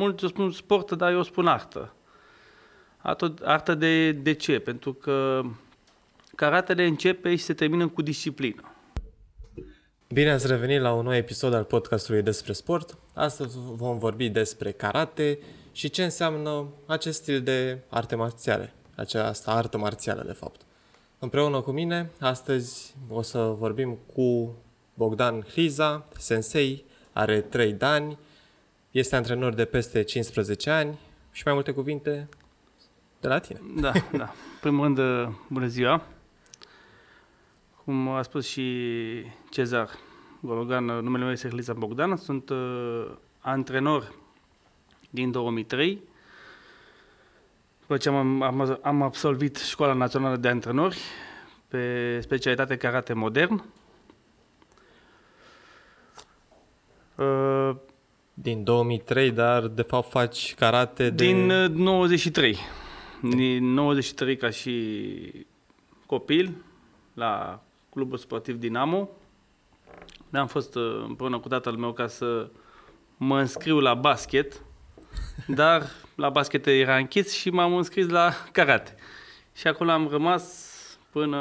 mulți 0.00 0.26
spun 0.26 0.50
sport, 0.50 0.92
dar 0.92 1.12
eu 1.12 1.22
spun 1.22 1.46
artă. 1.46 1.94
Artă, 2.96 3.34
artă 3.42 3.74
de, 3.74 4.12
de 4.12 4.32
ce? 4.32 4.58
Pentru 4.58 4.92
că 4.92 5.42
karatele 6.34 6.86
începe 6.86 7.36
și 7.36 7.42
se 7.42 7.54
termină 7.54 7.88
cu 7.88 8.02
disciplină. 8.02 8.74
Bine 10.12 10.30
ați 10.30 10.46
revenit 10.46 10.80
la 10.80 10.92
un 10.92 11.04
nou 11.04 11.14
episod 11.14 11.54
al 11.54 11.64
podcastului 11.64 12.22
despre 12.22 12.52
sport. 12.52 12.98
Astăzi 13.14 13.56
vom 13.58 13.98
vorbi 13.98 14.28
despre 14.28 14.70
karate 14.72 15.38
și 15.72 15.90
ce 15.90 16.04
înseamnă 16.04 16.66
acest 16.86 17.22
stil 17.22 17.42
de 17.42 17.78
arte 17.88 18.14
marțiale, 18.14 18.72
această 18.94 19.50
artă 19.50 19.78
marțială 19.78 20.22
de 20.26 20.32
fapt. 20.32 20.60
Împreună 21.18 21.60
cu 21.60 21.70
mine, 21.70 22.10
astăzi 22.20 22.94
o 23.08 23.22
să 23.22 23.38
vorbim 23.38 23.98
cu 24.14 24.56
Bogdan 24.94 25.44
Hriza, 25.50 26.08
sensei, 26.18 26.84
are 27.12 27.40
3 27.40 27.72
de 27.72 27.84
ani, 27.84 28.18
este 28.90 29.16
antrenor 29.16 29.54
de 29.54 29.64
peste 29.64 30.02
15 30.02 30.70
ani 30.70 30.98
și 31.32 31.42
mai 31.44 31.54
multe 31.54 31.72
cuvinte 31.72 32.28
de 33.20 33.28
la 33.28 33.38
tine. 33.38 33.60
Da, 33.76 33.92
da. 34.12 34.32
Primul 34.60 34.84
rând, 34.84 35.00
bună 35.48 35.66
ziua. 35.66 36.02
Cum 37.84 38.08
a 38.08 38.22
spus 38.22 38.46
și 38.46 39.24
Cezar 39.50 39.88
Gologan, 40.40 40.84
numele 40.84 41.24
meu 41.24 41.32
este 41.32 41.48
Hliza 41.48 41.72
Bogdan, 41.72 42.16
sunt 42.16 42.50
uh, 42.50 43.10
antrenor 43.38 44.14
din 45.10 45.30
2003. 45.30 46.02
După 47.80 47.96
ce 47.96 48.08
am, 48.08 48.42
am, 48.42 48.78
am 48.82 49.02
absolvit 49.02 49.56
Școala 49.56 49.92
Națională 49.92 50.36
de 50.36 50.48
Antrenori 50.48 50.98
pe 51.68 52.18
specialitate 52.20 52.76
karate 52.76 53.12
modern. 53.12 53.64
Uh, 57.16 57.76
din 58.42 58.64
2003, 58.64 59.30
dar 59.30 59.66
de 59.66 59.82
fapt 59.82 60.10
faci 60.10 60.54
karate 60.54 61.10
de... 61.10 61.24
Din 61.24 61.46
93. 61.46 62.50
Uh, 62.50 62.58
din 63.30 63.72
93 63.72 64.36
ca 64.36 64.50
și 64.50 65.46
copil 66.06 66.64
la 67.14 67.62
clubul 67.90 68.18
sportiv 68.18 68.56
Dinamo. 68.56 69.08
Am 70.32 70.46
fost 70.46 70.74
uh, 70.74 71.04
împreună 71.06 71.38
cu 71.38 71.48
tatăl 71.48 71.76
meu 71.76 71.92
ca 71.92 72.06
să 72.06 72.50
mă 73.16 73.38
înscriu 73.38 73.78
la 73.78 73.94
basket, 73.94 74.62
dar 75.46 75.82
la 76.14 76.28
basket 76.28 76.66
era 76.66 76.96
închis 76.96 77.32
și 77.32 77.50
m-am 77.50 77.76
înscris 77.76 78.08
la 78.08 78.32
karate. 78.52 78.94
Și 79.54 79.66
acolo 79.66 79.90
am 79.90 80.08
rămas 80.08 80.68
până 81.10 81.38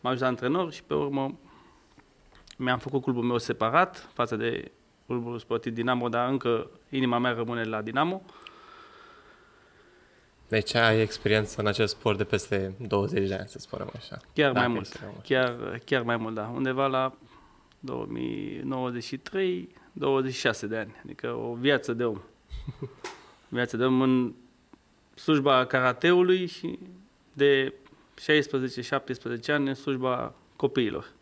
m-am 0.00 0.12
ajuns 0.12 0.20
antrenor 0.20 0.72
și 0.72 0.82
pe 0.82 0.94
urmă 0.94 1.38
mi-am 2.56 2.78
făcut 2.78 3.02
clubul 3.02 3.22
meu 3.22 3.38
separat 3.38 4.10
față 4.12 4.36
de 4.36 4.70
clubul 5.08 5.38
sportiv 5.38 5.72
Dinamo, 5.72 6.08
dar 6.08 6.28
încă 6.28 6.70
inima 6.90 7.18
mea 7.18 7.32
rămâne 7.32 7.64
la 7.64 7.82
Dinamo. 7.82 8.22
Deci 10.48 10.74
ai 10.74 11.00
experiență 11.00 11.60
în 11.60 11.66
acest 11.66 11.94
sport 11.94 12.16
de 12.16 12.24
peste 12.24 12.74
20 12.88 13.28
de 13.28 13.34
ani, 13.34 13.48
să 13.48 13.58
spunem 13.58 13.90
așa. 13.96 14.16
Chiar 14.34 14.52
mai 14.52 14.68
mult, 14.68 15.00
chiar, 15.22 15.80
chiar 15.84 16.02
mai 16.02 16.16
mult, 16.16 16.34
da. 16.34 16.52
Undeva 16.54 16.86
la 16.86 17.16
2093, 17.80 19.68
26 19.92 20.66
de 20.66 20.76
ani, 20.76 20.94
adică 21.04 21.32
o 21.32 21.54
viață 21.54 21.92
de 21.92 22.04
om. 22.04 22.20
viață 23.48 23.76
de 23.76 23.84
om 23.84 24.00
în 24.00 24.34
slujba 25.14 25.64
karateului 25.66 26.46
și 26.46 26.78
de 27.32 27.74
16-17 29.46 29.46
ani 29.46 29.68
în 29.68 29.74
slujba 29.74 30.34
copiilor. 30.56 31.12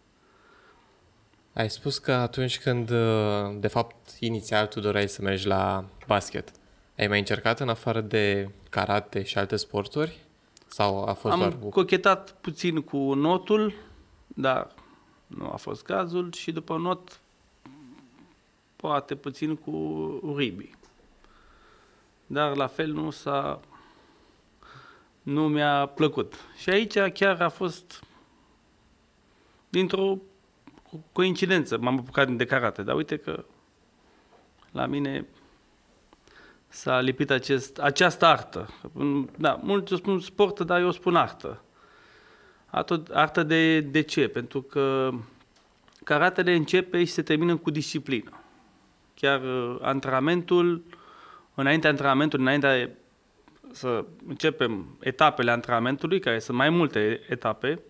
Ai 1.57 1.71
spus 1.71 1.99
că 1.99 2.13
atunci 2.13 2.59
când, 2.59 2.91
uh, 2.91 3.57
de 3.59 3.69
fapt, 3.69 4.17
inițial 4.21 4.67
tu 4.67 4.81
doreai 4.81 5.09
să 5.09 5.23
mergi 5.23 5.47
la 5.47 5.85
basket, 6.07 6.53
ai 6.99 7.07
mai 7.07 7.19
încercat 7.19 7.61
în 7.61 7.69
afară 7.69 8.01
de 8.01 8.51
karate 8.71 9.23
și 9.23 9.39
alte 9.39 9.57
sporturi? 9.57 10.19
Sau 10.67 11.05
a 11.05 11.13
fost 11.13 11.35
Am 11.35 11.41
doar... 11.41 11.57
cochetat 11.71 12.37
puțin 12.41 12.83
cu 12.83 13.15
notul, 13.15 13.75
dar 14.27 14.75
nu 15.27 15.51
a 15.53 15.57
fost 15.57 15.83
cazul 15.83 16.33
și 16.33 16.53
după 16.53 16.77
not 16.77 17.21
poate 18.77 19.15
puțin 19.15 19.57
cu 19.57 20.35
ribi. 20.37 20.71
Dar 22.27 22.57
la 22.57 22.67
fel 22.67 22.93
nu 22.93 23.11
s-a 23.11 23.61
nu 25.23 25.49
mi-a 25.49 25.87
plăcut. 25.87 26.35
Și 26.57 26.71
aici 26.71 26.99
chiar 26.99 27.41
a 27.41 27.49
fost 27.49 28.03
dintr-o 29.69 30.19
coincidență 31.13 31.79
m-am 31.79 31.99
apucat 31.99 32.31
de 32.31 32.45
karate, 32.45 32.83
dar 32.83 32.95
uite 32.95 33.17
că 33.17 33.45
la 34.73 34.87
mine 34.87 35.27
s-a 36.69 37.01
lipit 37.01 37.31
acest, 37.31 37.79
această 37.79 38.25
artă. 38.27 38.69
Da, 39.39 39.61
mulți 39.63 39.95
spun 39.95 40.21
sport, 40.21 40.61
dar 40.61 40.81
eu 40.81 40.91
spun 40.91 41.17
artă. 41.17 41.63
Artă, 42.67 43.03
artă 43.13 43.43
de, 43.43 43.81
de 43.81 44.01
ce? 44.01 44.29
Pentru 44.29 44.63
că 44.63 45.11
karatele 46.05 46.55
începe 46.55 46.99
și 46.99 47.13
se 47.13 47.23
termină 47.23 47.57
cu 47.57 47.71
disciplină. 47.71 48.31
Chiar 49.15 49.43
uh, 49.43 49.77
antrenamentul, 49.81 50.83
înainte 51.55 51.89
antrenamentului, 51.89 52.45
înainte 52.45 52.97
să 53.73 54.05
începem 54.27 54.97
etapele 55.01 55.51
antrenamentului, 55.51 56.21
care 56.21 56.39
sunt 56.39 56.57
mai 56.57 56.71
multe 56.71 57.21
etape, 57.29 57.69
de 57.69 57.81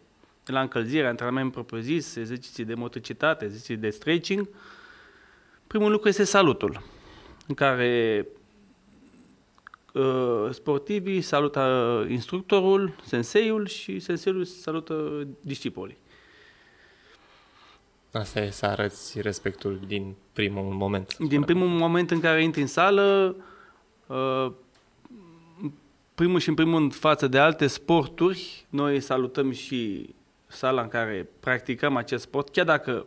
la 0.53 0.61
încălzire, 0.61 1.07
antrenament 1.07 1.53
propriu-zis, 1.53 2.17
exerciții 2.17 2.65
de 2.65 2.75
motricitate, 2.75 3.45
exerciții 3.45 3.77
de 3.77 3.91
stretching. 3.91 4.49
Primul 5.67 5.91
lucru 5.91 6.09
este 6.09 6.25
salutul, 6.25 6.83
în 7.47 7.55
care 7.55 8.27
uh, 9.93 10.49
sportivii 10.51 11.21
salută 11.21 12.07
instructorul, 12.09 12.97
senseiul 13.05 13.67
și 13.67 13.99
senseiul 13.99 14.45
salută 14.45 15.27
discipolii. 15.41 15.99
Asta 18.13 18.41
e 18.41 18.51
să 18.51 18.67
arăți 18.67 19.21
respectul 19.21 19.81
din 19.87 20.15
primul 20.33 20.75
moment. 20.75 21.17
Din 21.17 21.43
primul 21.43 21.69
moment 21.69 22.11
în 22.11 22.21
care 22.21 22.43
intri 22.43 22.61
în 22.61 22.67
sală, 22.67 23.37
uh, 24.07 24.53
primul 26.15 26.41
și 26.41 26.49
în 26.49 26.55
primul 26.55 26.79
rând 26.79 26.95
față 26.95 27.27
de 27.27 27.39
alte 27.39 27.67
sporturi, 27.67 28.67
noi 28.71 29.01
salutăm 29.01 29.51
și 29.51 30.15
sala 30.47 30.83
în 30.83 30.89
care 30.89 31.29
practicăm 31.41 31.97
acest 31.97 32.23
sport, 32.23 32.49
chiar 32.49 32.65
dacă 32.65 33.07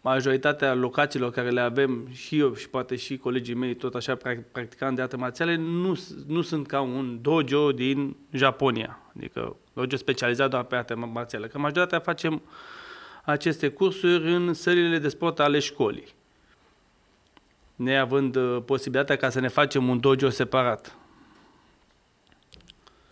majoritatea 0.00 0.74
locațiilor 0.74 1.30
care 1.30 1.50
le 1.50 1.60
avem 1.60 2.08
și 2.12 2.38
eu 2.38 2.54
și 2.54 2.68
poate 2.68 2.96
și 2.96 3.16
colegii 3.16 3.54
mei 3.54 3.74
tot 3.74 3.94
așa 3.94 4.18
practicam 4.52 4.94
de 4.94 5.02
arte 5.02 5.16
marțiale 5.16 5.56
nu, 5.56 5.98
nu 6.26 6.42
sunt 6.42 6.66
ca 6.66 6.80
un 6.80 7.18
dojo 7.22 7.72
din 7.72 8.16
Japonia, 8.32 8.98
adică 9.16 9.56
dojo 9.72 9.96
specializat 9.96 10.50
doar 10.50 10.64
pe 10.64 10.76
arte 10.76 10.94
marțiale, 10.94 11.46
că 11.46 11.58
majoritatea 11.58 11.98
facem 11.98 12.42
aceste 13.24 13.68
cursuri 13.68 14.32
în 14.32 14.54
sălile 14.54 14.98
de 14.98 15.08
sport 15.08 15.40
ale 15.40 15.58
școlii, 15.58 16.14
neavând 17.74 18.36
uh, 18.36 18.62
posibilitatea 18.64 19.16
ca 19.16 19.30
să 19.30 19.40
ne 19.40 19.48
facem 19.48 19.88
un 19.88 20.00
dojo 20.00 20.28
separat. 20.28 20.96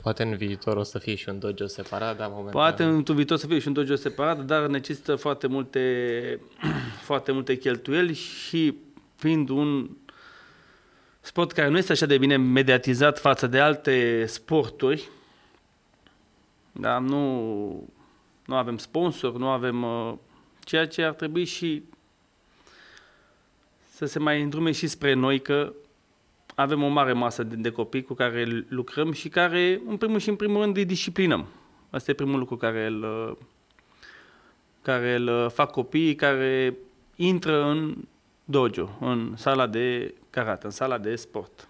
Poate 0.05 0.23
în 0.23 0.37
viitor 0.37 0.77
o 0.77 0.83
să 0.83 0.99
fie 0.99 1.15
și 1.15 1.29
un 1.29 1.39
dojo 1.39 1.67
separat, 1.67 2.17
dar 2.17 2.29
momentan... 2.29 2.53
Poate 2.53 2.83
în 2.83 3.03
viitor 3.03 3.37
să 3.37 3.47
fie 3.47 3.59
și 3.59 3.67
un 3.67 3.73
dojo 3.73 3.95
separat, 3.95 4.45
dar 4.45 4.67
necesită 4.67 5.17
foarte 5.17 5.47
multe, 5.47 6.41
foarte 7.09 7.33
multe 7.33 7.57
cheltuieli 7.57 8.15
și 8.15 8.75
fiind 9.17 9.49
un 9.49 9.91
sport 11.21 11.53
care 11.53 11.69
nu 11.69 11.79
este 11.79 11.93
așa 11.93 12.07
de 12.07 12.19
bine 12.19 12.37
mediatizat 12.37 13.19
față 13.19 13.47
de 13.47 13.61
alte 13.61 14.27
sporturi, 14.27 15.09
da, 16.73 16.99
nu, 16.99 17.89
nu 18.45 18.55
avem 18.55 18.79
sponsor, 18.79 19.37
nu 19.37 19.49
avem 19.49 19.83
uh, 19.83 20.15
ceea 20.61 20.87
ce 20.87 21.03
ar 21.03 21.13
trebui 21.13 21.45
și 21.45 21.83
să 23.91 24.07
se 24.07 24.19
mai 24.19 24.43
îndrume 24.43 24.73
și 24.73 24.87
spre 24.87 25.13
noi 25.13 25.41
că 25.41 25.73
avem 26.55 26.83
o 26.83 26.89
mare 26.89 27.13
masă 27.13 27.43
de, 27.43 27.57
de 27.57 27.71
copii 27.71 28.03
cu 28.03 28.15
care 28.15 28.65
lucrăm 28.69 29.13
și 29.13 29.29
care, 29.29 29.81
în 29.87 29.97
primul 29.97 30.19
și 30.19 30.29
în 30.29 30.37
primul 30.37 30.63
rând, 30.63 30.77
îi 30.77 30.85
disciplinăm. 30.85 31.47
Asta 31.91 32.11
e 32.11 32.15
primul 32.15 32.39
lucru 32.39 32.57
care 32.57 32.87
îl, 32.87 33.39
care 34.83 35.15
îl 35.15 35.51
fac 35.51 35.71
copiii 35.71 36.15
care 36.15 36.77
intră 37.17 37.65
în 37.65 37.97
dojo, 38.45 38.97
în 39.01 39.35
sala 39.37 39.67
de 39.67 40.15
karate, 40.31 40.67
în 40.67 40.73
sala 40.73 40.99
de 40.99 41.17
sport. 41.17 41.69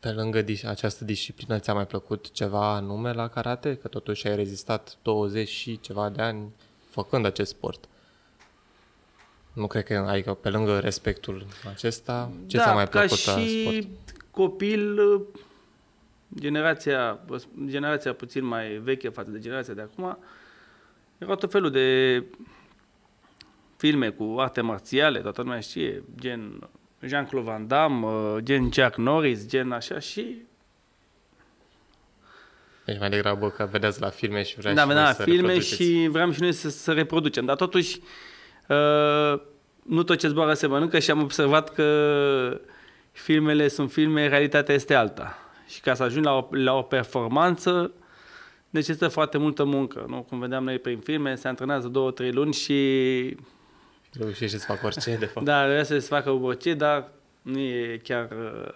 Pe 0.00 0.10
lângă 0.10 0.44
această 0.64 1.04
disciplină, 1.04 1.58
ți-a 1.58 1.74
mai 1.74 1.86
plăcut 1.86 2.30
ceva 2.30 2.74
anume 2.74 3.12
la 3.12 3.28
karate? 3.28 3.74
Că 3.76 3.88
totuși 3.88 4.26
ai 4.26 4.36
rezistat 4.36 4.96
20 5.02 5.48
și 5.48 5.80
ceva 5.80 6.08
de 6.08 6.22
ani 6.22 6.52
făcând 6.88 7.24
acest 7.24 7.50
sport. 7.50 7.88
Nu 9.60 9.66
cred 9.66 9.84
că, 9.84 9.94
adică 10.08 10.34
pe 10.34 10.48
lângă 10.48 10.78
respectul 10.78 11.46
acesta, 11.72 12.30
ce 12.46 12.56
da, 12.56 12.62
ți-a 12.62 12.72
mai 12.72 12.88
plăcut 12.88 13.18
ca 13.24 13.38
și 13.38 13.60
sport? 13.60 13.86
copil, 14.30 15.00
generația, 16.38 17.18
generația 17.66 18.12
puțin 18.12 18.44
mai 18.44 18.68
veche 18.68 19.08
față 19.08 19.30
de 19.30 19.38
generația 19.38 19.74
de 19.74 19.80
acum, 19.80 20.18
erau 21.18 21.34
tot 21.34 21.50
felul 21.50 21.70
de 21.70 22.24
filme 23.76 24.10
cu 24.10 24.36
arte 24.38 24.60
marțiale, 24.60 25.20
toată 25.20 25.42
lumea 25.42 25.60
știe, 25.60 26.02
gen 26.20 26.68
Jean-Claude 27.00 27.50
Van 27.50 27.66
Damme, 27.66 28.06
uh, 28.06 28.36
gen 28.42 28.72
Jack 28.72 28.96
Norris, 28.96 29.46
gen 29.46 29.72
așa 29.72 29.98
și... 29.98 30.36
Deci 32.84 32.98
mai 32.98 33.10
degrabă 33.10 33.50
că 33.50 33.68
vedeți 33.70 34.00
la 34.00 34.08
filme 34.08 34.42
și 34.42 34.56
vreau 34.56 34.74
da, 34.74 34.80
și 34.80 34.86
vedeam 34.86 35.04
voi 35.04 35.12
la 35.12 35.18
să 35.18 35.22
filme 35.22 35.52
reproduceți. 35.52 35.82
și 35.82 36.08
vreau 36.10 36.32
și 36.32 36.40
noi 36.40 36.52
să, 36.52 36.68
să 36.68 36.92
reproducem, 36.92 37.44
dar 37.44 37.56
totuși 37.56 37.98
uh, 37.98 38.08
nu 39.82 40.02
tot 40.02 40.18
ce 40.18 40.28
zboară 40.28 40.54
se 40.54 40.66
mănâncă 40.66 40.98
și 40.98 41.10
am 41.10 41.22
observat 41.22 41.74
că 41.74 42.60
filmele 43.12 43.68
sunt 43.68 43.90
filme, 43.92 44.28
realitatea 44.28 44.74
este 44.74 44.94
alta. 44.94 45.38
Și 45.68 45.80
ca 45.80 45.94
să 45.94 46.02
ajungi 46.02 46.26
la 46.28 46.34
o, 46.36 46.48
la 46.50 46.72
o 46.74 46.82
performanță, 46.82 47.92
necesită 48.70 49.08
foarte 49.08 49.38
multă 49.38 49.64
muncă. 49.64 50.04
Nu? 50.08 50.26
Cum 50.28 50.38
vedeam 50.38 50.64
noi 50.64 50.78
prin 50.78 50.98
filme, 50.98 51.34
se 51.34 51.48
antrenează 51.48 51.88
două, 51.88 52.10
trei 52.10 52.32
luni 52.32 52.52
și 52.52 53.36
Reușești 54.18 54.58
să 54.58 54.64
fac 54.66 54.84
orice, 54.84 55.16
de 55.16 55.26
fapt. 55.26 55.46
da, 55.46 55.66
vrea 55.66 55.82
să 55.82 55.98
se 55.98 56.06
facă 56.06 56.30
orice, 56.30 56.74
dar 56.74 57.08
nu 57.42 57.58
e 57.58 58.00
chiar... 58.02 58.28
uh, 58.30 58.68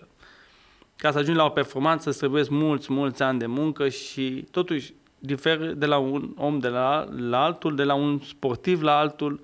Ca 0.96 1.10
să 1.10 1.18
ajungi 1.18 1.38
la 1.38 1.44
o 1.44 1.48
performanță, 1.48 2.08
îți 2.08 2.18
trebuie 2.18 2.44
mulți, 2.48 2.92
mulți 2.92 3.22
ani 3.22 3.38
de 3.38 3.46
muncă 3.46 3.88
și 3.88 4.46
totuși 4.50 4.94
diferă 5.18 5.66
de 5.66 5.86
la 5.86 5.98
un 5.98 6.32
om 6.36 6.58
de 6.58 6.68
la, 6.68 7.08
la 7.16 7.44
altul, 7.44 7.74
de 7.76 7.82
la 7.82 7.94
un 7.94 8.18
sportiv 8.18 8.82
la 8.82 8.98
altul, 8.98 9.40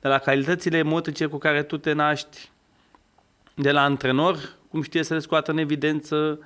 de 0.00 0.08
la 0.08 0.18
calitățile 0.18 0.82
motrice 0.82 1.26
cu 1.26 1.38
care 1.38 1.62
tu 1.62 1.78
te 1.78 1.92
naști, 1.92 2.50
de 3.54 3.72
la 3.72 3.82
antrenor, 3.82 4.56
cum 4.70 4.82
știe 4.82 5.02
să 5.02 5.14
le 5.14 5.20
scoată 5.20 5.50
în 5.50 5.58
evidență. 5.58 6.38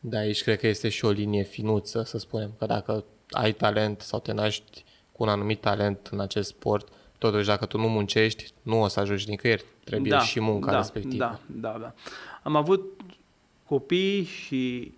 Da, 0.00 0.18
aici 0.18 0.42
cred 0.42 0.58
că 0.58 0.66
este 0.66 0.88
și 0.88 1.04
o 1.04 1.10
linie 1.10 1.42
finuță, 1.42 2.02
să 2.02 2.18
spunem, 2.18 2.50
că 2.58 2.66
dacă 2.66 3.04
ai 3.30 3.52
talent 3.52 4.00
sau 4.00 4.20
te 4.20 4.32
naști 4.32 4.84
cu 5.12 5.22
un 5.22 5.28
anumit 5.28 5.60
talent 5.60 6.08
în 6.10 6.20
acest 6.20 6.48
sport, 6.48 6.88
totuși 7.18 7.46
dacă 7.46 7.66
tu 7.66 7.78
nu 7.78 7.88
muncești, 7.88 8.52
nu 8.62 8.82
o 8.82 8.88
să 8.88 9.00
ajungi 9.00 9.28
nicăieri. 9.28 9.64
Trebuie 9.84 10.18
și 10.18 10.40
munca 10.40 10.70
da, 10.70 10.76
respectivă. 10.76 11.18
Da, 11.18 11.38
da, 11.46 11.78
da. 11.80 11.94
Am 12.42 12.56
avut 12.56 13.00
copii 13.66 14.24
și 14.24 14.92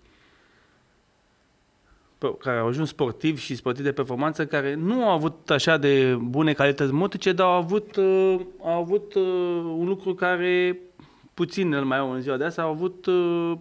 care 2.29 2.59
au 2.59 2.67
ajuns 2.67 2.89
sportivi 2.89 3.41
și 3.41 3.55
sportivi 3.55 3.87
de 3.87 3.93
performanță 3.93 4.45
care 4.45 4.73
nu 4.73 5.03
au 5.03 5.09
avut 5.09 5.49
așa 5.49 5.77
de 5.77 6.17
bune 6.21 6.53
calități 6.53 6.91
motrice, 6.91 7.31
dar 7.31 7.47
au 7.47 7.53
avut, 7.53 7.95
uh, 7.95 8.39
au 8.63 8.79
avut 8.79 9.13
uh, 9.13 9.23
un 9.77 9.87
lucru 9.87 10.13
care 10.13 10.79
puțin 11.33 11.73
îl 11.73 11.83
mai 11.83 11.97
au 11.97 12.11
în 12.11 12.21
ziua 12.21 12.37
de 12.37 12.43
asta, 12.43 12.61
au 12.61 12.69
avut 12.69 13.05
uh, 13.05 13.53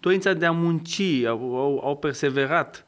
dorința 0.00 0.32
de 0.32 0.46
a 0.46 0.52
munci, 0.52 1.24
au, 1.28 1.56
au, 1.56 1.80
au 1.84 1.96
perseverat. 1.96 2.86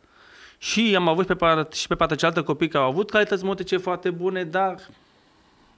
Și 0.58 0.94
am 0.96 1.08
avut 1.08 1.26
pe 1.26 1.34
partea, 1.34 1.78
și 1.78 1.86
pe 1.86 1.94
partea 1.94 2.16
cealaltă 2.16 2.42
copii 2.42 2.68
care 2.68 2.84
au 2.84 2.90
avut 2.90 3.10
calități 3.10 3.44
motrice 3.44 3.76
foarte 3.76 4.10
bune, 4.10 4.44
dar 4.44 4.88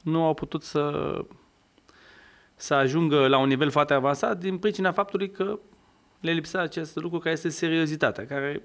nu 0.02 0.24
au 0.24 0.34
putut 0.34 0.62
să 0.62 1.14
să 2.54 2.74
ajungă 2.74 3.26
la 3.26 3.38
un 3.38 3.48
nivel 3.48 3.70
foarte 3.70 3.94
avansat 3.94 4.38
din 4.38 4.58
pricina 4.58 4.92
faptului 4.92 5.30
că 5.30 5.58
le 6.20 6.32
lipsea 6.32 6.60
acest 6.60 6.96
lucru 6.96 7.18
care 7.18 7.34
este 7.34 7.48
seriozitatea, 7.48 8.26
care 8.26 8.62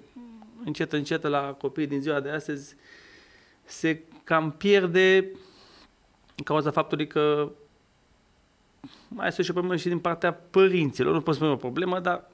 încet, 0.66 0.94
încet 0.94 1.24
la 1.24 1.54
copiii 1.54 1.88
din 1.88 2.02
ziua 2.02 2.20
de 2.20 2.30
astăzi 2.30 2.76
se 3.64 4.02
cam 4.24 4.52
pierde 4.52 5.20
din 6.36 6.44
cauza 6.44 6.72
faptului 6.72 7.08
că 7.08 7.52
mai 9.08 9.28
este 9.28 9.42
și 9.42 9.50
o 9.50 9.54
problemă 9.54 9.76
și 9.76 9.88
din 9.88 10.00
partea 10.00 10.34
părinților. 10.34 11.14
Nu 11.14 11.22
pot 11.22 11.36
spune 11.36 11.50
o 11.52 11.56
problemă, 11.56 12.00
dar 12.00 12.30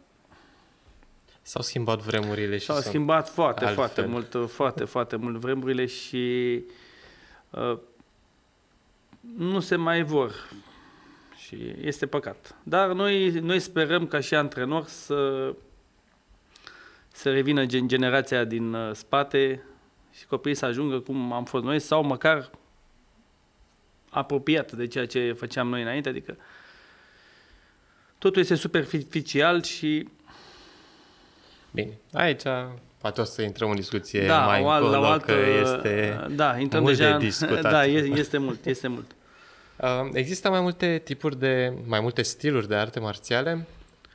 S-au 1.46 1.62
schimbat 1.62 2.00
vremurile 2.00 2.58
și 2.58 2.66
s-au 2.66 2.75
sunt- 2.75 2.88
schimbat 2.88 3.30
foarte, 3.30 3.66
altfel. 3.66 3.75
foarte 3.86 4.06
mult, 4.06 4.50
foarte, 4.52 4.84
foarte 4.84 5.16
mult 5.16 5.36
vremurile 5.38 5.86
și 5.86 6.64
uh, 7.50 7.78
nu 9.38 9.60
se 9.60 9.76
mai 9.76 10.04
vor. 10.04 10.50
Și 11.38 11.76
este 11.81 12.08
păcat. 12.08 12.56
Dar 12.64 12.92
noi, 12.92 13.30
noi 13.30 13.60
sperăm 13.60 14.08
ca 14.08 14.19
și 14.19 14.36
antrenori 14.36 14.90
să, 14.90 15.54
să 17.15 17.31
revină 17.31 17.65
gen, 17.65 17.88
generația 17.88 18.44
din 18.44 18.74
uh, 18.74 18.95
spate 18.95 19.63
și 20.12 20.25
copiii 20.27 20.56
să 20.56 20.65
ajungă 20.65 21.00
cum 21.00 21.31
am 21.31 21.45
fost 21.45 21.63
noi 21.63 21.80
sau 21.80 22.04
măcar 22.04 22.50
apropiat 24.10 24.71
de 24.71 24.88
ceea 24.88 25.06
ce 25.06 25.33
făceam 25.38 25.68
noi 25.68 25.81
înainte, 25.81 26.10
adică 26.10 26.38
totul 28.18 28.42
este 28.42 28.56
superficial 28.56 29.63
și 29.63 30.07
Bine, 31.71 31.98
aici 32.13 32.42
poate 32.98 33.21
o 33.21 33.24
să 33.24 33.42
intrăm 33.42 33.69
în 33.69 33.75
discuție 33.75 34.25
da, 34.25 34.45
mai 34.45 34.62
o 34.62 34.69
al, 34.69 34.81
la 34.81 34.88
o 34.88 34.92
încolo, 34.92 35.12
altă, 35.12 35.25
că 35.25 35.39
este... 35.62 36.25
da, 36.36 36.57
intrăm 36.57 36.81
mult 36.81 36.98
deja, 36.98 37.09
de 37.09 37.13
în- 37.13 37.19
discutat. 37.19 37.71
da, 37.75 37.86
e- 37.86 38.12
este 38.16 38.38
mult, 38.38 38.66
este 38.66 38.88
mult. 38.88 39.16
Uh, 39.75 40.09
Există 40.13 40.50
mai 40.50 40.62
multe 40.62 41.01
tipuri 41.04 41.39
de, 41.39 41.74
mai 41.86 42.00
multe 42.00 42.21
stiluri 42.21 42.68
de 42.68 42.75
arte 42.75 43.00
marțiale? 43.00 43.68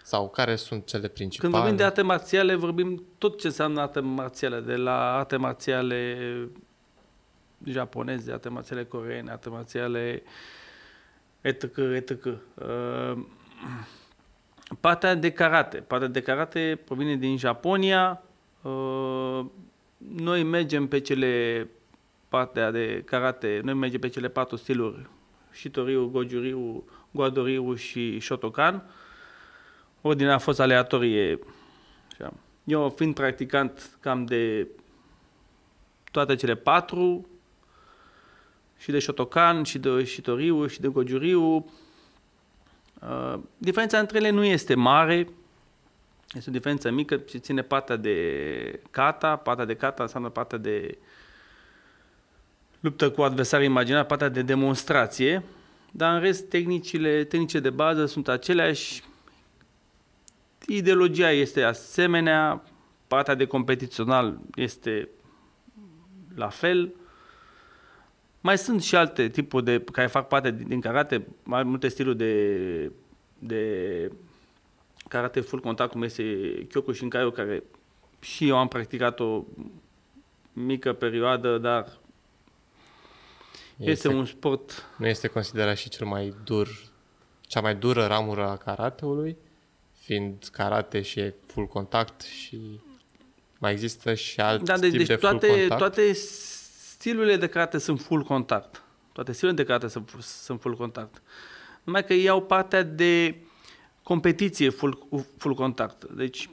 Sau 0.09 0.29
care 0.29 0.57
sunt 0.57 0.87
cele 0.87 1.09
principale? 1.09 1.51
Când 1.51 1.63
vorbim 1.63 1.77
de 1.77 1.85
arte 1.85 2.03
marțiale, 2.03 2.55
vorbim 2.55 3.05
tot 3.19 3.41
ce 3.41 3.47
înseamnă 3.47 3.81
arte 3.81 4.01
marțiale, 4.01 4.61
de 4.61 4.77
la 4.77 5.17
arte 5.17 5.37
marțiale 5.37 6.19
japoneze, 7.65 8.33
arte 8.33 8.49
marțiale 8.49 8.85
coreene, 8.85 9.31
arte 9.31 9.49
marțiale 9.49 10.23
etc., 11.41 11.77
etc. 11.95 12.25
Uh, 12.25 13.19
Partea 14.81 15.15
de 15.15 15.33
karate. 15.33 15.77
Partea 15.77 16.09
de 16.09 16.23
karate 16.23 16.81
provine 16.85 17.17
din 17.17 17.39
Japonia. 17.39 18.23
Uh, 18.63 19.45
Noi 20.17 20.43
mergem 20.43 20.87
pe 20.87 21.01
cele 21.01 21.67
partea 22.29 22.71
de 22.71 23.03
karate, 23.05 23.61
noi 23.65 23.75
mergem 23.75 24.01
pe 24.01 24.09
cele 24.09 24.29
patru 24.29 24.57
stiluri, 24.57 25.07
Shitoryu, 25.51 26.07
Goju-ryu, 26.07 26.85
Guado-ryu 27.11 27.75
și 27.75 28.21
Shotokan. 28.21 28.91
Ordinea 30.09 30.35
a 30.35 30.39
fost 30.39 30.61
aleatorie. 30.61 31.39
Așa. 32.13 32.33
Eu 32.65 32.93
fiind 32.97 33.15
practicant 33.15 33.97
cam 34.01 34.25
de 34.25 34.67
toate 36.11 36.35
cele 36.35 36.55
patru, 36.55 37.27
și 38.79 38.91
de 38.91 38.99
Shotokan, 38.99 39.63
și 39.63 39.79
de 39.79 40.05
Shitoryu, 40.05 40.67
și 40.67 40.81
de 40.81 40.89
Goju-ryu, 40.89 41.73
Uh, 43.03 43.39
diferența 43.59 43.99
între 43.99 44.19
ele 44.19 44.31
nu 44.31 44.45
este 44.45 44.75
mare, 44.75 45.29
este 46.35 46.51
o 46.51 46.53
diferență 46.53 46.91
mică 46.91 47.21
și 47.29 47.39
ține 47.39 47.63
partea 47.63 47.97
de 47.97 48.81
kata. 48.91 49.37
Partea 49.37 49.65
de 49.65 49.75
kata 49.75 50.03
înseamnă 50.03 50.29
partea 50.29 50.59
de 50.59 50.99
luptă 52.81 53.11
cu 53.11 53.23
adversari 53.23 53.65
imaginar, 53.65 54.05
partea 54.05 54.29
de 54.29 54.43
demonstrație, 54.43 55.45
dar 55.91 56.15
în 56.15 56.21
rest 56.21 56.49
tehnicile, 56.49 57.25
tehnicile 57.25 57.61
de 57.61 57.71
bază 57.71 58.07
sunt 58.07 58.29
aceleași. 58.29 59.03
Ideologia 60.71 61.31
este 61.31 61.63
asemenea, 61.63 62.63
partea 63.07 63.35
de 63.35 63.47
competițional 63.47 64.39
este 64.55 65.09
la 66.35 66.49
fel. 66.49 66.95
Mai 68.41 68.59
sunt 68.59 68.83
și 68.83 68.97
alte 68.97 69.29
tipuri 69.29 69.65
de 69.65 69.85
care 69.93 70.07
fac 70.07 70.29
parte 70.29 70.51
din, 70.51 70.69
din 70.69 70.81
karate, 70.81 71.27
mai 71.43 71.63
multe 71.63 71.89
stiluri 71.89 72.17
de, 72.17 72.93
de 73.39 74.13
karate 75.09 75.41
full 75.41 75.63
contact, 75.63 75.91
cum 75.91 76.03
este 76.03 76.23
Kyokushinkai, 76.69 77.33
care 77.33 77.63
și 78.21 78.49
eu 78.49 78.57
am 78.57 78.69
practicat 78.69 79.21
o 79.21 79.45
mică 80.53 80.93
perioadă, 80.93 81.59
dar 81.59 81.99
este, 83.77 83.91
este 83.91 84.09
un 84.09 84.25
sport 84.25 84.87
Nu 84.97 85.07
este 85.07 85.29
considerat 85.29 85.77
și 85.77 85.89
cel 85.89 86.07
mai 86.07 86.35
dur, 86.45 86.69
cea 87.41 87.61
mai 87.61 87.75
dură 87.75 88.07
ramură 88.07 88.49
a 88.49 88.57
karateului, 88.57 89.37
fiind 90.09 90.49
karate 90.53 91.03
și 91.03 91.21
e 91.21 91.35
full 91.47 91.67
contact 91.67 92.21
și 92.21 92.81
mai 93.59 93.73
există 93.73 94.15
și 94.15 94.41
alt 94.41 94.65
Da, 94.65 94.79
deci, 94.79 94.91
tip 94.91 94.99
deci 94.99 95.07
de 95.09 95.15
full 95.15 95.31
toate, 95.31 95.59
contact. 95.59 95.79
toate 95.81 96.13
stilurile 96.13 97.37
de 97.37 97.47
karate 97.47 97.79
sunt 97.79 98.01
full 98.01 98.23
contact. 98.23 98.83
Toate 99.13 99.33
stilurile 99.33 99.63
de 99.63 99.69
karate 99.69 99.89
sunt, 99.89 100.11
sunt 100.21 100.61
full 100.61 100.77
contact. 100.77 101.23
Numai 101.85 102.05
că 102.05 102.15
iau 102.15 102.43
partea 102.43 102.83
de 102.83 103.37
competiție 104.03 104.69
full, 104.69 105.07
full 105.37 105.55
contact. 105.55 106.05
Deci 106.05 106.51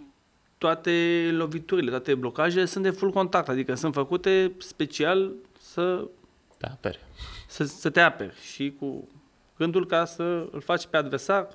toate 0.57 1.27
loviturile, 1.31 1.89
toate 1.89 2.15
blocajele 2.15 2.65
sunt 2.65 2.83
de 2.83 2.89
full 2.89 3.12
contact, 3.12 3.50
adică 3.50 3.75
sunt 3.75 3.93
făcute 3.93 4.51
special 4.57 5.33
să, 5.59 6.07
Da, 6.57 6.67
apere. 6.67 7.00
să, 7.47 7.63
să 7.63 7.89
te 7.89 8.00
aperi 8.00 8.35
și 8.53 8.75
cu 8.79 9.07
gândul 9.57 9.85
ca 9.85 10.05
să 10.05 10.47
îl 10.51 10.62
faci 10.62 10.85
pe 10.85 10.97
adversar 10.97 11.47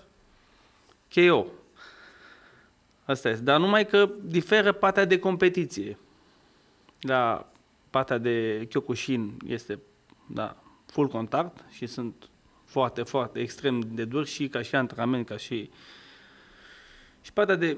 KO. 1.14 1.46
Asta 3.10 3.28
este. 3.28 3.42
Dar 3.42 3.60
numai 3.60 3.86
că 3.86 4.10
diferă 4.22 4.72
partea 4.72 5.04
de 5.04 5.18
competiție. 5.18 5.98
La 7.00 7.50
partea 7.90 8.18
de 8.18 8.66
Kyokushin 8.68 9.36
este 9.46 9.78
da, 10.26 10.56
full 10.86 11.08
contact 11.08 11.64
și 11.70 11.86
sunt 11.86 12.28
foarte, 12.64 13.02
foarte 13.02 13.40
extrem 13.40 13.80
de 13.80 14.04
dur 14.04 14.26
și 14.26 14.48
ca 14.48 14.62
și 14.62 14.74
antrenament, 14.74 15.26
ca 15.26 15.36
și... 15.36 15.70
Și 17.22 17.32
partea 17.32 17.54
de 17.54 17.76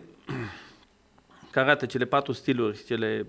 karate, 1.51 1.87
cele 1.87 2.05
patru 2.05 2.33
stiluri, 2.33 2.85
cele... 2.85 3.27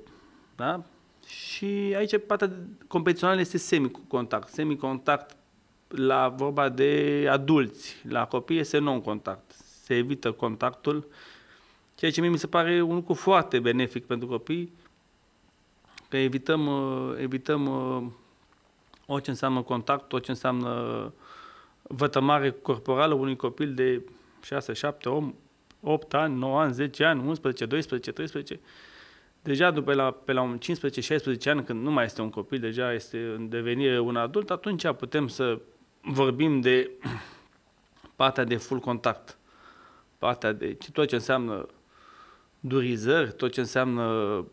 Da? 0.56 0.84
Și 1.26 1.94
aici 1.98 2.26
partea 2.28 2.48
de 2.48 2.56
competițională 2.88 3.40
este 3.40 3.58
semi-contact. 3.58 4.48
Semi-contact 4.48 5.36
la 5.88 6.30
vorba 6.30 6.70
de 6.70 7.26
adulți. 7.30 7.96
La 8.10 8.26
copii 8.26 8.60
este 8.60 8.78
non-contact. 8.78 9.52
Se 9.84 9.96
evită 9.96 10.32
contactul, 10.32 11.08
ceea 12.04 12.16
ce 12.16 12.22
mie 12.22 12.30
mi 12.30 12.38
se 12.38 12.48
pare 12.48 12.82
un 12.82 12.96
lucru 12.96 13.14
foarte 13.14 13.60
benefic 13.60 14.06
pentru 14.06 14.28
copii, 14.28 14.74
că 16.10 16.18
evităm, 16.18 16.68
uh, 16.68 17.16
evităm 17.18 17.66
uh, 17.66 18.04
orice 19.06 19.30
înseamnă 19.30 19.62
contact, 19.62 20.14
orice 20.14 20.30
înseamnă 20.30 21.14
vătămare 21.82 22.52
corporală 22.52 23.14
unui 23.14 23.36
copil 23.36 23.74
de 23.74 24.02
6, 24.42 24.74
7, 24.74 25.34
8 25.82 26.14
ani, 26.14 26.38
9 26.38 26.62
ani, 26.62 26.74
10 26.74 27.04
ani, 27.04 27.28
11, 27.28 27.66
12, 27.66 28.12
13. 28.12 28.60
Deja 29.42 29.72
după 29.72 29.94
la, 29.94 30.12
pe 30.12 30.32
la 30.32 30.42
un 30.42 30.58
15-16 30.58 30.62
ani, 31.46 31.64
când 31.64 31.84
nu 31.84 31.92
mai 31.92 32.06
este 32.06 32.22
un 32.22 32.30
copil, 32.30 32.60
deja 32.60 32.94
este 32.94 33.34
în 33.36 33.50
devenire 33.50 34.00
un 34.00 34.16
adult, 34.16 34.50
atunci 34.50 34.92
putem 34.92 35.28
să 35.28 35.60
vorbim 36.02 36.62
de 36.62 36.90
partea 38.16 38.44
de 38.44 38.56
full 38.56 38.80
contact, 38.80 39.38
partea 40.18 40.52
de 40.52 40.78
tot 40.94 41.08
ce 41.08 41.16
înseamnă 41.16 41.68
durizări, 42.66 43.34
tot 43.34 43.52
ce 43.52 43.60
înseamnă... 43.60 44.46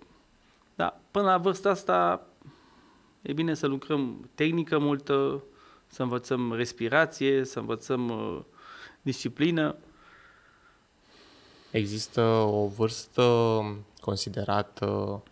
Da, 0.74 1.00
până 1.10 1.24
la 1.24 1.38
vârsta 1.38 1.70
asta 1.70 2.26
e 3.22 3.32
bine 3.32 3.54
să 3.54 3.66
lucrăm 3.66 4.30
tehnică 4.34 4.78
multă, 4.78 5.42
să 5.86 6.02
învățăm 6.02 6.52
respirație, 6.52 7.44
să 7.44 7.58
învățăm 7.58 8.08
uh, 8.08 8.40
disciplină. 9.02 9.76
Există 11.70 12.22
o 12.30 12.66
vârstă 12.66 13.62
considerată 14.00 15.22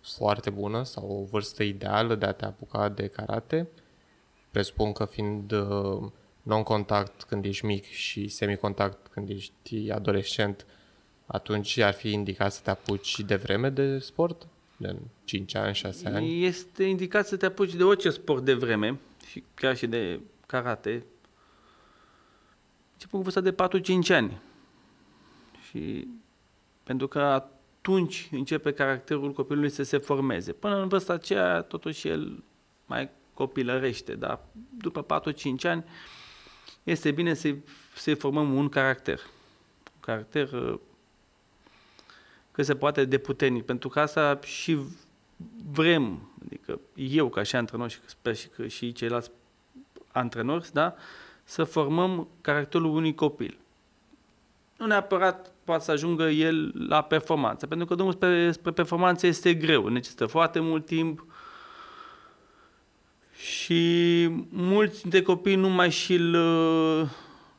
foarte 0.00 0.50
bună 0.50 0.82
sau 0.82 1.20
o 1.20 1.24
vârstă 1.24 1.62
ideală 1.62 2.14
de 2.14 2.26
a 2.26 2.32
te 2.32 2.44
apuca 2.44 2.88
de 2.88 3.06
karate? 3.06 3.68
Presupun 4.50 4.92
că 4.92 5.04
fiind 5.04 5.52
uh, 5.52 6.10
non-contact 6.42 7.22
când 7.22 7.44
ești 7.44 7.64
mic 7.64 7.84
și 7.84 8.28
semi-contact 8.28 9.06
când 9.06 9.28
ești 9.28 9.90
adolescent, 9.90 10.66
atunci 11.26 11.78
ar 11.78 11.92
fi 11.92 12.10
indicat 12.10 12.52
să 12.52 12.60
te 12.62 12.70
apuci 12.70 13.20
de 13.20 13.36
vreme 13.36 13.70
de 13.70 13.98
sport? 13.98 14.46
De 14.76 14.96
5 15.24 15.54
ani, 15.54 15.74
6 15.74 16.08
ani? 16.08 16.44
Este 16.44 16.84
indicat 16.84 17.26
să 17.26 17.36
te 17.36 17.46
apuci 17.46 17.74
de 17.74 17.82
orice 17.82 18.10
sport 18.10 18.44
de 18.44 18.54
vreme 18.54 18.98
și 19.26 19.44
chiar 19.54 19.76
și 19.76 19.86
de 19.86 20.20
karate. 20.46 21.04
Începând 22.92 23.22
cu 23.24 23.30
vârsta 23.30 23.40
de 23.40 23.54
4-5 24.08 24.08
ani. 24.08 24.40
Și 25.68 26.08
pentru 26.82 27.08
că 27.08 27.20
atunci 27.20 28.28
începe 28.30 28.72
caracterul 28.72 29.32
copilului 29.32 29.70
să 29.70 29.82
se 29.82 29.98
formeze. 29.98 30.52
Până 30.52 30.82
în 30.82 30.88
vârsta 30.88 31.12
aceea, 31.12 31.60
totuși 31.62 32.08
el 32.08 32.42
mai 32.86 33.10
copilărește, 33.34 34.14
dar 34.14 34.40
după 34.78 35.20
4-5 35.32 35.62
ani 35.62 35.84
este 36.82 37.10
bine 37.10 37.34
să-i, 37.34 37.62
să 37.94 38.14
formăm 38.14 38.54
un 38.54 38.68
caracter. 38.68 39.20
Un 39.94 40.00
caracter 40.00 40.52
uh, 40.52 40.78
cât 42.54 42.64
se 42.64 42.74
poate 42.74 43.04
de 43.04 43.18
puternic, 43.18 43.64
pentru 43.64 43.88
că 43.88 44.00
asta 44.00 44.38
și 44.44 44.78
vrem, 45.72 46.32
adică 46.44 46.80
eu 46.94 47.28
ca 47.28 47.42
și 47.42 47.56
antrenor 47.56 47.90
și 47.90 47.98
sper 48.04 48.36
și 48.36 48.48
că 48.48 48.66
și 48.66 48.92
ceilalți 48.92 49.30
antrenori, 50.12 50.72
da, 50.72 50.94
să 51.44 51.64
formăm 51.64 52.28
caracterul 52.40 52.94
unui 52.94 53.14
copil. 53.14 53.58
Nu 54.76 54.86
neapărat 54.86 55.52
poate 55.64 55.84
să 55.84 55.90
ajungă 55.90 56.24
el 56.24 56.72
la 56.88 57.02
performanță, 57.02 57.66
pentru 57.66 57.86
că 57.86 57.94
drumul 57.94 58.12
spre, 58.12 58.52
spre 58.52 58.70
performanță 58.70 59.26
este 59.26 59.54
greu, 59.54 59.88
necesită 59.88 60.26
foarte 60.26 60.60
mult 60.60 60.86
timp 60.86 61.26
și 63.36 64.26
mulți 64.48 65.00
dintre 65.00 65.22
copii 65.22 65.54
nu 65.54 65.68
mai 65.68 65.90
și-l, 65.90 66.30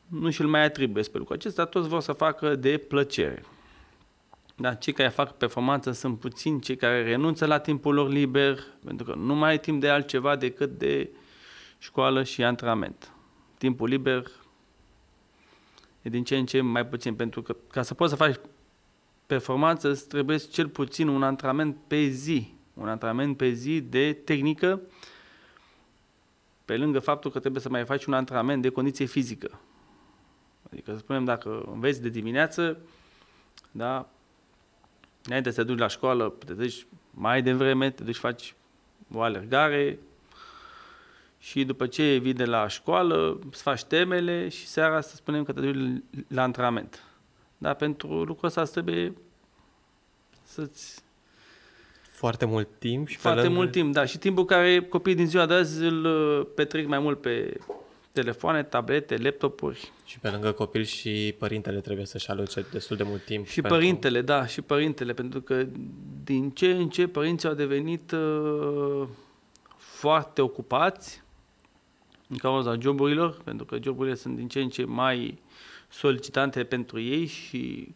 nu 0.07 0.29
și-l 0.29 0.47
mai 0.47 0.63
atribuie 0.63 1.03
pe 1.11 1.17
lucrul 1.17 1.35
acesta, 1.35 1.65
toți 1.65 1.87
vor 1.87 2.01
să 2.01 2.11
facă 2.11 2.55
de 2.55 2.77
plăcere. 2.77 3.43
Da, 4.57 4.73
cei 4.73 4.93
care 4.93 5.09
fac 5.09 5.37
performanță 5.37 5.91
sunt 5.91 6.19
puțini, 6.19 6.59
cei 6.61 6.75
care 6.75 7.03
renunță 7.03 7.45
la 7.45 7.59
timpul 7.59 7.93
lor 7.93 8.09
liber, 8.09 8.59
pentru 8.85 9.05
că 9.05 9.13
nu 9.13 9.35
mai 9.35 9.49
ai 9.49 9.59
timp 9.59 9.81
de 9.81 9.89
altceva 9.89 10.35
decât 10.35 10.77
de 10.77 11.09
școală 11.77 12.23
și 12.23 12.43
antrenament. 12.43 13.11
Timpul 13.57 13.89
liber 13.89 14.31
e 16.01 16.09
din 16.09 16.23
ce 16.23 16.37
în 16.37 16.45
ce 16.45 16.61
mai 16.61 16.85
puțin, 16.85 17.15
pentru 17.15 17.41
că 17.41 17.55
ca 17.71 17.81
să 17.81 17.93
poți 17.93 18.11
să 18.11 18.15
faci 18.15 18.35
performanță 19.25 19.89
îți 19.89 20.07
trebuie 20.07 20.37
cel 20.37 20.67
puțin 20.67 21.07
un 21.07 21.23
antrenament 21.23 21.77
pe 21.87 22.07
zi, 22.07 22.53
un 22.73 22.87
antrenament 22.87 23.37
pe 23.37 23.49
zi 23.49 23.81
de 23.81 24.13
tehnică, 24.13 24.81
pe 26.65 26.77
lângă 26.77 26.99
faptul 26.99 27.31
că 27.31 27.39
trebuie 27.39 27.61
să 27.61 27.69
mai 27.69 27.85
faci 27.85 28.05
un 28.05 28.13
antrenament 28.13 28.61
de 28.61 28.69
condiție 28.69 29.05
fizică. 29.05 29.59
Adică 30.71 30.91
să 30.91 30.97
spunem 30.97 31.23
dacă 31.23 31.63
înveți 31.71 32.01
de 32.01 32.09
dimineață, 32.09 32.77
da, 33.71 34.09
înainte 35.25 35.49
să 35.49 35.61
te 35.61 35.67
duci 35.67 35.79
la 35.79 35.87
școală, 35.87 36.33
te 36.45 36.53
duci 36.53 36.85
mai 37.11 37.41
devreme, 37.41 37.89
te 37.89 38.03
duci 38.03 38.15
faci 38.15 38.55
o 39.13 39.21
alergare, 39.21 39.99
și 41.45 41.63
după 41.63 41.87
ce 41.87 42.17
vii 42.17 42.33
de 42.33 42.45
la 42.45 42.67
școală, 42.67 43.39
îți 43.51 43.61
faci 43.61 43.83
temele 43.83 44.49
și 44.49 44.67
seara 44.67 45.01
să 45.01 45.15
spunem 45.15 45.43
că 45.43 45.53
te 45.53 45.59
duci 45.59 46.01
la 46.27 46.41
antrenament. 46.41 47.03
Dar 47.57 47.75
pentru 47.75 48.23
lucrul 48.23 48.47
ăsta 48.47 48.63
trebuie 48.63 49.13
să-ți... 50.43 51.03
Foarte 52.01 52.45
mult 52.45 52.67
timp 52.79 53.07
și 53.07 53.17
Foarte 53.17 53.47
mult 53.47 53.71
timp, 53.71 53.93
da. 53.93 54.05
Și 54.05 54.17
timpul 54.17 54.45
care 54.45 54.81
copiii 54.81 55.15
din 55.15 55.27
ziua 55.27 55.45
de 55.45 55.53
azi 55.53 55.83
îl 55.83 56.05
uh, 56.05 56.47
petrec 56.55 56.87
mai 56.87 56.99
mult 56.99 57.21
pe 57.21 57.59
telefoane, 58.15 58.63
tablete, 58.63 59.17
laptopuri. 59.17 59.91
Și 60.05 60.19
pe 60.19 60.29
lângă 60.29 60.51
copil 60.51 60.83
și 60.83 61.35
părintele 61.37 61.79
trebuie 61.79 62.05
să-și 62.05 62.29
aloce 62.29 62.65
destul 62.71 62.97
de 62.97 63.03
mult 63.03 63.25
timp. 63.25 63.45
Și 63.45 63.61
pentru... 63.61 63.79
părintele, 63.79 64.21
da, 64.21 64.45
și 64.45 64.61
părintele, 64.61 65.13
pentru 65.13 65.41
că 65.41 65.65
din 66.23 66.49
ce 66.49 66.71
în 66.71 66.89
ce 66.89 67.07
părinții 67.07 67.47
au 67.47 67.53
devenit 67.53 68.11
uh, 68.11 69.07
foarte 69.77 70.41
ocupați 70.41 71.23
din 72.27 72.37
cauza 72.37 72.77
joburilor, 72.79 73.41
pentru 73.43 73.65
că 73.65 73.77
joburile 73.81 74.15
sunt 74.15 74.35
din 74.35 74.47
ce 74.47 74.59
în 74.59 74.69
ce 74.69 74.85
mai 74.85 75.41
solicitante 75.89 76.63
pentru 76.63 76.99
ei 76.99 77.25
și 77.25 77.95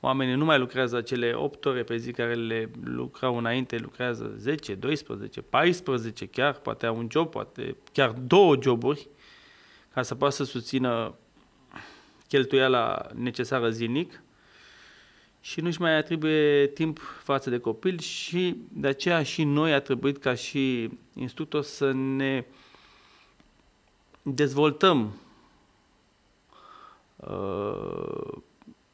oamenii 0.00 0.34
nu 0.34 0.44
mai 0.44 0.58
lucrează 0.58 0.96
acele 0.96 1.32
8 1.34 1.64
ore 1.64 1.82
pe 1.82 1.96
zi 1.96 2.12
care 2.12 2.34
le 2.34 2.70
lucrau 2.84 3.36
înainte, 3.36 3.78
lucrează 3.78 4.34
10, 4.36 4.74
12, 4.74 5.40
14 5.40 6.26
chiar, 6.26 6.54
poate 6.54 6.86
au 6.86 6.96
un 6.96 7.06
job, 7.10 7.30
poate 7.30 7.76
chiar 7.92 8.10
două 8.10 8.56
joburi, 8.60 9.08
ca 9.98 10.04
să 10.04 10.14
poată 10.14 10.34
să 10.34 10.44
susțină 10.44 11.14
cheltuiala 12.28 13.06
necesară 13.14 13.70
zilnic 13.70 14.22
și 15.40 15.60
nu-și 15.60 15.80
mai 15.80 15.96
atribuie 15.96 16.66
timp 16.66 17.00
față 17.22 17.50
de 17.50 17.58
copil 17.58 17.98
și 17.98 18.56
de 18.68 18.88
aceea 18.88 19.22
și 19.22 19.44
noi 19.44 19.72
a 19.72 19.80
trebuit 19.80 20.18
ca 20.18 20.34
și 20.34 20.90
instructor 21.14 21.62
să 21.62 21.92
ne 21.92 22.44
dezvoltăm, 24.22 25.12
uh, 27.16 28.32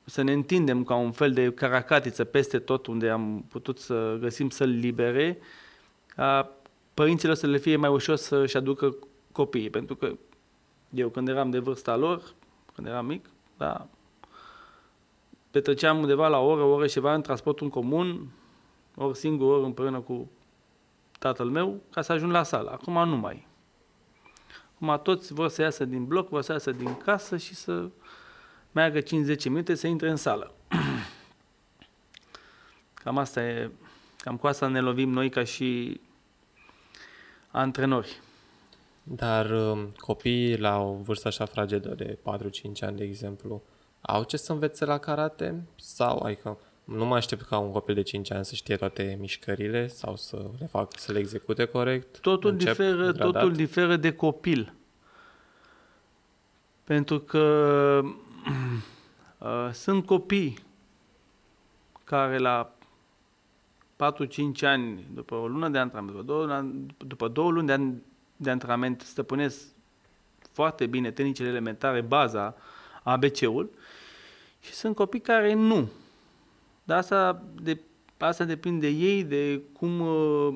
să 0.04 0.22
ne 0.22 0.32
întindem 0.32 0.84
ca 0.84 0.94
un 0.94 1.12
fel 1.12 1.32
de 1.32 1.52
caracatiță 1.52 2.24
peste 2.24 2.58
tot 2.58 2.86
unde 2.86 3.08
am 3.08 3.44
putut 3.48 3.78
să 3.78 4.16
găsim 4.20 4.50
să-l 4.50 4.68
libere, 4.70 5.38
ca 6.06 6.50
părinților 6.94 7.34
să 7.34 7.46
le 7.46 7.58
fie 7.58 7.76
mai 7.76 7.90
ușor 7.90 8.16
să-și 8.16 8.56
aducă 8.56 8.96
copiii. 9.32 9.70
Pentru 9.70 9.96
că 9.96 10.16
eu 10.94 11.08
când 11.08 11.28
eram 11.28 11.50
de 11.50 11.58
vârsta 11.58 11.96
lor, 11.96 12.22
când 12.74 12.86
eram 12.86 13.06
mic, 13.06 13.24
da, 13.56 13.86
petreceam 15.50 15.98
undeva 15.98 16.28
la 16.28 16.38
o 16.38 16.46
oră, 16.46 16.62
o 16.62 16.72
oră 16.72 16.86
și 16.86 16.92
ceva 16.92 17.14
în 17.14 17.22
transportul 17.22 17.66
în 17.66 17.72
comun, 17.72 18.28
ori 18.96 19.16
singur, 19.16 19.54
ori 19.54 19.64
împreună 19.64 20.00
cu 20.00 20.30
tatăl 21.18 21.46
meu, 21.46 21.80
ca 21.90 22.02
să 22.02 22.12
ajung 22.12 22.32
la 22.32 22.42
sală. 22.42 22.70
Acum 22.70 23.08
nu 23.08 23.16
mai. 23.16 23.46
Acum 24.74 25.00
toți 25.02 25.32
vor 25.32 25.48
să 25.48 25.62
iasă 25.62 25.84
din 25.84 26.04
bloc, 26.04 26.28
vor 26.28 26.42
să 26.42 26.52
iasă 26.52 26.70
din 26.70 26.96
casă 26.96 27.36
și 27.36 27.54
să 27.54 27.88
meargă 28.72 29.00
5-10 29.00 29.04
minute 29.44 29.74
să 29.74 29.86
intre 29.86 30.10
în 30.10 30.16
sală. 30.16 30.54
Cam 33.02 33.18
asta 33.18 33.42
e, 33.42 33.70
cam 34.18 34.36
cu 34.36 34.46
asta 34.46 34.66
ne 34.66 34.80
lovim 34.80 35.10
noi 35.10 35.28
ca 35.28 35.44
și 35.44 36.00
antrenori. 37.50 38.20
Dar 39.04 39.50
um, 39.50 39.92
copiii 39.96 40.58
la 40.58 40.80
o 40.80 40.94
vârstă 40.94 41.28
așa 41.28 41.44
fragedă 41.44 41.94
de 41.94 42.18
4-5 42.18 42.22
ani, 42.80 42.96
de 42.96 43.04
exemplu, 43.04 43.62
au 44.00 44.22
ce 44.22 44.36
să 44.36 44.52
învețe 44.52 44.84
la 44.84 44.98
karate? 44.98 45.66
Sau, 45.76 46.22
adică, 46.22 46.58
nu 46.84 47.06
mă 47.06 47.14
aștept 47.14 47.42
ca 47.42 47.58
un 47.58 47.72
copil 47.72 47.94
de 47.94 48.02
5 48.02 48.32
ani 48.32 48.44
să 48.44 48.54
știe 48.54 48.76
toate 48.76 49.16
mișcările 49.20 49.86
sau 49.86 50.16
să 50.16 50.50
le 50.58 50.66
fac, 50.66 50.98
să 50.98 51.12
le 51.12 51.18
execute 51.18 51.64
corect. 51.64 52.20
Totul, 52.20 52.50
Încep 52.50 52.76
diferă, 52.76 53.12
totul 53.12 53.52
diferă 53.52 53.96
de 53.96 54.12
copil. 54.12 54.74
Pentru 56.84 57.20
că 57.20 58.00
uh, 59.38 59.68
sunt 59.72 60.06
copii 60.06 60.58
care 62.04 62.38
la 62.38 62.74
4-5 63.96 63.96
ani, 64.62 65.06
după 65.14 65.34
o 65.34 65.46
lună 65.46 65.68
de 65.68 65.78
antrenament, 65.78 66.16
după 66.16 66.32
două, 66.32 66.64
după 67.06 67.28
două 67.28 67.50
luni 67.50 67.66
de, 67.66 67.72
an, 67.72 67.94
de 68.44 68.50
antrenament, 68.50 69.00
stăpânesc 69.00 69.62
foarte 70.52 70.86
bine 70.86 71.10
tehnicile 71.10 71.48
elementare, 71.48 72.00
baza, 72.00 72.56
ABC-ul, 73.02 73.70
și 74.60 74.72
sunt 74.72 74.94
copii 74.94 75.20
care 75.20 75.52
nu. 75.52 75.88
Dar 76.84 76.98
asta, 76.98 77.42
de, 77.62 77.80
asta 78.18 78.44
depinde 78.44 78.90
de 78.90 78.92
ei, 78.92 79.24
de 79.24 79.60
cum 79.72 80.00
uh, 80.00 80.54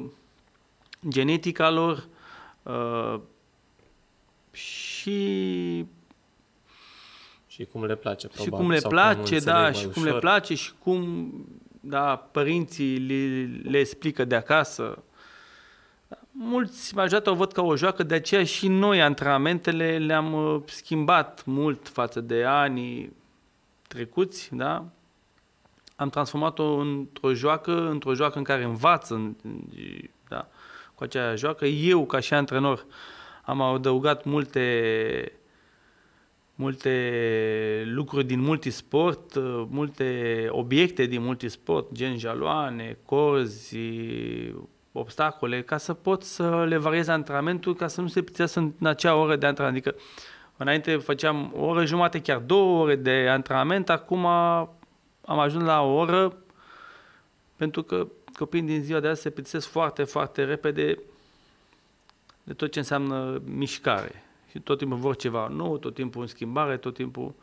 genetica 1.08 1.70
lor 1.70 2.06
uh, 2.62 3.20
și 4.50 5.86
și 7.46 7.64
cum 7.64 7.84
le 7.84 7.96
place, 7.96 8.26
probabil. 8.26 8.52
Și 8.52 8.60
cum 8.60 8.70
le 8.70 8.78
sau 8.78 8.90
place, 8.90 9.36
cum 9.36 9.44
da, 9.44 9.72
și 9.72 9.78
și 9.78 9.86
ușor. 9.86 9.92
cum 9.92 10.12
le 10.12 10.18
place 10.18 10.54
și 10.54 10.72
cum 10.82 11.32
da, 11.80 12.16
părinții 12.16 12.98
le, 12.98 13.50
le 13.70 13.78
explică 13.78 14.24
de 14.24 14.34
acasă. 14.34 15.02
Mulți, 16.40 16.94
majoritatea 16.94 17.32
o 17.32 17.34
văd 17.34 17.52
ca 17.52 17.62
o 17.62 17.76
joacă, 17.76 18.02
de 18.02 18.14
aceea 18.14 18.44
și 18.44 18.68
noi 18.68 19.02
antrenamentele 19.02 19.98
le-am 19.98 20.32
uh, 20.32 20.62
schimbat 20.66 21.44
mult 21.44 21.88
față 21.88 22.20
de 22.20 22.44
anii 22.44 23.16
trecuți, 23.88 24.54
da? 24.54 24.84
Am 25.96 26.08
transformat-o 26.08 26.76
într-o 26.76 27.32
joacă, 27.32 27.88
într-o 27.88 28.14
joacă 28.14 28.38
în 28.38 28.44
care 28.44 28.64
învață, 28.64 29.36
da, 30.28 30.48
cu 30.94 31.02
acea 31.02 31.34
joacă. 31.34 31.66
Eu, 31.66 32.06
ca 32.06 32.20
și 32.20 32.34
antrenor, 32.34 32.86
am 33.44 33.60
adăugat 33.60 34.24
multe 34.24 35.32
multe 36.54 37.82
lucruri 37.86 38.24
din 38.24 38.40
multisport, 38.40 39.34
multe 39.68 40.46
obiecte 40.50 41.04
din 41.06 41.22
multisport, 41.22 41.92
gen 41.92 42.18
jaloane, 42.18 42.98
corzi, 43.04 43.78
obstacole, 44.92 45.62
ca 45.62 45.76
să 45.76 45.94
pot 45.94 46.22
să 46.22 46.64
le 46.64 46.76
variez 46.76 47.08
antrenamentul, 47.08 47.74
ca 47.74 47.88
să 47.88 48.00
nu 48.00 48.08
se 48.08 48.20
plictisească 48.20 48.74
în 48.78 48.86
acea 48.86 49.14
oră 49.14 49.36
de 49.36 49.46
antrenament. 49.46 49.86
Adică 49.86 50.02
înainte 50.56 50.96
făceam 50.96 51.52
o 51.56 51.64
oră 51.64 51.84
jumate, 51.84 52.20
chiar 52.20 52.38
două 52.38 52.82
ore 52.82 52.96
de 52.96 53.28
antrenament, 53.28 53.88
acum 53.88 54.26
am 54.26 55.38
ajuns 55.38 55.64
la 55.64 55.82
o 55.82 55.94
oră, 55.94 56.36
pentru 57.56 57.82
că 57.82 58.06
copiii 58.38 58.62
din 58.62 58.82
ziua 58.82 59.00
de 59.00 59.08
azi 59.08 59.20
se 59.20 59.30
plictisesc 59.30 59.68
foarte, 59.68 60.04
foarte 60.04 60.44
repede 60.44 60.98
de 62.42 62.52
tot 62.52 62.72
ce 62.72 62.78
înseamnă 62.78 63.42
mișcare. 63.44 64.22
Și 64.50 64.60
tot 64.60 64.78
timpul 64.78 64.98
vor 64.98 65.16
ceva 65.16 65.48
nou, 65.48 65.78
tot 65.78 65.94
timpul 65.94 66.20
în 66.20 66.26
schimbare, 66.26 66.76
tot 66.76 66.94
timpul... 66.94 67.34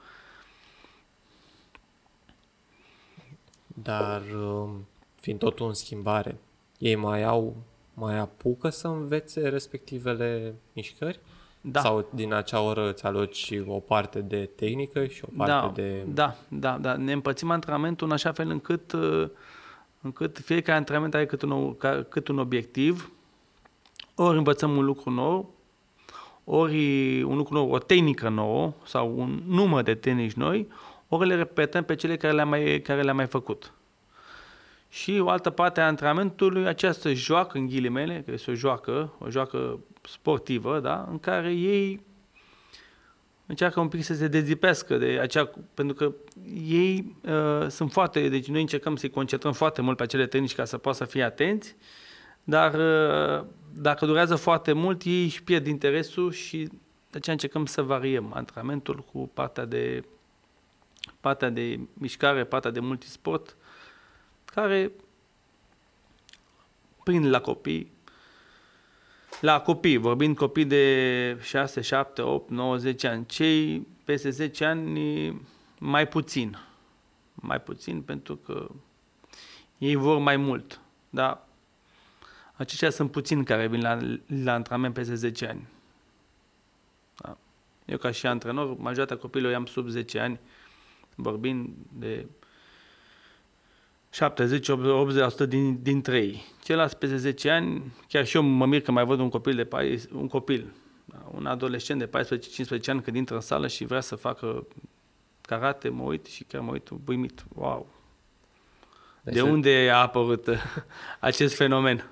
Dar 3.68 4.22
um, 4.22 4.88
fiind 5.20 5.40
totul 5.40 5.68
în 5.68 5.74
schimbare, 5.74 6.38
ei 6.78 6.96
mai 6.96 7.24
au, 7.24 7.56
mai 7.94 8.18
apucă 8.18 8.70
să 8.70 8.88
învețe 8.88 9.50
respectivele 9.50 10.56
mișcări? 10.74 11.20
Da. 11.62 11.80
Sau 11.80 12.10
din 12.14 12.34
acea 12.34 12.62
oră 12.62 12.90
îți 12.90 13.06
aloci 13.06 13.54
o 13.68 13.80
parte 13.80 14.20
de 14.20 14.50
tehnică 14.56 15.06
și 15.06 15.24
o 15.26 15.28
parte 15.38 15.52
da, 15.52 15.72
de... 15.74 16.04
Da, 16.14 16.36
da, 16.48 16.78
da. 16.78 16.96
Ne 16.96 17.12
împărțim 17.12 17.52
antrenamentul 17.52 18.08
în 18.08 18.14
așa 18.14 18.32
fel 18.32 18.50
încât, 18.50 18.92
uh, 18.92 19.30
încât 20.02 20.38
fiecare 20.38 20.78
antrenament 20.78 21.14
are 21.14 21.26
cât 21.26 21.42
un, 21.42 21.76
cât 22.10 22.28
un 22.28 22.40
obiectiv. 22.40 23.12
Ori 24.16 24.38
învățăm 24.38 24.78
un 24.78 24.86
lucru 24.86 25.10
nou, 25.10 25.54
ori 26.44 27.22
un 27.22 27.38
lucru 27.38 27.54
nou, 27.54 27.72
o 27.72 27.78
tehnică 27.78 28.30
nouă 28.30 28.74
sau 28.86 29.20
un 29.20 29.42
număr 29.48 29.84
de 29.84 29.96
tehnici 29.96 30.34
noi, 30.34 30.68
ori 31.08 31.28
le 31.28 31.36
repetăm 31.36 31.84
pe 31.84 31.96
cele 31.96 32.18
care 32.18 32.34
le-am 32.34 32.50
mai, 32.50 32.82
care 32.84 33.02
le-am 33.02 33.16
mai 33.16 33.28
făcut. 33.28 33.74
Și 34.96 35.20
o 35.20 35.30
altă 35.30 35.50
parte 35.50 35.82
a 35.82 35.86
antrenamentului, 35.86 36.68
această 36.68 37.14
joacă, 37.14 37.58
în 37.58 37.68
ghilimele, 37.68 38.22
că 38.26 38.32
este 38.32 38.52
o 38.52 38.54
joacă, 38.54 39.14
o 39.20 39.30
joacă 39.30 39.80
sportivă, 40.02 40.80
da? 40.80 41.08
în 41.10 41.20
care 41.20 41.54
ei 41.54 42.02
încearcă 43.46 43.80
un 43.80 43.88
pic 43.88 44.04
să 44.04 44.14
se 44.14 44.28
dezipească 44.28 44.98
de 44.98 45.20
acea, 45.22 45.50
pentru 45.74 45.96
că 45.96 46.14
ei 46.68 47.16
uh, 47.22 47.68
sunt 47.70 47.92
foarte, 47.92 48.30
deci 48.30 48.48
noi 48.48 48.62
încercăm 48.62 48.96
să-i 48.96 49.10
concentrăm 49.10 49.54
foarte 49.54 49.82
mult 49.82 49.98
pe 49.98 50.04
acele 50.04 50.28
tehnici 50.28 50.56
ca 50.56 50.66
să 50.66 50.78
poată 50.78 50.98
să 50.98 51.06
fie 51.06 51.24
atenți, 51.24 51.76
dar 52.44 52.74
uh, 52.74 53.46
dacă 53.74 54.06
durează 54.06 54.36
foarte 54.36 54.74
mult, 54.74 55.04
ei 55.04 55.24
își 55.24 55.44
pierd 55.44 55.68
interesul 55.68 56.32
și 56.32 56.58
de 57.10 57.18
aceea 57.18 57.36
încercăm 57.36 57.66
să 57.66 57.82
variem 57.82 58.32
antrenamentul 58.34 59.06
cu 59.12 59.30
partea 59.34 59.66
de, 59.66 60.04
partea 61.20 61.50
de 61.50 61.80
mișcare, 61.94 62.44
partea 62.44 62.72
de 62.72 62.80
multisport, 62.80 63.58
care 64.56 64.92
prind 67.04 67.26
la 67.26 67.42
copii, 67.42 67.92
la 69.42 69.62
copii, 69.62 69.98
vorbind 69.98 70.36
copii 70.36 70.66
de 70.66 71.38
6, 71.42 71.82
7, 71.82 72.22
8, 72.22 72.50
9, 72.50 72.78
10 72.78 73.08
ani, 73.08 73.26
cei 73.26 73.88
peste 74.04 74.30
10 74.30 74.66
ani 74.66 75.42
mai 75.80 76.08
puțin, 76.08 76.58
mai 77.34 77.62
puțin 77.62 78.02
pentru 78.02 78.36
că 78.36 78.70
ei 79.78 79.96
vor 79.96 80.18
mai 80.18 80.38
mult, 80.38 80.80
dar 81.10 81.48
aceștia 82.54 82.90
sunt 82.90 83.12
puțini 83.12 83.46
care 83.46 83.68
vin 83.68 83.82
la, 83.82 84.00
la 84.44 84.54
antrenament 84.54 84.94
peste 84.94 85.16
10 85.16 85.46
ani. 85.48 85.68
Da. 87.18 87.38
Eu 87.86 87.98
ca 87.98 88.12
și 88.12 88.28
antrenor, 88.28 88.78
majoritatea 88.78 89.18
copiilor 89.18 89.52
i-am 89.52 89.66
sub 89.66 89.88
10 89.88 90.20
ani, 90.20 90.40
vorbind 91.16 91.70
de 91.92 92.26
70-80% 94.16 95.48
din, 95.48 95.82
dintre 95.82 96.18
ei. 96.18 96.44
Ceilalți 96.64 96.98
peste 96.98 97.18
10 97.18 97.50
ani, 97.50 97.94
chiar 98.08 98.26
și 98.26 98.36
eu 98.36 98.42
mă 98.42 98.66
mir 98.66 98.82
că 98.82 98.92
mai 98.92 99.06
văd 99.06 99.20
un 99.20 99.30
copil, 99.30 99.56
de, 99.56 99.68
un 100.14 100.28
copil, 100.28 100.74
da, 101.06 101.32
un 101.32 101.46
adolescent 101.46 102.00
de 102.00 102.10
14-15 102.78 102.86
ani 102.86 103.02
când 103.02 103.16
intră 103.16 103.36
în 103.36 103.42
sală 103.42 103.68
și 103.68 103.86
vrea 103.86 104.02
să 104.02 104.16
facă 104.16 104.68
karate, 105.42 105.90
mă 105.90 106.04
uit 106.04 106.26
și 106.26 106.44
chiar 106.44 106.62
mă 106.62 106.72
uit 106.72 106.90
uimit. 107.08 107.46
Wow! 107.56 107.88
Deci 109.22 109.34
de 109.34 109.42
unde 109.42 109.90
a 109.92 109.98
apărut 109.98 110.48
acest 111.20 111.56
fenomen? 111.56 112.10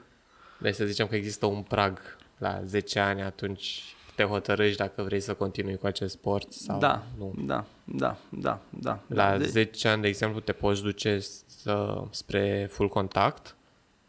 Deci 0.57 0.75
să 0.75 0.85
zicem 0.85 1.07
că 1.07 1.15
există 1.15 1.45
un 1.45 1.61
prag 1.61 1.99
la 2.37 2.63
10 2.63 2.99
ani, 2.99 3.21
atunci 3.21 3.95
te 4.15 4.23
hotărăști 4.23 4.77
dacă 4.77 5.03
vrei 5.03 5.19
să 5.19 5.33
continui 5.33 5.77
cu 5.77 5.85
acest 5.85 6.13
sport 6.13 6.51
sau 6.51 6.79
da, 6.79 7.03
nu. 7.17 7.33
Da, 7.37 7.65
da, 7.83 8.17
da, 8.29 8.59
da. 8.69 8.99
La 9.07 9.37
de... 9.37 9.45
10 9.45 9.87
ani, 9.87 10.01
de 10.01 10.07
exemplu, 10.07 10.39
te 10.39 10.51
poți 10.51 10.81
duce 10.81 11.19
să, 11.63 12.03
spre 12.09 12.67
full 12.71 12.89
contact, 12.89 13.55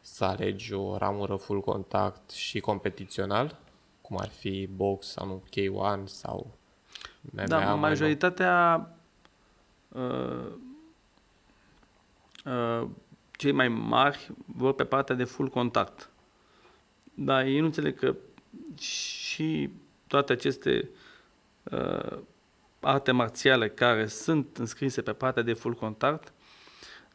să 0.00 0.24
alegi 0.24 0.72
o 0.72 0.96
ramură 0.96 1.36
full 1.36 1.60
contact 1.60 2.30
și 2.30 2.60
competițional, 2.60 3.58
cum 4.00 4.16
ar 4.18 4.28
fi 4.28 4.66
box 4.66 5.06
sau 5.06 5.26
nu, 5.26 5.42
K1 5.48 6.04
sau 6.04 6.50
MMA. 7.20 7.44
Da, 7.46 7.74
majoritatea 7.74 8.88
uh, 9.88 10.46
uh, 12.44 12.88
cei 13.30 13.52
mai 13.52 13.68
mari 13.68 14.30
vor 14.46 14.74
pe 14.74 14.84
partea 14.84 15.14
de 15.14 15.24
full 15.24 15.48
contact. 15.48 16.10
Dar 17.14 17.44
ei 17.44 17.58
nu 17.58 17.64
înțeleg 17.64 17.98
că 17.98 18.14
și 18.78 19.70
toate 20.06 20.32
aceste 20.32 20.88
uh, 21.62 22.18
arte 22.80 23.12
marțiale 23.12 23.68
care 23.68 24.06
sunt 24.06 24.56
înscrise 24.56 25.02
pe 25.02 25.12
partea 25.12 25.42
de 25.42 25.52
full 25.52 25.74
contact, 25.74 26.33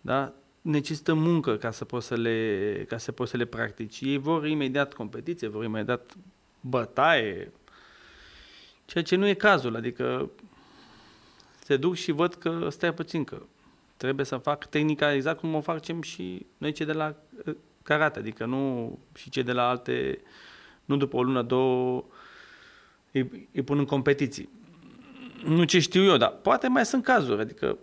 da, 0.01 0.33
necesită 0.61 1.13
muncă 1.13 1.57
ca 1.57 1.71
să 1.71 1.85
poți 1.85 2.07
să 2.07 2.15
le, 2.15 2.85
ca 2.87 2.97
să 2.97 3.11
poți 3.11 3.31
să 3.31 3.37
le 3.37 3.45
practici. 3.45 4.01
Ei 4.01 4.17
vor 4.17 4.47
imediat 4.47 4.93
competiție, 4.93 5.47
vor 5.47 5.63
imediat 5.63 6.13
bătaie, 6.61 7.51
ceea 8.85 9.03
ce 9.03 9.15
nu 9.15 9.27
e 9.27 9.33
cazul, 9.33 9.75
adică 9.75 10.29
se 11.63 11.77
duc 11.77 11.95
și 11.95 12.11
văd 12.11 12.33
că 12.33 12.67
stai 12.69 12.93
puțin, 12.93 13.23
că 13.23 13.41
trebuie 13.97 14.25
să 14.25 14.37
fac 14.37 14.65
tehnica 14.65 15.13
exact 15.13 15.39
cum 15.39 15.55
o 15.55 15.61
facem 15.61 16.01
și 16.01 16.45
noi 16.57 16.71
cei 16.71 16.85
de 16.85 16.93
la 16.93 17.15
karate, 17.83 18.19
adică 18.19 18.45
nu 18.45 18.99
și 19.15 19.29
cei 19.29 19.43
de 19.43 19.51
la 19.51 19.69
alte, 19.69 20.21
nu 20.85 20.97
după 20.97 21.17
o 21.17 21.23
lună, 21.23 21.41
două, 21.41 22.05
îi, 23.11 23.47
îi 23.53 23.61
pun 23.61 23.77
în 23.77 23.85
competiții. 23.85 24.49
Nu 25.43 25.63
ce 25.63 25.79
știu 25.79 26.03
eu, 26.03 26.17
dar 26.17 26.29
poate 26.29 26.67
mai 26.67 26.85
sunt 26.85 27.03
cazuri, 27.03 27.41
adică... 27.41 27.77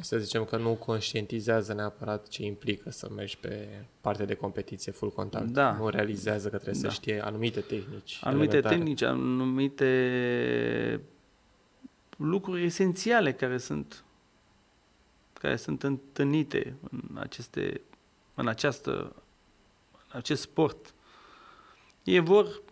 Să 0.00 0.18
zicem 0.18 0.44
că 0.44 0.56
nu 0.56 0.74
conștientizează 0.74 1.72
neapărat 1.72 2.28
ce 2.28 2.42
implică 2.42 2.90
să 2.90 3.08
mergi 3.14 3.38
pe 3.38 3.68
partea 4.00 4.24
de 4.24 4.34
competiție 4.34 4.92
full 4.92 5.12
contact. 5.12 5.46
Da. 5.46 5.72
Nu 5.72 5.88
realizează 5.88 6.48
că 6.48 6.56
trebuie 6.58 6.82
da. 6.82 6.88
să 6.88 6.94
știe 6.94 7.24
anumite 7.24 7.60
tehnici. 7.60 8.18
Anumite 8.20 8.56
elementare. 8.56 8.76
tehnici, 8.76 9.02
anumite 9.02 11.00
lucruri 12.16 12.64
esențiale 12.64 13.32
care 13.32 13.58
sunt 13.58 14.04
care 15.32 15.56
sunt 15.56 15.82
întâlnite 15.82 16.74
în 16.90 17.18
aceste 17.18 17.80
în 18.34 18.48
această 18.48 18.92
în 20.12 20.18
acest 20.18 20.42
sport. 20.42 20.94
Ei 22.04 22.18
vor 22.18 22.62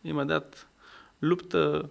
imediat 0.00 0.68
luptă, 1.18 1.90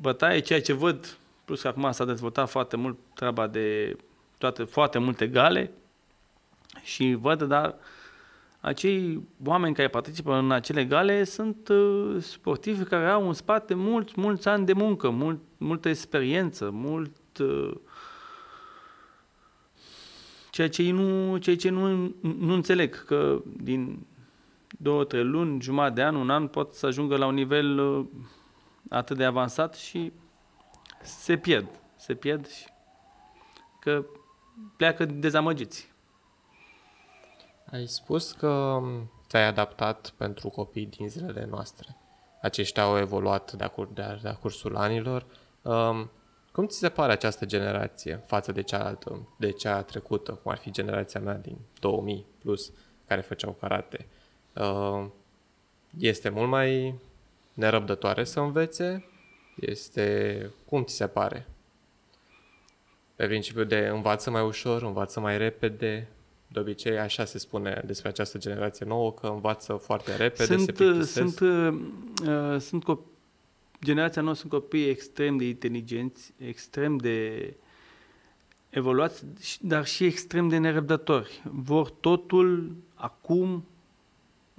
bătaie, 0.00 0.40
ceea 0.40 0.62
ce 0.62 0.72
văd, 0.72 1.18
plus 1.48 1.62
că 1.62 1.68
acum 1.68 1.90
s-a 1.90 2.04
dezvoltat 2.04 2.48
foarte 2.48 2.76
mult 2.76 2.98
treaba 3.14 3.46
de 3.46 3.96
toate, 4.38 4.64
foarte 4.64 4.98
multe 4.98 5.26
gale. 5.26 5.72
Și 6.82 7.16
văd, 7.20 7.42
dar 7.42 7.74
acei 8.60 9.22
oameni 9.44 9.74
care 9.74 9.88
participă 9.88 10.34
în 10.34 10.50
acele 10.50 10.84
gale 10.84 11.24
sunt 11.24 11.68
uh, 11.68 12.16
sportivi 12.22 12.84
care 12.84 13.08
au 13.08 13.26
în 13.26 13.32
spate 13.32 13.74
mulți, 13.74 14.12
mulți 14.16 14.48
ani 14.48 14.66
de 14.66 14.72
muncă, 14.72 15.10
mult, 15.10 15.40
multă 15.56 15.88
experiență, 15.88 16.70
mult... 16.72 17.38
Uh, 17.38 17.74
ceea 20.50 20.68
ce 20.68 20.82
ei 20.82 20.90
nu, 20.90 21.36
ceea 21.36 21.56
ce 21.56 21.70
nu, 21.70 22.14
nu 22.20 22.52
înțeleg, 22.52 23.04
că 23.04 23.42
din 23.62 24.06
două, 24.78 25.04
trei 25.04 25.24
luni, 25.24 25.60
jumătate 25.60 25.94
de 25.94 26.02
an, 26.02 26.14
un 26.14 26.30
an, 26.30 26.46
pot 26.46 26.74
să 26.74 26.86
ajungă 26.86 27.16
la 27.16 27.26
un 27.26 27.34
nivel 27.34 27.78
uh, 27.78 28.06
atât 28.88 29.16
de 29.16 29.24
avansat 29.24 29.74
și 29.74 30.12
se 31.02 31.36
pierd. 31.36 31.68
Se 31.96 32.14
pierd 32.14 32.48
și 32.48 32.66
că 33.80 34.04
pleacă 34.76 35.04
dezamăgiți. 35.04 35.92
Ai 37.70 37.86
spus 37.86 38.32
că 38.32 38.80
ți-ai 39.28 39.46
adaptat 39.46 40.12
pentru 40.16 40.48
copii 40.48 40.86
din 40.86 41.08
zilele 41.08 41.46
noastre. 41.50 41.96
Aceștia 42.42 42.82
au 42.82 42.98
evoluat 42.98 43.52
de-a, 43.52 43.68
cur- 43.68 43.92
de-a, 43.94 44.14
de-a 44.22 44.34
cursul 44.34 44.76
anilor. 44.76 45.26
Um, 45.62 46.10
cum 46.52 46.66
ți 46.66 46.78
se 46.78 46.88
pare 46.88 47.12
această 47.12 47.46
generație 47.46 48.22
față 48.26 48.52
de 48.52 48.62
cealaltă, 48.62 49.28
de 49.36 49.50
cea 49.50 49.82
trecută, 49.82 50.32
cum 50.32 50.50
ar 50.50 50.58
fi 50.58 50.70
generația 50.70 51.20
mea 51.20 51.34
din 51.34 51.58
2000 51.80 52.26
plus, 52.38 52.72
care 53.06 53.20
făceau 53.20 53.56
karate? 53.60 54.06
Uh, 54.54 55.06
este 55.98 56.28
mult 56.28 56.48
mai 56.48 56.94
nerăbdătoare 57.54 58.24
să 58.24 58.40
învețe? 58.40 59.04
Este... 59.60 60.50
Cum 60.64 60.84
ți 60.84 60.94
se 60.94 61.06
pare? 61.06 61.46
Pe 63.16 63.26
principiu 63.26 63.64
de 63.64 63.88
învață 63.92 64.30
mai 64.30 64.42
ușor, 64.42 64.82
învață 64.82 65.20
mai 65.20 65.38
repede, 65.38 66.08
de 66.48 66.60
obicei 66.60 66.98
așa 66.98 67.24
se 67.24 67.38
spune 67.38 67.82
despre 67.86 68.08
această 68.08 68.38
generație 68.38 68.86
nouă, 68.86 69.12
că 69.12 69.26
învață 69.26 69.72
foarte 69.72 70.16
repede, 70.16 70.44
sunt, 70.44 70.60
se 70.60 70.72
plictisesc. 70.72 71.12
Sunt, 71.12 71.40
uh, 71.40 71.80
uh, 72.28 72.60
sunt 72.60 72.84
copii, 72.84 73.10
generația 73.84 74.22
nouă 74.22 74.34
sunt 74.34 74.50
copii 74.50 74.88
extrem 74.88 75.36
de 75.36 75.44
inteligenți, 75.44 76.32
extrem 76.36 76.96
de 76.96 77.54
evoluați, 78.70 79.24
dar 79.60 79.86
și 79.86 80.04
extrem 80.04 80.48
de 80.48 80.56
nerăbdători. 80.56 81.42
Vor 81.44 81.90
totul 81.90 82.76
acum, 82.94 83.64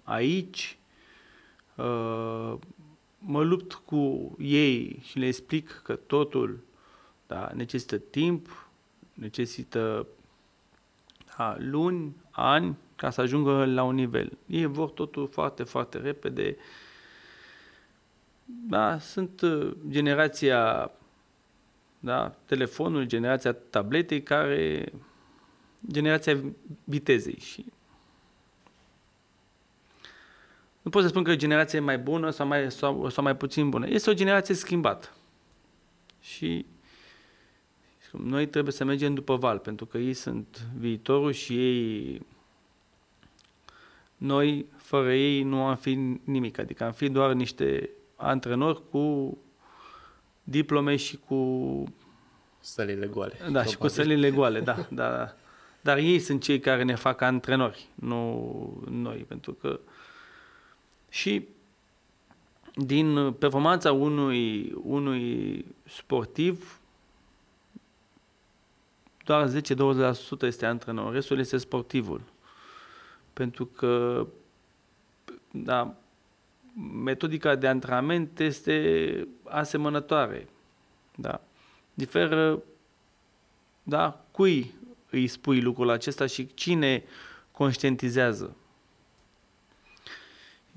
aici. 0.03 0.77
Uh, 3.19 3.25
mă 3.31 3.43
lupt 3.43 3.73
cu 3.73 4.35
ei 4.39 4.99
și 5.03 5.17
le 5.19 5.25
explic 5.25 5.81
că 5.83 5.95
totul 5.95 6.59
da, 7.27 7.51
necesită 7.53 7.97
timp, 7.97 8.69
necesită 9.13 10.07
da, 11.37 11.55
luni, 11.59 12.15
ani, 12.31 12.77
ca 12.95 13.09
să 13.09 13.21
ajungă 13.21 13.65
la 13.65 13.83
un 13.83 13.95
nivel. 13.95 14.37
Ei 14.45 14.65
vor 14.65 14.89
totul 14.89 15.27
foarte, 15.27 15.63
foarte 15.63 15.97
repede. 15.97 16.57
Da, 18.45 18.99
sunt 18.99 19.41
uh, 19.41 19.71
generația 19.89 20.91
da, 21.99 22.35
telefonului, 22.45 23.07
generația 23.07 23.53
tabletei, 23.53 24.23
care 24.23 24.91
generația 25.91 26.39
vitezei 26.83 27.39
și 27.39 27.65
nu 30.89 30.95
pot 30.95 31.03
să 31.03 31.09
spun 31.09 31.23
că 31.23 31.29
e 31.29 31.33
o 31.33 31.37
generație 31.37 31.79
mai 31.79 31.97
bună 31.97 32.29
sau 32.29 32.47
mai, 32.47 32.71
sau, 32.71 33.09
sau 33.09 33.23
mai 33.23 33.35
puțin 33.35 33.69
bună. 33.69 33.87
Este 33.89 34.09
o 34.09 34.13
generație 34.13 34.55
schimbată. 34.55 35.09
Și 36.21 36.65
noi 38.11 38.47
trebuie 38.47 38.73
să 38.73 38.83
mergem 38.83 39.13
după 39.13 39.35
val, 39.35 39.57
pentru 39.57 39.85
că 39.85 39.97
ei 39.97 40.13
sunt 40.13 40.67
viitorul 40.77 41.31
și 41.31 41.53
ei, 41.53 42.21
noi, 44.17 44.65
fără 44.77 45.13
ei, 45.13 45.43
nu 45.43 45.63
am 45.63 45.75
fi 45.75 46.17
nimic. 46.23 46.59
Adică 46.59 46.83
am 46.83 46.91
fi 46.91 47.09
doar 47.09 47.33
niște 47.33 47.89
antrenori 48.15 48.81
cu 48.89 49.37
diplome 50.43 50.95
și 50.95 51.19
cu... 51.27 51.83
Sălile 52.59 53.07
goale. 53.07 53.33
Da, 53.37 53.43
probabil. 53.43 53.69
și 53.69 53.77
cu 53.77 53.87
sălile 53.87 54.31
goale, 54.31 54.59
da, 54.69 54.87
da. 54.89 55.35
Dar 55.81 55.97
ei 55.97 56.19
sunt 56.19 56.41
cei 56.41 56.59
care 56.59 56.83
ne 56.83 56.95
fac 56.95 57.21
antrenori, 57.21 57.87
nu 57.95 58.83
noi, 58.89 59.17
pentru 59.17 59.53
că 59.53 59.79
și 61.09 61.47
din 62.75 63.33
performanța 63.33 63.91
unui, 63.91 64.73
unui 64.83 65.65
sportiv 65.85 66.79
doar 69.23 69.49
10-20% 69.49 69.51
este 70.41 70.65
antrenor, 70.65 71.13
restul 71.13 71.39
este 71.39 71.57
sportivul. 71.57 72.21
Pentru 73.33 73.65
că 73.65 74.27
da, 75.51 75.95
metodica 77.03 77.55
de 77.55 77.67
antrenament 77.67 78.39
este 78.39 79.27
asemănătoare. 79.43 80.47
Da. 81.15 81.41
Diferă 81.93 82.63
da, 83.83 84.25
cui 84.31 84.73
îi 85.09 85.27
spui 85.27 85.61
lucrul 85.61 85.89
acesta 85.89 86.25
și 86.25 86.53
cine 86.53 87.03
conștientizează. 87.51 88.55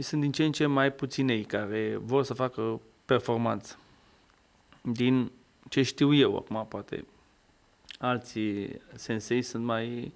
Și 0.02 0.08
sunt 0.08 0.20
din 0.20 0.32
ce 0.32 0.44
în 0.44 0.52
ce 0.52 0.66
mai 0.66 0.92
puținei 0.92 1.44
care 1.44 1.96
vor 2.00 2.24
să 2.24 2.34
facă 2.34 2.80
performanță. 3.04 3.78
Din 4.80 5.32
ce 5.68 5.82
știu 5.82 6.14
eu 6.14 6.36
acum, 6.36 6.66
poate 6.68 7.04
alții 7.98 8.80
sensei 8.94 9.42
sunt 9.42 9.64
mai... 9.64 10.12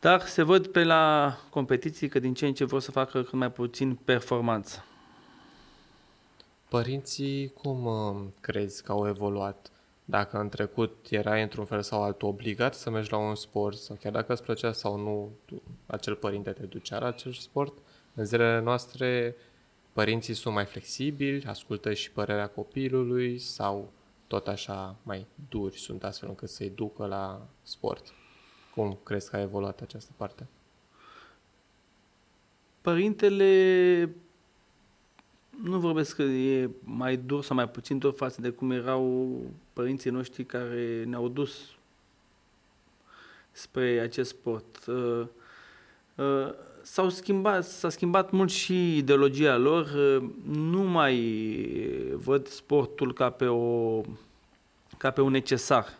Dar 0.00 0.20
se 0.20 0.42
văd 0.42 0.66
pe 0.66 0.84
la 0.84 1.36
competiții 1.50 2.08
că 2.08 2.18
din 2.18 2.34
ce 2.34 2.46
în 2.46 2.54
ce 2.54 2.64
vor 2.64 2.80
să 2.80 2.90
facă 2.90 3.22
cât 3.22 3.32
mai 3.32 3.52
puțin 3.52 3.94
performanță. 3.94 4.84
Părinții 6.68 7.48
cum 7.48 7.84
uh, 7.84 8.26
crezi 8.40 8.82
că 8.82 8.92
au 8.92 9.08
evoluat? 9.08 9.70
Dacă 10.10 10.38
în 10.38 10.48
trecut 10.48 11.06
erai 11.10 11.42
într-un 11.42 11.64
fel 11.64 11.82
sau 11.82 12.02
altul 12.02 12.28
obligat 12.28 12.74
să 12.74 12.90
mergi 12.90 13.10
la 13.10 13.16
un 13.16 13.34
sport 13.34 13.76
sau 13.76 13.96
chiar 14.00 14.12
dacă 14.12 14.32
îți 14.32 14.42
plăcea 14.42 14.72
sau 14.72 14.96
nu, 14.96 15.30
acel 15.86 16.14
părinte 16.14 16.50
te 16.50 16.66
ducea 16.66 16.98
la 16.98 17.06
acel 17.06 17.32
sport, 17.32 17.78
în 18.14 18.24
zilele 18.24 18.60
noastre 18.60 19.36
părinții 19.92 20.34
sunt 20.34 20.54
mai 20.54 20.64
flexibili, 20.64 21.44
ascultă 21.44 21.92
și 21.92 22.10
părerea 22.10 22.46
copilului 22.48 23.38
sau 23.38 23.92
tot 24.26 24.48
așa 24.48 24.96
mai 25.02 25.26
duri 25.48 25.78
sunt 25.78 26.04
astfel 26.04 26.28
încât 26.28 26.48
să-i 26.48 26.70
ducă 26.70 27.06
la 27.06 27.46
sport. 27.62 28.14
Cum 28.74 28.98
crezi 29.02 29.30
că 29.30 29.36
a 29.36 29.40
evoluat 29.40 29.80
această 29.80 30.12
parte? 30.16 30.46
Părintele 32.80 34.14
nu 35.62 35.78
vorbesc 35.78 36.16
că 36.16 36.22
e 36.22 36.70
mai 36.84 37.16
dur 37.16 37.44
sau 37.44 37.56
mai 37.56 37.68
puțin 37.68 37.98
dur 37.98 38.14
față 38.14 38.40
de 38.40 38.50
cum 38.50 38.70
erau 38.70 39.40
părinții 39.72 40.10
noștri 40.10 40.44
care 40.44 41.04
ne-au 41.04 41.28
dus 41.28 41.58
spre 43.50 44.00
acest 44.00 44.28
sport. 44.28 44.84
Uh, 44.86 45.26
uh, 46.14 46.54
s-au 46.82 47.08
schimbat, 47.08 47.64
s-a 47.64 47.88
schimbat 47.88 48.30
mult 48.30 48.50
și 48.50 48.96
ideologia 48.96 49.56
lor. 49.56 49.86
Nu 50.44 50.82
mai 50.82 51.16
văd 52.14 52.46
sportul 52.46 53.12
ca 53.12 53.30
pe, 53.30 53.46
o, 53.46 54.00
ca 54.96 55.10
pe 55.10 55.20
un 55.20 55.30
necesar. 55.30 55.98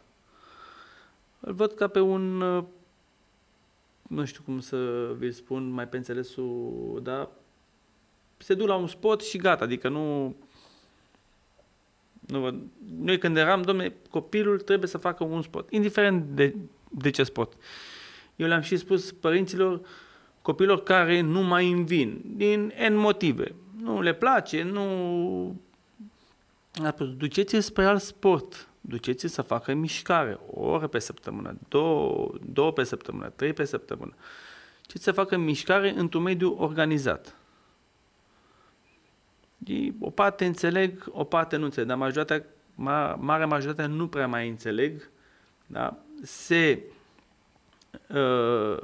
Îl 1.40 1.52
văd 1.52 1.72
ca 1.72 1.88
pe 1.88 2.00
un, 2.00 2.38
nu 4.02 4.24
știu 4.24 4.42
cum 4.44 4.60
să 4.60 5.10
vi 5.18 5.32
spun 5.32 5.70
mai 5.70 5.88
pe 5.88 5.96
înțelesul, 5.96 7.00
da? 7.02 7.30
Se 8.38 8.54
duc 8.54 8.66
la 8.66 8.74
un 8.74 8.86
sport 8.86 9.22
și 9.22 9.38
gata, 9.38 9.64
adică 9.64 9.88
nu... 9.88 10.36
nu 12.20 12.40
văd. 12.40 12.54
Noi 13.00 13.18
când 13.18 13.36
eram, 13.36 13.62
domne, 13.62 13.94
copilul 14.10 14.60
trebuie 14.60 14.88
să 14.88 14.98
facă 14.98 15.24
un 15.24 15.42
sport, 15.42 15.72
indiferent 15.72 16.24
de, 16.24 16.54
de 16.90 17.10
ce 17.10 17.22
sport. 17.22 17.52
Eu 18.36 18.46
le-am 18.46 18.60
și 18.60 18.76
spus 18.76 19.12
părinților, 19.12 19.72
uh, 19.72 19.86
copilor 20.48 20.82
care 20.82 21.20
nu 21.20 21.40
mai 21.40 21.70
învin, 21.70 22.22
din 22.36 22.72
N 22.88 22.94
motive. 22.94 23.54
Nu 23.82 24.00
le 24.00 24.14
place, 24.14 24.62
nu... 24.62 25.60
Duceți 27.16 27.60
spre 27.60 27.84
alt 27.84 28.02
sport, 28.02 28.68
duceți 28.80 29.26
să 29.26 29.42
facă 29.42 29.74
mișcare, 29.74 30.38
o 30.50 30.66
oră 30.66 30.86
pe 30.86 30.98
săptămână, 30.98 31.56
două, 31.68 32.30
două 32.52 32.72
pe 32.72 32.84
săptămână, 32.84 33.32
trei 33.36 33.52
pe 33.52 33.64
săptămână. 33.64 34.14
Ce 34.82 34.98
să 34.98 35.12
facă 35.12 35.36
mișcare 35.36 35.94
într-un 35.96 36.22
mediu 36.22 36.56
organizat. 36.58 37.36
O 40.00 40.10
parte 40.10 40.44
înțeleg, 40.44 41.04
o 41.10 41.24
parte 41.24 41.56
nu 41.56 41.64
înțeleg, 41.64 41.88
dar 41.88 41.96
majoritatea, 41.96 42.46
ma, 42.74 43.14
marea 43.14 43.46
majoritatea 43.46 43.94
nu 43.94 44.08
prea 44.08 44.26
mai 44.26 44.48
înțeleg. 44.48 45.10
Da? 45.66 45.96
Se 46.22 46.82
uh, 48.08 48.76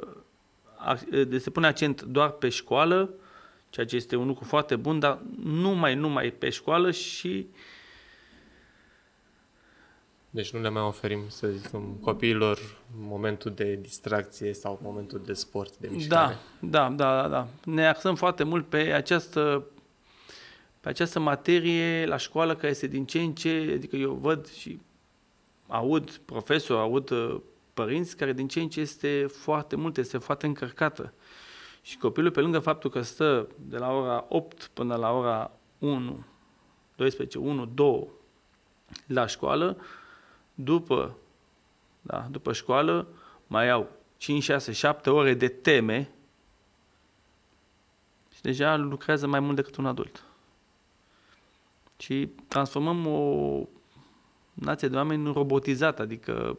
de 1.27 1.39
se 1.39 1.51
pune 1.51 1.67
accent 1.67 2.03
doar 2.03 2.31
pe 2.31 2.49
școală, 2.49 3.11
ceea 3.71 3.87
ce 3.87 3.97
este 3.97 4.17
un 4.17 4.27
lucru 4.27 4.45
foarte 4.45 4.77
bun, 4.77 4.99
dar 4.99 5.19
numai, 5.43 5.95
numai 5.95 6.31
pe 6.31 6.51
școală 6.51 6.91
și 6.91 7.47
Deci 10.35 10.53
nu 10.53 10.61
le 10.61 10.69
mai 10.69 10.83
oferim, 10.83 11.21
să 11.29 11.49
zicem, 11.49 11.99
copiilor 12.01 12.59
momentul 12.99 13.53
de 13.55 13.79
distracție 13.83 14.53
sau 14.53 14.79
momentul 14.83 15.23
de 15.25 15.33
sport, 15.33 15.77
de 15.77 15.89
mișcare. 15.91 16.37
Da, 16.61 16.89
da, 16.89 16.95
da, 16.95 17.23
da, 17.23 17.29
da. 17.29 17.47
Ne 17.73 17.87
axăm 17.87 18.15
foarte 18.15 18.43
mult 18.43 18.67
pe 18.67 18.77
această, 18.77 19.65
pe 20.85 20.91
această 20.91 21.21
materie 21.21 22.07
la 22.07 22.17
școală 22.17 22.55
care 22.55 22.69
este 22.69 22.87
din 22.87 23.07
ce 23.07 23.21
în 23.21 23.35
ce, 23.35 23.73
adică 23.75 23.97
eu 23.97 24.13
văd 24.13 24.49
și 24.49 24.81
aud 25.67 26.11
profesori, 26.11 26.81
aud 26.81 27.11
uh, 27.11 27.41
părinți 27.75 28.17
care 28.17 28.33
din 28.33 28.49
ce 28.49 28.61
în 28.61 28.69
ce 28.69 28.81
este 28.81 29.27
foarte 29.27 29.77
mult, 29.77 29.97
este 29.97 30.19
foarte 30.19 30.47
încărcată. 30.47 31.13
Și 31.83 31.99
copilul, 31.99 32.31
pe 32.31 32.41
lângă 32.41 32.59
faptul 32.59 32.91
că 32.91 33.01
stă 33.03 33.49
de 33.57 33.79
la 33.79 33.93
ora 33.93 34.25
8 34.29 34.71
până 34.75 34.97
la 34.97 35.13
ora 35.13 35.51
1, 35.79 36.25
12, 36.97 37.39
1, 37.39 37.65
2 37.65 38.09
la 39.07 39.27
școală, 39.27 39.77
după, 40.55 41.17
da, 42.01 42.27
după 42.31 42.53
școală 42.53 43.07
mai 43.47 43.71
au 43.71 43.91
5, 44.17 44.43
6, 44.43 44.73
7 44.73 45.11
ore 45.11 45.35
de 45.35 45.49
teme 45.49 46.11
și 48.35 48.43
deja 48.43 48.77
lucrează 48.77 49.27
mai 49.27 49.41
mult 49.41 49.57
decât 49.57 49.77
un 49.77 49.87
adult. 49.87 50.25
Și 51.97 52.29
transformăm 52.49 53.07
o 53.07 53.61
nație 54.53 54.89
de 54.89 54.97
oameni 54.97 55.33
robotizată, 55.33 56.03
adică 56.03 56.59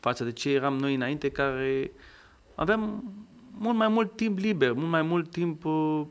față 0.00 0.24
de 0.24 0.32
ce 0.32 0.50
eram 0.50 0.76
noi 0.76 0.94
înainte, 0.94 1.30
care 1.30 1.92
aveam 2.54 3.04
mult 3.50 3.76
mai 3.76 3.88
mult 3.88 4.16
timp 4.16 4.38
liber, 4.38 4.72
mult 4.72 4.88
mai 4.88 5.02
mult 5.02 5.30
timp... 5.30 5.64
Uh, 5.64 6.06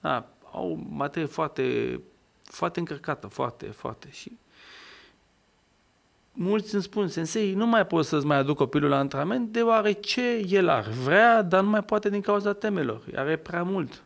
da, 0.00 0.28
au 0.52 0.86
materie 0.90 1.28
foarte, 1.28 2.00
foarte 2.42 2.78
încărcată, 2.78 3.26
foarte, 3.26 3.66
foarte. 3.66 4.08
Și 4.10 4.38
mulți 6.32 6.74
îmi 6.74 6.82
spun, 6.82 7.08
sensei, 7.08 7.54
nu 7.54 7.66
mai 7.66 7.86
pot 7.86 8.04
să-ți 8.04 8.26
mai 8.26 8.36
aduc 8.36 8.56
copilul 8.56 8.90
la 8.90 8.98
antrenament, 8.98 9.52
deoarece 9.52 10.42
el 10.48 10.68
ar 10.68 10.88
vrea, 10.88 11.42
dar 11.42 11.62
nu 11.62 11.70
mai 11.70 11.82
poate 11.82 12.10
din 12.10 12.20
cauza 12.20 12.52
temelor. 12.52 13.02
Are 13.14 13.36
prea 13.36 13.62
mult. 13.62 14.02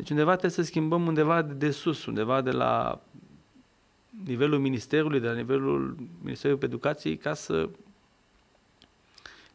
Deci 0.00 0.10
undeva 0.10 0.30
trebuie 0.30 0.50
să 0.50 0.62
schimbăm 0.62 1.06
undeva 1.06 1.42
de, 1.42 1.52
de 1.52 1.70
sus, 1.70 2.06
undeva 2.06 2.40
de 2.40 2.50
la 2.50 3.00
nivelul 4.24 4.58
ministerului, 4.58 5.20
de 5.20 5.26
la 5.26 5.34
nivelul 5.34 5.96
Ministerului 6.22 6.64
Educației, 6.64 7.16
ca 7.16 7.34
să 7.34 7.68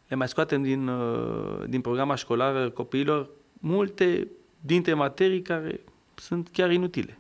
le 0.08 0.16
mai 0.16 0.28
scoatem 0.28 0.62
din, 0.62 0.88
uh, 0.88 1.64
din 1.68 1.82
programa 1.82 2.16
școlară 2.16 2.70
copiilor 2.70 3.30
multe 3.54 4.28
dintre 4.60 4.94
materii 4.94 5.42
care 5.42 5.80
sunt 6.16 6.50
chiar 6.52 6.72
inutile. 6.72 7.18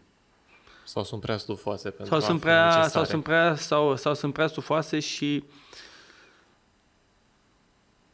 Sau 0.83 1.03
sunt 1.03 1.21
prea 1.21 1.37
stufoase 1.37 1.89
pentru 1.89 2.05
sau 2.05 2.19
sunt 2.19 2.39
prea, 2.39 2.87
sau 2.87 3.03
sunt 3.03 3.23
prea 3.23 3.55
sau, 3.55 3.95
sau 3.95 4.13
sunt 4.13 4.33
prea 4.33 4.47
stufoase 4.47 4.99
și 4.99 5.43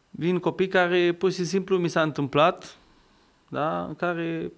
vin 0.09 0.39
copii 0.39 0.67
care 0.67 1.13
pur 1.13 1.31
și 1.31 1.45
simplu 1.45 1.77
mi 1.77 1.89
s-a 1.89 2.01
întâmplat, 2.01 2.75
da, 3.47 3.83
în 3.83 3.95
care 3.95 4.51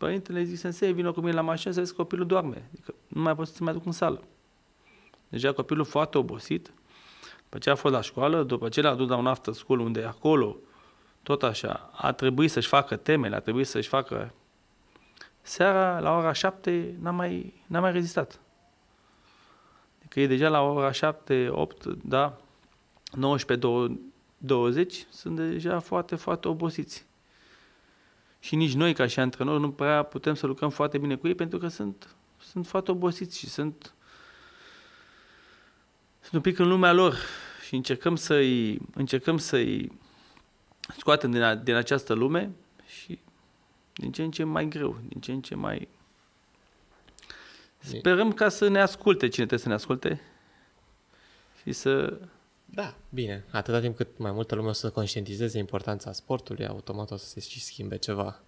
părintele 0.00 0.42
zice, 0.42 0.56
sensei, 0.56 0.92
vină 0.92 1.12
cu 1.12 1.20
mine 1.20 1.32
la 1.32 1.40
mașină 1.40 1.72
să 1.72 1.78
vezi 1.78 1.90
că 1.90 1.96
copilul 1.96 2.26
doarme. 2.26 2.68
Adică 2.72 2.94
nu 3.08 3.20
mai 3.20 3.34
pot 3.34 3.46
să 3.46 3.64
mai 3.64 3.72
duc 3.72 3.86
în 3.86 3.92
sală. 3.92 4.22
Deja 5.28 5.52
copilul 5.52 5.84
foarte 5.84 6.18
obosit, 6.18 6.72
după 7.42 7.58
ce 7.58 7.70
a 7.70 7.74
fost 7.74 7.94
la 7.94 8.00
școală, 8.00 8.42
după 8.42 8.68
ce 8.68 8.80
l-a 8.80 8.94
dus 8.94 9.08
la 9.08 9.16
un 9.16 9.26
after 9.26 9.54
school 9.54 9.78
unde 9.78 10.04
acolo, 10.04 10.56
tot 11.22 11.42
așa, 11.42 11.90
a 11.92 12.12
trebuit 12.12 12.50
să-și 12.50 12.68
facă 12.68 12.96
temele, 12.96 13.36
a 13.36 13.40
trebuit 13.40 13.66
să-și 13.66 13.88
facă... 13.88 14.34
Seara, 15.42 15.98
la 15.98 16.16
ora 16.16 16.32
7, 16.32 16.96
n-a 17.00 17.10
mai, 17.10 17.62
n-a 17.66 17.80
mai 17.80 17.92
rezistat. 17.92 18.40
Adică 19.98 20.20
e 20.20 20.26
deja 20.26 20.48
la 20.48 20.60
ora 20.60 20.92
7, 20.92 21.48
8, 21.50 21.84
da, 21.86 22.36
19, 23.12 24.00
20, 24.36 25.06
sunt 25.10 25.36
deja 25.36 25.78
foarte, 25.78 26.16
foarte 26.16 26.48
obosiți 26.48 27.08
și 28.40 28.56
nici 28.56 28.74
noi 28.74 28.94
ca 28.94 29.06
și 29.06 29.20
antrenori 29.20 29.60
nu 29.60 29.70
prea 29.70 30.02
putem 30.02 30.34
să 30.34 30.46
lucrăm 30.46 30.70
foarte 30.70 30.98
bine 30.98 31.16
cu 31.16 31.26
ei 31.26 31.34
pentru 31.34 31.58
că 31.58 31.68
sunt, 31.68 32.16
sunt 32.38 32.66
foarte 32.66 32.90
obosiți 32.90 33.38
și 33.38 33.48
sunt, 33.48 33.94
sunt 36.20 36.32
un 36.32 36.40
pic 36.40 36.58
în 36.58 36.68
lumea 36.68 36.92
lor. 36.92 37.16
Și 37.66 37.74
încercăm 37.74 38.16
să-i, 38.16 38.80
încercăm 38.94 39.38
să-i 39.38 39.92
scoatem 40.96 41.30
din, 41.30 41.42
a, 41.42 41.54
din 41.54 41.74
această 41.74 42.12
lume 42.12 42.50
și 42.86 43.18
din 43.92 44.12
ce 44.12 44.22
în 44.22 44.30
ce 44.30 44.44
mai 44.44 44.68
greu, 44.68 44.98
din 45.08 45.20
ce 45.20 45.32
în 45.32 45.40
ce 45.40 45.54
mai... 45.54 45.88
Sperăm 47.78 48.32
ca 48.32 48.48
să 48.48 48.68
ne 48.68 48.80
asculte 48.80 49.28
cine 49.28 49.46
trebuie 49.46 49.58
să 49.58 49.68
ne 49.68 49.74
asculte 49.74 50.20
și 51.62 51.72
să 51.72 52.18
da, 52.74 52.94
bine. 53.08 53.44
Atâta 53.50 53.80
timp 53.80 53.96
cât 53.96 54.18
mai 54.18 54.32
multă 54.32 54.54
lume 54.54 54.68
o 54.68 54.72
să 54.72 54.90
conștientizeze 54.90 55.58
importanța 55.58 56.12
sportului, 56.12 56.66
automat 56.66 57.10
o 57.10 57.16
să 57.16 57.26
se 57.26 57.40
și 57.40 57.60
schimbe 57.60 57.96
ceva. 57.96 58.40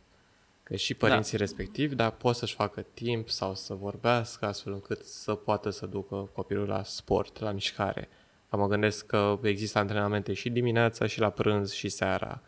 Că 0.63 0.77
și 0.77 0.95
părinții 0.95 1.39
da. 1.39 1.45
respectivi, 1.45 1.95
dar 1.95 2.11
pot 2.11 2.37
să-și 2.37 2.55
facă 2.55 2.87
timp 2.95 3.29
sau 3.29 3.55
să 3.55 3.75
vorbească 3.75 4.47
astfel 4.47 4.73
încât 4.73 5.05
să 5.05 5.35
poată 5.35 5.71
să 5.71 5.87
ducă 5.87 6.31
copilul 6.33 6.69
la 6.69 6.83
sport, 6.83 7.39
la 7.39 7.51
mișcare. 7.51 8.09
Că 8.49 8.57
mă 8.57 8.69
gândesc 8.69 9.07
că 9.07 9.39
există 9.43 9.79
antrenamente 9.79 10.33
și 10.33 10.51
dimineața, 10.51 11.07
și 11.07 11.21
la 11.21 11.31
prânz, 11.31 11.73
și 11.73 11.89
seara. 11.89 12.43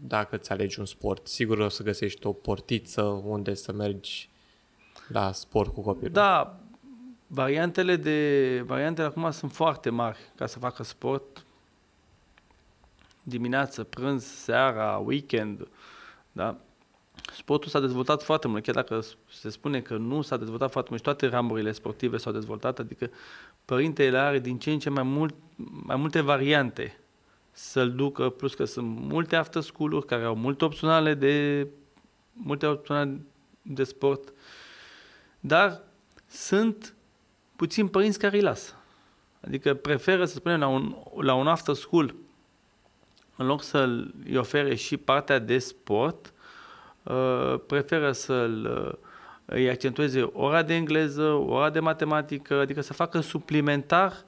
Dacă 0.00 0.36
îți 0.36 0.50
alegi 0.50 0.78
un 0.78 0.86
sport, 0.86 1.26
sigur 1.26 1.58
o 1.58 1.68
să 1.68 1.82
găsești 1.82 2.26
o 2.26 2.32
portiță 2.32 3.02
unde 3.02 3.54
să 3.54 3.72
mergi 3.72 4.30
la 5.08 5.32
sport 5.32 5.74
cu 5.74 5.80
copilul. 5.80 6.12
Da, 6.12 6.60
Variantele, 7.30 7.96
de, 7.96 8.62
variantele 8.66 9.06
acum 9.06 9.30
sunt 9.30 9.52
foarte 9.52 9.90
mari 9.90 10.18
ca 10.36 10.46
să 10.46 10.58
facă 10.58 10.82
sport. 10.82 11.44
Dimineață, 13.22 13.84
prânz, 13.84 14.24
seara, 14.24 14.96
weekend. 14.96 15.68
Da? 16.32 16.56
Sportul 17.32 17.70
s-a 17.70 17.80
dezvoltat 17.80 18.22
foarte 18.22 18.48
mult, 18.48 18.62
chiar 18.62 18.74
dacă 18.74 19.00
se 19.30 19.50
spune 19.50 19.80
că 19.80 19.96
nu 19.96 20.22
s-a 20.22 20.36
dezvoltat 20.36 20.70
foarte 20.70 20.88
mult 20.90 21.02
și 21.02 21.08
toate 21.08 21.26
ramurile 21.26 21.72
sportive 21.72 22.16
s-au 22.16 22.32
dezvoltat, 22.32 22.78
adică 22.78 23.10
părintele 23.64 24.18
are 24.18 24.38
din 24.38 24.58
ce 24.58 24.70
în 24.70 24.78
ce 24.78 24.90
mai, 24.90 25.02
mult, 25.02 25.34
mai 25.84 25.96
multe 25.96 26.20
variante 26.20 26.98
să-l 27.50 27.92
ducă, 27.92 28.30
plus 28.30 28.54
că 28.54 28.64
sunt 28.64 28.86
multe 28.86 29.36
after 29.36 29.62
school 29.62 30.04
care 30.04 30.24
au 30.24 30.34
multe 30.34 30.64
opționale 30.64 31.14
de 31.14 31.66
multe 32.32 32.66
opționale 32.66 33.20
de 33.62 33.84
sport, 33.84 34.32
dar 35.40 35.80
sunt 36.26 36.94
puțin 37.58 37.88
părinți 37.88 38.18
care 38.18 38.36
îi 38.36 38.42
lasă. 38.42 38.74
Adică 39.40 39.74
preferă, 39.74 40.24
să 40.24 40.34
spunem, 40.34 40.60
la 40.60 40.66
un, 40.66 40.96
la 41.20 41.34
un 41.34 41.46
after 41.46 41.74
school, 41.74 42.14
în 43.36 43.46
loc 43.46 43.62
să 43.62 43.78
îi 44.24 44.36
ofere 44.36 44.74
și 44.74 44.96
partea 44.96 45.38
de 45.38 45.58
sport, 45.58 46.32
uh, 47.02 47.60
preferă 47.66 48.12
să-l 48.12 48.86
uh, 48.86 49.08
îi 49.44 49.70
accentueze 49.70 50.22
ora 50.22 50.62
de 50.62 50.74
engleză, 50.74 51.30
ora 51.32 51.70
de 51.70 51.80
matematică, 51.80 52.54
adică 52.54 52.80
să 52.80 52.92
facă 52.92 53.20
suplimentar 53.20 54.24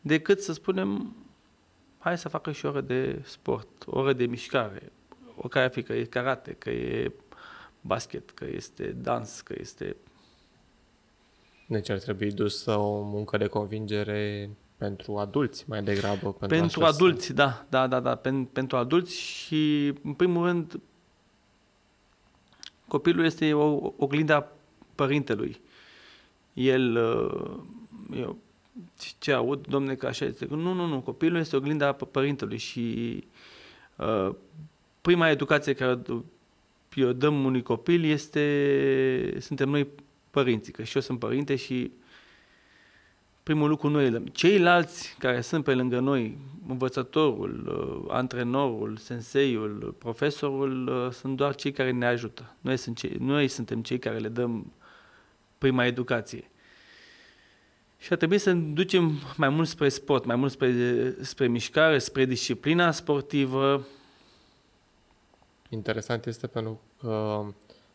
decât 0.00 0.40
să 0.40 0.52
spunem 0.52 1.16
hai 1.98 2.18
să 2.18 2.28
facă 2.28 2.52
și 2.52 2.66
o 2.66 2.68
oră 2.68 2.80
de 2.80 3.20
sport, 3.24 3.68
o 3.86 3.98
oră 3.98 4.12
de 4.12 4.26
mișcare, 4.26 4.92
o 5.36 5.48
care 5.48 5.68
fi 5.68 5.82
că 5.82 5.92
e 5.92 6.04
karate, 6.04 6.52
că 6.52 6.70
e 6.70 7.12
basket, 7.80 8.30
că 8.30 8.44
este 8.44 8.84
dans, 8.84 9.40
că 9.40 9.54
este 9.58 9.96
deci 11.66 11.90
ar 11.90 11.98
trebui 11.98 12.30
dusă 12.30 12.76
o 12.76 13.02
muncă 13.02 13.36
de 13.36 13.46
convingere 13.46 14.50
pentru 14.76 15.16
adulți 15.16 15.64
mai 15.68 15.82
degrabă. 15.82 16.32
Pentru, 16.32 16.58
pentru 16.58 16.84
adulți, 16.84 17.32
da, 17.32 17.66
da, 17.68 17.86
da, 17.86 18.00
da, 18.00 18.14
pentru, 18.14 18.50
pentru 18.52 18.76
adulți 18.76 19.16
și 19.16 19.92
în 20.02 20.12
primul 20.12 20.46
rând 20.46 20.80
copilul 22.88 23.24
este 23.24 23.52
o 23.52 23.92
oglinda 23.96 24.52
părintelui. 24.94 25.60
El, 26.52 26.96
uh, 26.96 28.18
eu, 28.18 28.38
ce 29.18 29.32
aud, 29.32 29.66
domne, 29.66 29.94
că 29.94 30.06
așa 30.06 30.24
este. 30.24 30.46
Nu, 30.50 30.72
nu, 30.72 30.86
nu, 30.86 31.00
copilul 31.00 31.38
este 31.38 31.56
oglinda 31.56 31.92
părintelui 31.92 32.58
și 32.58 33.16
uh, 33.96 34.34
prima 35.00 35.28
educație 35.28 35.72
care 35.72 36.02
o 37.02 37.12
dăm 37.12 37.44
unui 37.44 37.62
copil 37.62 38.04
este, 38.04 39.36
suntem 39.40 39.68
noi 39.68 39.88
părinții, 40.34 40.72
că 40.72 40.82
și 40.82 40.96
eu 40.96 41.02
sunt 41.02 41.18
părinte 41.18 41.56
și 41.56 41.92
primul 43.42 43.68
lucru 43.68 43.88
noi 43.88 44.04
îl 44.04 44.10
dăm. 44.10 44.26
Ceilalți 44.26 45.16
care 45.18 45.40
sunt 45.40 45.64
pe 45.64 45.74
lângă 45.74 45.98
noi, 45.98 46.38
învățătorul, 46.68 47.66
uh, 47.68 48.14
antrenorul, 48.14 48.96
senseiul, 48.96 49.94
profesorul, 49.98 50.86
uh, 50.86 51.12
sunt 51.12 51.36
doar 51.36 51.54
cei 51.54 51.72
care 51.72 51.90
ne 51.90 52.06
ajută. 52.06 52.54
Noi, 52.60 52.76
sunt 52.76 52.96
cei, 52.96 53.16
noi 53.20 53.48
suntem 53.48 53.82
cei 53.82 53.98
care 53.98 54.18
le 54.18 54.28
dăm 54.28 54.72
prima 55.58 55.86
educație. 55.86 56.50
Și 57.98 58.08
ar 58.12 58.16
trebui 58.16 58.38
să 58.38 58.52
ne 58.52 58.72
ducem 58.72 59.12
mai 59.36 59.48
mult 59.48 59.68
spre 59.68 59.88
sport, 59.88 60.24
mai 60.24 60.36
mult 60.36 60.50
spre, 60.50 61.14
spre 61.20 61.46
mișcare, 61.46 61.98
spre 61.98 62.24
disciplina 62.24 62.90
sportivă. 62.90 63.86
Interesant 65.68 66.26
este 66.26 66.46
pentru 66.46 66.80
că 67.00 67.44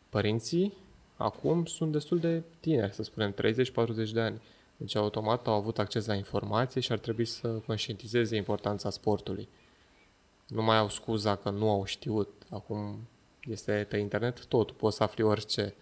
părinții 0.10 0.74
acum 1.20 1.66
sunt 1.66 1.92
destul 1.92 2.20
de 2.20 2.44
tineri, 2.60 2.94
să 2.94 3.04
spunem, 3.04 3.34
30-40 3.34 3.36
de 4.14 4.22
ani. 4.22 4.42
Deci 4.78 4.96
automat 4.96 5.48
au 5.48 5.54
avut 5.54 5.80
acces 5.80 6.06
la 6.06 6.14
informație 6.14 6.82
și 6.82 6.92
ar 6.92 6.98
trebui 6.98 7.26
să 7.26 7.48
conștientizeze 7.48 8.36
importanța 8.36 8.90
sportului. 8.90 9.50
Nu 10.48 10.64
mai 10.64 10.78
au 10.78 10.90
scuza 10.90 11.36
că 11.36 11.50
nu 11.50 11.70
au 11.70 11.86
știut. 11.86 12.30
Acum 12.50 13.08
este 13.44 13.86
pe 13.90 13.98
internet 13.98 14.46
tot, 14.46 14.72
poți 14.72 14.96
să 14.96 15.04
afli 15.04 15.24
orice. 15.24 15.74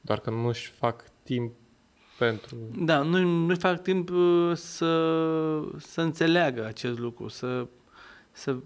Doar 0.00 0.20
că 0.20 0.30
nu 0.30 0.46
își 0.46 0.70
fac 0.70 1.04
timp 1.22 1.54
pentru... 2.18 2.56
Da, 2.78 3.02
nu, 3.02 3.18
nu 3.18 3.54
fac 3.54 3.82
timp 3.82 4.10
uh, 4.10 4.52
să, 4.54 5.60
să 5.78 6.00
înțeleagă 6.00 6.64
acest 6.64 6.98
lucru, 6.98 7.28
să, 7.28 7.66
să 8.32 8.56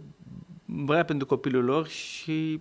vrea 0.65 1.05
pentru 1.05 1.27
copilul 1.27 1.65
lor 1.65 1.87
și 1.87 2.61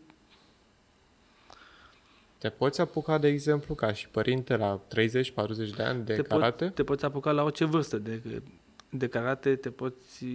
te 2.40 2.50
poți 2.50 2.82
apuca, 2.82 3.18
de 3.18 3.28
exemplu, 3.28 3.76
ca 3.76 3.94
și 3.94 4.10
părinte 4.10 4.56
la 4.56 4.82
30-40 4.96 5.76
de 5.76 5.84
ani 5.84 6.04
de 6.06 6.16
te 6.16 6.22
karate? 6.22 6.66
Pot, 6.66 6.76
te 6.76 6.84
poți 6.84 7.06
apuca 7.06 7.32
la 7.32 7.44
orice 7.44 7.66
vârstă 7.66 7.98
de, 7.98 8.42
de 8.90 9.08
karate, 9.08 9.56
te 9.56 9.70
poți... 9.70 10.26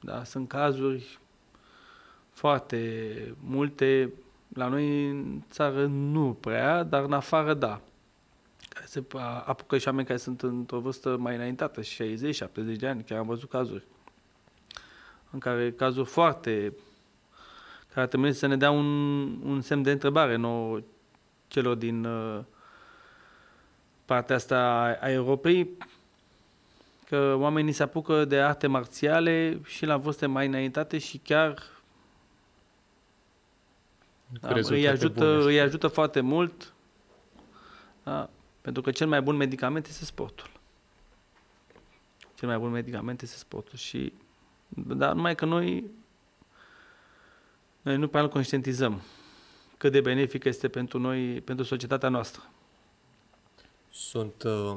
Da, 0.00 0.24
sunt 0.24 0.48
cazuri 0.48 1.18
foarte 2.30 3.34
multe. 3.40 4.12
La 4.54 4.68
noi 4.68 5.08
în 5.08 5.42
țară 5.50 5.86
nu 5.86 6.36
prea, 6.40 6.82
dar 6.82 7.04
în 7.04 7.12
afară 7.12 7.54
da. 7.54 7.80
Care 8.68 8.86
se 8.86 9.04
apucă 9.44 9.78
și 9.78 9.88
oameni 9.88 10.06
care 10.06 10.18
sunt 10.18 10.42
într-o 10.42 10.80
vârstă 10.80 11.16
mai 11.16 11.34
înaintată, 11.34 11.80
60-70 11.80 11.84
de 12.76 12.86
ani, 12.86 13.02
chiar 13.02 13.18
am 13.18 13.26
văzut 13.26 13.48
cazuri. 13.48 13.84
În 15.30 15.38
care 15.38 15.72
cazuri 15.72 16.08
foarte 16.08 16.72
care 17.96 18.08
trebuie 18.08 18.32
să 18.32 18.46
ne 18.46 18.56
dea 18.56 18.70
un, 18.70 18.86
un 19.42 19.60
semn 19.60 19.82
de 19.82 19.90
întrebare 19.90 20.36
nouă 20.36 20.80
celor 21.48 21.76
din 21.76 22.04
uh, 22.04 22.40
partea 24.04 24.36
asta 24.36 24.58
a 25.00 25.10
Europei, 25.10 25.70
că 27.06 27.34
oamenii 27.38 27.72
se 27.72 27.82
apucă 27.82 28.24
de 28.24 28.40
arte 28.40 28.66
marțiale 28.66 29.60
și 29.64 29.86
la 29.86 29.96
vârste 29.96 30.26
mai 30.26 30.46
înaintate 30.46 30.98
și 30.98 31.18
chiar 31.18 31.62
da, 34.40 34.54
îi, 34.54 34.88
ajută, 34.88 35.44
îi 35.44 35.60
ajută 35.60 35.88
foarte 35.88 36.20
mult, 36.20 36.74
da, 38.02 38.30
pentru 38.60 38.82
că 38.82 38.90
cel 38.90 39.06
mai 39.06 39.22
bun 39.22 39.36
medicament 39.36 39.86
este 39.86 40.04
sportul. 40.04 40.50
Cel 42.34 42.48
mai 42.48 42.58
bun 42.58 42.70
medicament 42.70 43.22
este 43.22 43.36
sportul 43.36 43.78
și 43.78 44.12
dar 44.68 45.14
numai 45.14 45.34
că 45.34 45.44
noi 45.44 45.84
noi 47.86 47.96
nu 47.96 48.08
prea 48.08 48.22
îl 48.22 48.28
conștientizăm 48.28 49.00
cât 49.76 49.92
de 49.92 50.00
benefic 50.00 50.44
este 50.44 50.68
pentru 50.68 50.98
noi, 50.98 51.40
pentru 51.40 51.64
societatea 51.64 52.08
noastră. 52.08 52.42
Sunt 53.90 54.42
uh, 54.42 54.76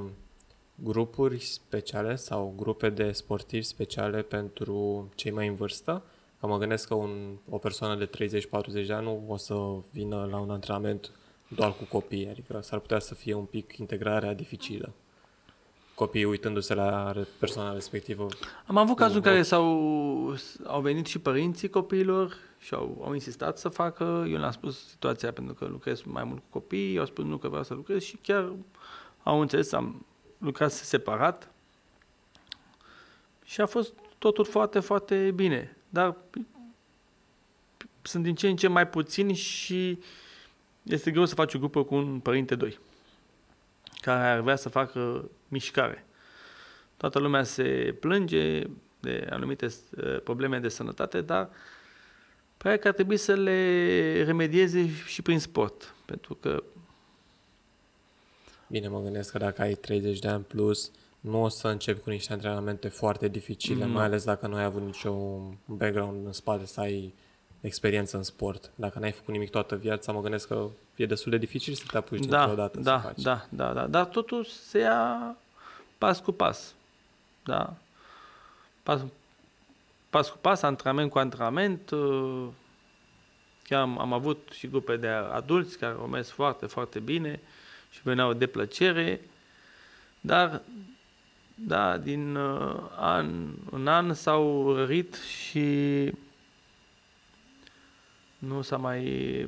grupuri 0.75 1.39
speciale 1.39 2.15
sau 2.15 2.53
grupe 2.57 2.89
de 2.89 3.11
sportivi 3.11 3.63
speciale 3.63 4.21
pentru 4.21 5.09
cei 5.15 5.31
mai 5.31 5.47
în 5.47 5.55
vârstă? 5.55 6.03
Că 6.39 6.47
mă 6.47 6.57
gândesc 6.57 6.87
că 6.87 6.93
un, 6.93 7.37
o 7.49 7.57
persoană 7.57 8.05
de 8.05 8.27
30-40 8.81 8.85
de 8.85 8.93
ani 8.93 9.05
nu 9.05 9.23
o 9.27 9.37
să 9.37 9.55
vină 9.91 10.27
la 10.31 10.39
un 10.39 10.49
antrenament 10.49 11.11
doar 11.47 11.73
cu 11.73 11.83
copii, 11.83 12.29
adică 12.29 12.59
s-ar 12.61 12.79
putea 12.79 12.99
să 12.99 13.15
fie 13.15 13.33
un 13.33 13.45
pic 13.45 13.77
integrarea 13.77 14.33
dificilă. 14.33 14.93
Copiii 15.99 16.25
uitându-se 16.25 16.73
la 16.73 17.13
persoana 17.37 17.73
respectivă. 17.73 18.27
Am 18.65 18.77
avut 18.77 18.95
cazuri 18.95 19.17
în 19.17 19.23
care 19.23 19.41
s-au, 19.41 19.65
au 20.65 20.81
venit 20.81 21.05
și 21.05 21.19
părinții 21.19 21.69
copiilor 21.69 22.33
și 22.59 22.73
au, 22.73 23.01
au 23.05 23.13
insistat 23.13 23.57
să 23.57 23.69
facă. 23.69 24.03
Eu 24.29 24.37
le-am 24.37 24.51
spus 24.51 24.87
situația 24.87 25.31
pentru 25.31 25.53
că 25.53 25.65
lucrez 25.65 26.01
mai 26.01 26.23
mult 26.23 26.39
cu 26.39 26.45
copii, 26.49 26.99
au 26.99 27.05
spus 27.05 27.25
nu 27.25 27.37
că 27.37 27.47
vreau 27.47 27.63
să 27.63 27.73
lucrez 27.73 28.01
și 28.01 28.17
chiar 28.21 28.51
au 29.23 29.41
înțeles, 29.41 29.71
am 29.71 30.05
lucrat 30.37 30.71
separat 30.71 31.51
și 33.43 33.61
a 33.61 33.65
fost 33.65 33.93
totul 34.17 34.45
foarte, 34.45 34.79
foarte 34.79 35.31
bine. 35.35 35.77
Dar 35.89 36.15
sunt 38.01 38.23
din 38.23 38.35
ce 38.35 38.47
în 38.47 38.55
ce 38.55 38.67
mai 38.67 38.87
puțini 38.87 39.33
și 39.33 39.99
este 40.83 41.11
greu 41.11 41.25
să 41.25 41.35
faci 41.35 41.53
o 41.53 41.59
grupă 41.59 41.83
cu 41.83 41.95
un 41.95 42.19
părinte 42.19 42.55
doi 42.55 42.79
care 44.01 44.27
ar 44.27 44.39
vrea 44.39 44.55
să 44.55 44.69
facă 44.69 45.29
mișcare. 45.49 46.05
Toată 46.97 47.19
lumea 47.19 47.43
se 47.43 47.95
plânge 47.99 48.63
de 48.99 49.27
anumite 49.29 49.65
uh, 49.65 50.21
probleme 50.23 50.59
de 50.59 50.69
sănătate, 50.69 51.21
dar 51.21 51.49
pare 52.57 52.77
că 52.77 52.87
ar 52.87 52.93
trebui 52.93 53.17
să 53.17 53.33
le 53.33 54.23
remedieze 54.23 54.89
și 55.05 55.21
prin 55.21 55.39
sport. 55.39 55.95
Pentru 56.05 56.35
că... 56.35 56.63
Bine, 58.67 58.87
mă 58.87 59.01
gândesc 59.01 59.31
că 59.31 59.37
dacă 59.37 59.61
ai 59.61 59.73
30 59.73 60.19
de 60.19 60.27
ani 60.27 60.43
plus, 60.43 60.91
nu 61.19 61.43
o 61.43 61.47
să 61.47 61.67
începi 61.67 61.99
cu 61.99 62.09
niște 62.09 62.33
antrenamente 62.33 62.87
foarte 62.87 63.27
dificile, 63.27 63.85
mm. 63.85 63.91
mai 63.91 64.03
ales 64.03 64.23
dacă 64.23 64.47
nu 64.47 64.55
ai 64.55 64.63
avut 64.63 64.81
niciun 64.81 65.57
background 65.65 66.25
în 66.25 66.31
spate 66.31 66.65
să 66.65 66.79
ai 66.79 67.13
experiență 67.61 68.17
în 68.17 68.23
sport. 68.23 68.71
Dacă 68.75 68.99
n-ai 68.99 69.11
făcut 69.11 69.33
nimic 69.33 69.49
toată 69.49 69.75
viața, 69.75 70.11
mă 70.11 70.21
gândesc 70.21 70.47
că 70.47 70.67
e 70.95 71.05
destul 71.05 71.31
de 71.31 71.37
dificil 71.37 71.73
să 71.73 71.83
te 71.91 71.97
apuci 71.97 72.25
da, 72.25 72.37
dintr-o 72.37 72.61
dată 72.61 72.79
da, 72.79 72.99
să 72.99 73.07
faci. 73.07 73.21
Da, 73.21 73.45
da, 73.49 73.73
da, 73.73 73.87
dar 73.87 74.05
totul 74.05 74.43
se 74.43 74.79
ia 74.79 75.35
pas 75.97 76.19
cu 76.19 76.31
pas. 76.31 76.73
Da? 77.43 77.73
Pas, 78.83 79.01
pas 80.09 80.29
cu 80.29 80.37
pas, 80.37 80.61
antrenament 80.61 81.11
cu 81.11 81.17
antrenament. 81.17 81.89
Uh, 81.89 82.47
chiar 83.63 83.81
am, 83.81 83.99
am 83.99 84.13
avut 84.13 84.49
și 84.51 84.67
grupe 84.67 84.97
de 84.97 85.07
adulți 85.07 85.77
care 85.77 85.95
au 85.99 86.07
mers 86.07 86.29
foarte, 86.29 86.65
foarte 86.65 86.99
bine 86.99 87.39
și 87.89 87.99
veneau 88.03 88.33
de 88.33 88.47
plăcere, 88.47 89.21
dar 90.21 90.61
da, 91.55 91.97
din 91.97 92.35
uh, 92.35 92.75
an 92.95 93.53
în 93.71 93.87
an 93.87 94.13
s-au 94.13 94.73
rărit 94.75 95.15
și 95.15 96.11
nu 98.39 98.61
s-a 98.61 98.77
mai... 98.77 99.47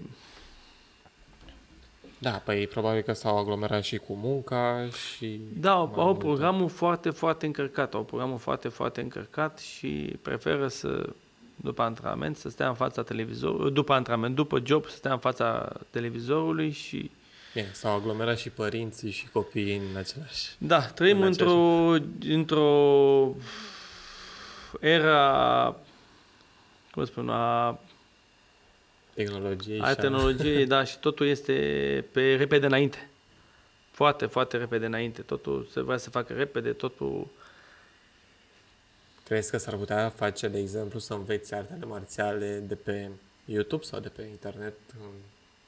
Da, 2.17 2.31
păi 2.31 2.67
probabil 2.67 3.01
că 3.01 3.13
s-au 3.13 3.37
aglomerat 3.37 3.83
și 3.83 3.97
cu 3.97 4.13
munca 4.13 4.87
și... 4.89 5.39
Da, 5.53 5.71
au, 5.71 5.93
au 5.95 6.15
programul 6.15 6.69
foarte, 6.69 7.09
foarte 7.09 7.45
încărcat, 7.45 7.93
au 7.93 8.03
programul 8.03 8.37
foarte, 8.37 8.67
foarte 8.67 9.01
încărcat 9.01 9.59
și 9.59 10.15
preferă 10.21 10.67
să, 10.67 11.09
după 11.55 11.81
antrenament, 11.81 12.37
să 12.37 12.49
stea 12.49 12.67
în 12.67 12.73
fața 12.73 13.03
televizorului, 13.03 13.71
după 13.71 13.93
antrenament, 13.93 14.35
după 14.35 14.61
job, 14.63 14.85
să 14.85 14.95
stea 14.95 15.11
în 15.11 15.19
fața 15.19 15.71
televizorului 15.89 16.71
și... 16.71 17.11
Bine, 17.53 17.69
s-au 17.73 17.95
aglomerat 17.95 18.37
și 18.37 18.49
părinții 18.49 19.11
și 19.11 19.29
copiii 19.29 19.77
în 19.77 19.97
același... 19.97 20.49
Da, 20.57 20.79
trăim 20.79 21.21
în 21.21 21.25
într-o, 21.25 21.95
într-o 22.29 23.35
era, 24.79 25.75
cum 26.91 27.05
spun, 27.05 27.29
a 27.29 27.79
tehnologiei. 29.23 29.79
Ai 29.79 29.95
tehnologie, 29.95 30.65
da, 30.65 30.83
și 30.83 30.99
totul 30.99 31.27
este 31.27 31.53
pe 32.11 32.35
repede 32.35 32.65
înainte. 32.65 33.09
Foarte, 33.91 34.25
foarte 34.25 34.57
repede 34.57 34.85
înainte. 34.85 35.21
Totul 35.21 35.67
se 35.71 35.81
vrea 35.81 35.97
să 35.97 36.09
facă 36.09 36.33
repede, 36.33 36.71
totul... 36.71 37.27
Crezi 39.23 39.51
că 39.51 39.57
s-ar 39.57 39.75
putea 39.75 40.09
face, 40.09 40.47
de 40.47 40.59
exemplu, 40.59 40.99
să 40.99 41.13
înveți 41.13 41.53
artele 41.53 41.85
marțiale 41.85 42.63
de 42.67 42.75
pe 42.75 43.09
YouTube 43.45 43.83
sau 43.83 43.99
de 43.99 44.09
pe 44.09 44.21
internet 44.21 44.73
în 44.99 45.09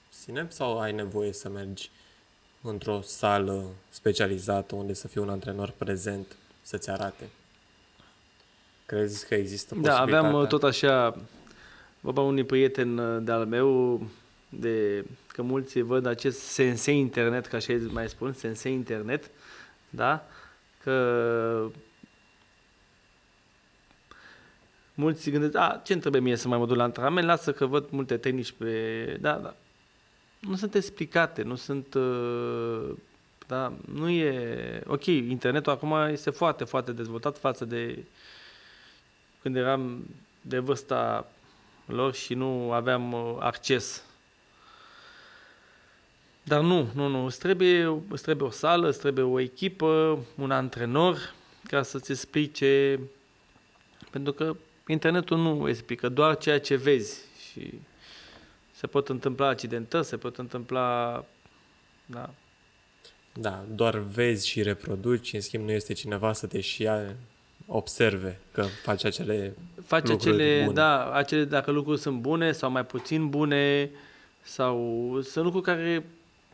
sine? 0.10 0.46
Sau 0.50 0.80
ai 0.80 0.92
nevoie 0.92 1.34
să 1.34 1.50
mergi 1.50 1.90
într-o 2.62 3.02
sală 3.02 3.66
specializată 3.90 4.76
unde 4.76 4.94
să 4.94 5.08
fie 5.08 5.22
un 5.22 5.30
antrenor 5.30 5.74
prezent 5.78 6.36
să-ți 6.62 6.90
arate? 6.90 7.30
Crezi 8.86 9.28
că 9.28 9.36
există 9.36 9.76
posibilitatea? 9.76 10.12
Da, 10.12 10.28
aveam 10.28 10.48
tot 10.48 10.64
așa 10.64 11.18
vorba 12.04 12.22
unui 12.22 12.44
prieten 12.44 12.98
uh, 12.98 13.24
de-al 13.24 13.46
meu, 13.46 14.02
de, 14.50 15.06
că 15.28 15.42
mulți 15.42 15.82
văd 15.82 16.06
acest 16.06 16.40
sensei 16.40 16.98
internet, 17.00 17.46
ca 17.46 17.58
așa 17.58 17.74
mai 17.90 18.10
spun, 18.10 18.34
sensei 18.34 18.74
internet, 18.74 19.32
da? 19.90 20.28
Că 20.84 21.68
mulți 24.94 25.30
gândesc, 25.30 25.56
a, 25.56 25.82
ce 25.84 25.98
trebuie 25.98 26.22
mie 26.22 26.36
să 26.36 26.48
mai 26.48 26.58
mă 26.58 26.66
duc 26.66 26.76
la 26.76 26.84
antrenament? 26.84 27.28
Lasă 27.28 27.52
că 27.52 27.66
văd 27.66 27.90
multe 27.90 28.18
tehnici 28.18 28.52
pe... 28.52 29.18
Da, 29.22 29.34
da. 29.34 29.56
Nu 30.40 30.56
sunt 30.56 30.76
explicate, 30.76 31.42
nu 31.42 31.56
sunt... 31.56 31.94
Uh, 31.94 32.92
da, 33.48 33.74
nu 33.94 34.10
e... 34.10 34.84
Ok, 34.88 35.06
internetul 35.06 35.72
acum 35.72 35.94
este 35.94 36.30
foarte, 36.30 36.64
foarte 36.64 36.92
dezvoltat 36.92 37.38
față 37.38 37.66
de 37.66 38.04
când 39.42 39.56
eram 39.56 40.06
de 40.42 40.60
vârsta 40.60 41.32
lor 41.86 42.14
și 42.14 42.34
nu 42.34 42.72
aveam 42.72 43.14
uh, 43.14 43.36
acces. 43.40 44.04
Dar 46.44 46.62
nu, 46.62 46.88
nu, 46.94 47.08
nu, 47.08 47.26
îți 47.26 47.40
trebuie, 47.40 48.02
îți 48.10 48.24
trebuie 48.24 48.48
o 48.48 48.52
sală, 48.52 48.88
îți 48.88 49.00
trebuie 49.00 49.26
o 49.26 49.40
echipă, 49.40 50.20
un 50.36 50.52
antrenor 50.52 51.34
ca 51.64 51.82
să-ți 51.82 52.12
explice, 52.12 53.00
pentru 54.12 54.34
că 54.34 54.56
internetul 54.88 55.38
nu 55.38 55.70
explică 55.70 56.10
doar 56.10 56.38
ceea 56.38 56.60
ce 56.60 56.76
vezi 56.76 57.22
și 57.50 57.74
se 58.72 58.88
pot 58.88 59.10
întâmpla 59.10 59.48
accidentări, 59.48 60.06
se 60.06 60.18
pot 60.18 60.38
întâmpla 60.38 61.26
Da. 62.06 62.30
Da, 63.34 63.66
doar 63.70 63.98
vezi 63.98 64.48
și 64.48 64.62
reproduci, 64.62 65.34
în 65.34 65.42
schimb 65.42 65.64
nu 65.64 65.72
este 65.72 65.94
cineva 65.94 66.34
să 66.34 66.48
te 66.48 66.62
și 66.62 66.74
șia, 66.74 67.16
observe 67.66 68.40
că 68.52 68.62
faci 68.62 69.04
acele 69.04 69.54
Face 69.86 70.12
lucruri 70.12 70.34
acele, 70.34 70.62
bune. 70.62 70.74
da, 70.74 71.12
acele, 71.12 71.44
dacă 71.44 71.72
lucruri 71.72 72.00
sunt 72.00 72.20
bune 72.20 72.52
sau 72.52 72.72
mai 72.72 72.86
puțin 72.86 73.30
bune, 73.30 73.92
sau 74.42 75.20
sunt 75.24 75.44
lucruri 75.44 75.66
care 75.66 76.06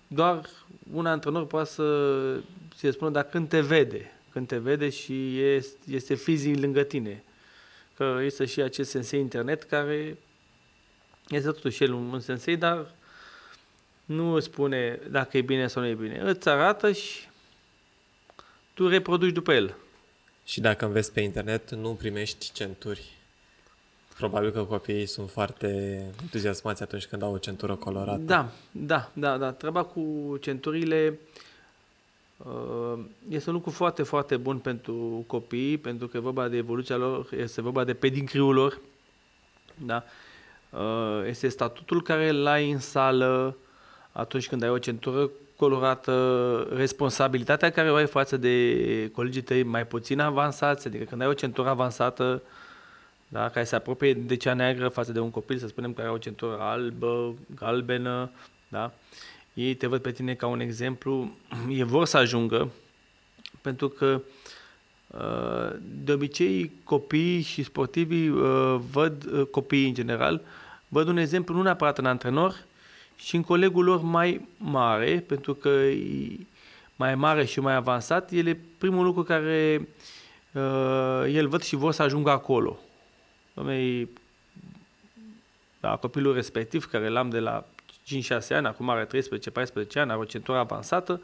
doar 0.07 0.49
un 0.93 1.05
antrenor 1.05 1.45
poate 1.45 1.70
să 1.70 2.39
ți 2.76 2.89
spună, 2.91 3.10
dar 3.10 3.24
când 3.24 3.49
te 3.49 3.62
vede, 3.62 4.12
când 4.32 4.47
te 4.47 4.57
vede 4.57 4.89
și 4.89 5.41
este, 5.41 5.78
este 5.91 6.16
fizic 6.16 6.60
lângă 6.60 6.84
tine. 6.84 7.24
Că 7.95 8.20
este 8.24 8.45
și 8.45 8.62
acest 8.62 8.89
sensei 8.89 9.20
internet 9.20 9.64
care 9.64 10.18
este 11.30 11.51
totuși 11.51 11.84
el 11.84 11.93
un, 11.93 12.10
un 12.12 12.20
sensei, 12.20 12.57
dar 12.57 12.91
nu 14.05 14.34
îți 14.34 14.45
spune 14.45 14.99
dacă 15.10 15.38
e 15.38 15.41
bine 15.41 15.68
sau 15.68 15.82
nu 15.82 15.88
e 15.88 15.93
bine. 15.93 16.22
Îți 16.24 16.49
arată 16.49 16.91
și 16.91 17.28
tu 18.74 18.88
reproduci 18.88 19.34
după 19.34 19.53
el. 19.53 19.76
Și 20.50 20.62
dacă 20.62 20.86
înveți 20.86 21.14
pe 21.14 21.22
internet, 21.22 21.72
nu 21.72 21.93
primești 21.93 22.52
centuri. 22.52 23.18
Probabil 24.18 24.52
că 24.52 24.64
copiii 24.64 25.06
sunt 25.06 25.30
foarte 25.30 25.68
entuziasmați 26.22 26.84
atunci 26.84 27.06
când 27.06 27.22
au 27.22 27.34
o 27.34 27.38
centură 27.38 27.76
colorată. 27.76 28.22
Da, 28.22 28.50
da, 28.72 29.12
da, 29.14 29.38
da. 29.38 29.52
Treaba 29.52 29.84
cu 29.84 30.38
centurile 30.41 31.20
uh, 32.38 33.00
este 33.30 33.50
un 33.50 33.56
lucru 33.56 33.72
foarte, 33.72 34.04
foarte 34.04 34.38
bun 34.38 34.60
pentru 34.60 35.24
copii, 35.28 35.78
pentru 35.78 36.08
că 36.08 36.18
e 36.18 36.20
vorba 36.20 36.47
de 36.47 36.58
evoluția 36.58 36.95
lor, 36.95 37.30
este 37.38 37.62
vorba 37.62 37.84
de 37.84 37.93
pedigriul 37.93 38.54
lor. 38.54 38.80
Da? 39.86 40.04
Uh, 40.70 41.26
Este 41.26 41.47
statutul 41.47 42.02
care 42.02 42.30
îl 42.30 42.45
ai 42.47 42.72
în 42.72 42.80
sală 42.80 43.58
atunci 44.12 44.47
când 44.47 44.64
ai 44.64 44.70
o 44.70 44.78
centură 44.78 45.30
colorată, 45.60 46.68
responsabilitatea 46.76 47.70
care 47.70 47.91
o 47.91 47.95
ai 47.95 48.07
față 48.07 48.38
de 48.38 49.10
colegii 49.14 49.41
tăi 49.41 49.64
mai 49.64 49.88
puțin 49.88 50.20
avansați, 50.20 50.88
adică 50.88 51.03
când 51.03 51.22
ai 51.22 51.28
o 51.28 51.34
centură 51.34 51.70
avansată, 51.70 52.41
da, 53.28 53.49
care 53.49 53.66
se 53.66 53.76
apropie 53.76 54.14
de 54.14 54.36
cea 54.36 54.53
neagră 54.53 54.88
față 54.88 55.12
de 55.12 55.20
un 55.20 55.30
copil, 55.30 55.57
să 55.57 55.68
spunem, 55.68 55.93
care 55.93 56.07
are 56.07 56.16
o 56.16 56.20
centură 56.20 56.57
albă, 56.60 57.36
galbenă, 57.55 58.32
da? 58.68 58.91
Ei 59.53 59.74
te 59.74 59.88
văd 59.88 60.01
pe 60.01 60.12
tine 60.12 60.34
ca 60.34 60.47
un 60.47 60.60
exemplu, 60.60 61.38
ei 61.70 61.84
vor 61.84 62.05
să 62.05 62.18
ajungă, 62.18 62.72
pentru 63.62 63.89
că 63.89 64.22
uh, 65.07 65.80
de 66.03 66.12
obicei 66.12 66.72
copiii 66.84 67.41
și 67.41 67.64
sportivii 67.64 68.30
uh, 68.30 68.80
văd, 68.91 69.32
uh, 69.32 69.45
copiii 69.45 69.88
în 69.88 69.93
general, 69.93 70.41
văd 70.88 71.07
un 71.07 71.18
exemplu 71.18 71.55
nu 71.55 71.62
neapărat 71.62 71.97
în 71.97 72.05
antrenor, 72.05 72.68
și 73.20 73.36
în 73.36 73.43
colegul 73.43 73.84
lor 73.84 74.01
mai 74.01 74.47
mare, 74.57 75.24
pentru 75.28 75.53
că 75.53 75.70
e 75.70 76.39
mai 76.95 77.15
mare 77.15 77.45
și 77.45 77.59
mai 77.59 77.76
avansat, 77.76 78.32
el 78.32 78.47
e 78.47 78.59
primul 78.78 79.05
lucru 79.05 79.24
care 79.24 79.88
uh, 80.51 81.24
el 81.28 81.47
văd 81.47 81.61
și 81.61 81.76
vor 81.76 81.91
să 81.91 82.01
ajungă 82.01 82.30
acolo. 82.30 82.80
Doamne, 83.53 84.07
da, 85.80 85.95
copilul 85.95 86.34
respectiv, 86.34 86.86
care 86.86 87.07
l-am 87.07 87.30
de 87.30 87.39
la 87.39 87.65
5-6 88.05 88.47
ani, 88.49 88.67
acum 88.67 88.89
are 88.89 89.05
13-14 89.05 89.09
ani, 89.93 90.11
are 90.11 90.20
o 90.20 90.24
centură 90.24 90.57
avansată 90.57 91.22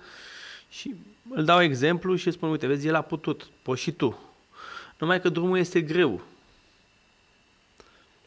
și 0.69 0.95
îl 1.29 1.43
dau 1.43 1.61
exemplu 1.61 2.15
și 2.15 2.27
îi 2.27 2.33
spun, 2.33 2.49
uite, 2.49 2.67
vezi, 2.67 2.87
el 2.87 2.95
a 2.95 3.01
putut, 3.01 3.47
poți 3.61 3.81
și 3.81 3.91
tu. 3.91 4.19
Numai 4.97 5.21
că 5.21 5.29
drumul 5.29 5.57
este 5.57 5.81
greu. 5.81 6.21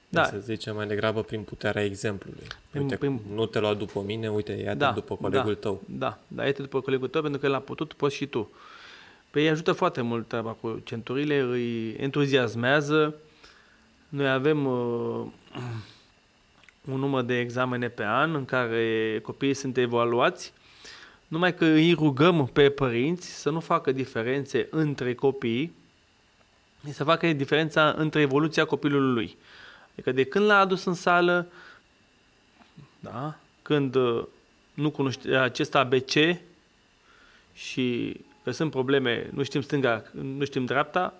Da. 0.09 0.20
Da, 0.20 0.26
Să 0.26 0.38
zicem 0.38 0.74
mai 0.76 0.86
degrabă 0.86 1.22
prin 1.22 1.42
puterea 1.42 1.84
exemplului. 1.84 2.46
Prin- 2.70 2.82
uite, 2.82 2.96
prin- 2.96 3.20
nu 3.34 3.46
te 3.46 3.59
lua 3.59 3.74
după 3.74 4.02
mine, 4.06 4.30
uite, 4.30 4.52
ia 4.52 4.74
da, 4.74 4.92
după 4.92 5.16
colegul 5.16 5.52
da, 5.52 5.59
tău. 5.61 5.82
Da, 5.86 6.18
da, 6.28 6.44
ia 6.44 6.52
după 6.52 6.80
colegul 6.80 7.09
tău 7.09 7.22
pentru 7.22 7.40
că 7.40 7.46
el 7.46 7.54
a 7.54 7.59
putut, 7.59 7.92
poți 7.92 8.14
și 8.14 8.26
tu. 8.26 8.50
Pe 9.30 9.40
ei 9.40 9.48
ajută 9.48 9.72
foarte 9.72 10.00
mult 10.00 10.28
treaba 10.28 10.50
cu 10.50 10.80
centurile, 10.84 11.38
îi 11.38 11.92
entuziasmează. 11.92 13.14
Noi 14.09 14.30
avem 14.30 14.66
uh, 14.66 15.26
un 16.84 16.98
număr 16.98 17.22
de 17.22 17.38
examene 17.38 17.88
pe 17.88 18.04
an 18.04 18.34
în 18.34 18.44
care 18.44 19.18
copiii 19.22 19.54
sunt 19.54 19.76
evaluați, 19.76 20.52
numai 21.28 21.54
că 21.54 21.64
îi 21.64 21.92
rugăm 21.92 22.46
pe 22.52 22.70
părinți 22.70 23.40
să 23.40 23.50
nu 23.50 23.61
facă 23.61 23.92
diferențe 23.92 24.66
între 24.70 25.14
copii, 25.14 25.72
să 26.90 27.04
facă 27.04 27.32
diferența 27.32 27.94
între 27.96 28.20
evoluția 28.20 28.64
copilului. 28.64 29.36
Adică 29.99 30.12
de 30.12 30.24
când 30.24 30.44
l-a 30.44 30.59
adus 30.59 30.84
în 30.84 30.94
sală, 30.94 31.46
da, 33.01 33.36
când 33.62 33.94
uh, 33.94 34.24
nu 34.74 34.90
cunoște 34.90 35.36
acest 35.36 35.74
ABC 35.74 36.12
și 37.55 38.16
că 38.44 38.51
sunt 38.51 38.70
probleme, 38.70 39.30
nu 39.32 39.42
știm 39.42 39.61
stânga, 39.61 40.05
nu 40.11 40.44
știm 40.44 40.64
dreapta, 40.64 41.14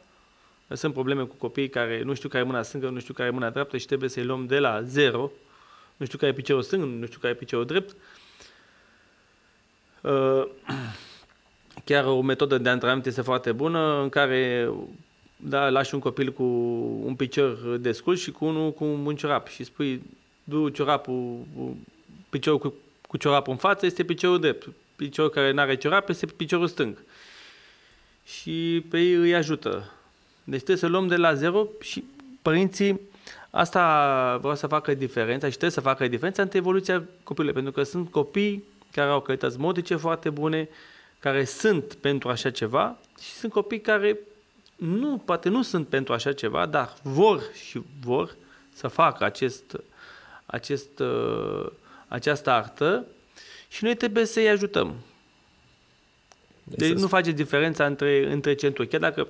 că 0.68 0.74
sunt 0.74 0.93
probleme 0.93 1.22
cu 1.22 1.35
copiii 1.35 1.68
care 1.68 2.03
nu 2.03 2.14
știu 2.14 2.29
care 2.29 2.43
e 2.43 2.47
mâna 2.47 2.62
stângă, 2.62 2.89
nu 2.89 2.99
știu 2.99 3.14
care 3.14 3.29
e 3.29 3.33
mâna 3.33 3.51
dreaptă 3.51 3.76
și 3.76 3.87
trebuie 3.87 4.09
să-i 4.09 4.24
luăm 4.24 4.47
de 4.47 4.59
la 4.59 4.83
zero, 4.83 5.31
nu 5.97 6.07
știu 6.07 6.18
care 6.18 6.31
e 6.31 6.35
piciorul 6.35 6.62
stâng, 6.62 6.85
nu 6.85 7.07
știu 7.07 7.18
care 7.18 7.33
e 7.33 7.37
piciorul 7.37 7.66
drept. 7.66 7.97
Uh, 10.01 10.47
Chiar 11.85 12.05
o 12.05 12.20
metodă 12.20 12.59
de 12.59 12.68
antrenament 12.68 13.07
este 13.07 13.22
foarte 13.22 13.53
bună 13.53 14.03
în 14.03 14.09
care 14.09 14.70
da, 15.41 15.68
lași 15.68 15.95
un 15.95 16.01
copil 16.01 16.32
cu 16.32 16.43
un 17.05 17.14
picior 17.14 17.76
descurs 17.80 18.20
și 18.20 18.30
cu 18.30 18.45
unul 18.45 18.72
cu 18.72 18.84
un 18.84 19.16
ciorap 19.16 19.49
și 19.49 19.64
spui 19.64 20.03
du 20.45 20.68
ciorapul, 20.68 21.39
piciorul 22.28 22.59
cu, 22.59 22.74
cu 23.09 23.16
ciorapul 23.16 23.53
în 23.53 23.59
față 23.59 23.86
este 23.86 24.05
piciorul 24.05 24.41
drept, 24.41 24.68
piciorul 24.97 25.30
care 25.30 25.51
nu 25.51 25.61
are 25.61 25.76
ciorap 25.76 26.09
este 26.09 26.26
piciorul 26.26 26.66
stâng. 26.66 26.97
Și 28.24 28.84
pe 28.91 28.99
ei 28.99 29.12
îi 29.12 29.34
ajută. 29.34 29.93
Deci 30.45 30.57
trebuie 30.57 30.76
să 30.76 30.86
luăm 30.86 31.07
de 31.07 31.16
la 31.16 31.34
zero 31.34 31.68
și 31.80 32.05
părinții 32.43 33.01
asta 33.51 34.36
vreau 34.41 34.55
să 34.55 34.66
facă 34.66 34.95
diferența 34.95 35.47
și 35.47 35.51
trebuie 35.51 35.70
să 35.70 35.80
facă 35.80 36.09
diferența 36.09 36.43
între 36.43 36.59
evoluția 36.59 37.05
copilului, 37.22 37.55
pentru 37.55 37.72
că 37.72 37.82
sunt 37.82 38.11
copii 38.11 38.64
care 38.93 39.11
au 39.11 39.20
calități 39.20 39.59
modice 39.59 39.97
foarte 39.97 40.30
bune, 40.30 40.68
care 41.18 41.45
sunt 41.45 41.95
pentru 41.95 42.28
așa 42.28 42.51
ceva 42.51 42.97
și 43.20 43.30
sunt 43.30 43.53
copii 43.53 43.80
care 43.80 44.18
nu, 44.79 45.22
poate 45.24 45.49
nu 45.49 45.62
sunt 45.62 45.89
pentru 45.89 46.12
așa 46.12 46.33
ceva, 46.33 46.66
dar 46.66 46.95
vor 47.03 47.43
și 47.68 47.83
vor 48.05 48.37
să 48.72 48.89
facă 48.89 49.24
acest, 49.24 49.81
acest, 50.47 50.99
uh, 50.99 51.66
această 52.09 52.51
artă 52.51 53.07
și 53.68 53.85
noi 53.85 53.95
trebuie 53.95 54.24
să-i 54.24 54.49
ajutăm. 54.49 54.95
Deci 56.64 56.89
să 56.89 57.01
nu 57.01 57.07
face 57.07 57.31
diferența 57.31 57.87
între, 57.87 58.33
între 58.33 58.55
centuri. 58.55 58.89
Chiar 58.89 59.01
dacă 59.01 59.29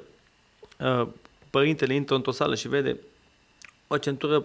uh, 0.79 1.09
părintele 1.51 1.95
intră 1.95 2.15
într-o 2.15 2.31
sală 2.31 2.55
și 2.55 2.69
vede 2.69 2.97
o 3.87 3.99
centură 3.99 4.45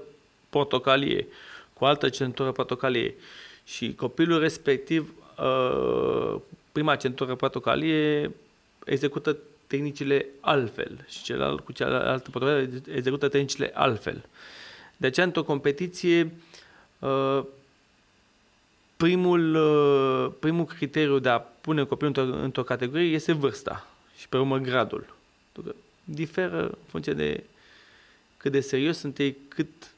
portocalie 0.49 1.27
cu 1.73 1.85
altă 1.85 2.09
centură 2.09 2.51
portocalie 2.51 3.15
și 3.63 3.95
copilul 3.95 4.39
respectiv, 4.39 5.13
uh, 5.37 6.41
prima 6.71 6.95
centură 6.95 7.35
portocalie, 7.35 8.31
execută 8.85 9.37
tehnicile 9.73 10.25
altfel 10.39 11.05
și 11.07 11.23
celălalt 11.23 11.59
cu 11.59 11.71
cealaltă 11.71 12.29
portocalie 12.29 12.81
execută 12.95 13.27
tehnicile 13.27 13.71
altfel. 13.73 14.25
De 14.97 15.07
aceea, 15.07 15.25
într-o 15.25 15.43
competiție, 15.43 16.31
uh, 16.99 17.43
primul, 18.97 19.55
uh, 19.55 20.33
primul 20.39 20.65
criteriu 20.65 21.19
de 21.19 21.29
a 21.29 21.39
pune 21.39 21.83
copilul 21.83 22.13
într-o, 22.15 22.37
într-o 22.37 22.63
categorie 22.63 23.13
este 23.13 23.31
vârsta 23.31 23.87
și 24.17 24.29
pe 24.29 24.37
urmă 24.37 24.57
gradul. 24.57 25.15
Pentru 25.51 25.71
că 25.71 25.77
diferă 26.03 26.61
în 26.61 26.77
funcție 26.87 27.13
de 27.13 27.43
cât 28.37 28.51
de 28.51 28.59
serios 28.59 28.97
sunt 28.97 29.17
ei, 29.17 29.37
cât 29.47 29.93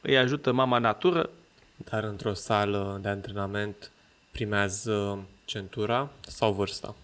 îi 0.00 0.18
ajută 0.18 0.52
mama 0.52 0.78
natură. 0.78 1.30
Dar 1.76 2.04
într-o 2.04 2.32
sală 2.32 2.98
de 3.02 3.08
antrenament 3.08 3.90
primează 4.30 5.18
centura 5.44 6.10
sau 6.20 6.52
vârsta. 6.52 6.94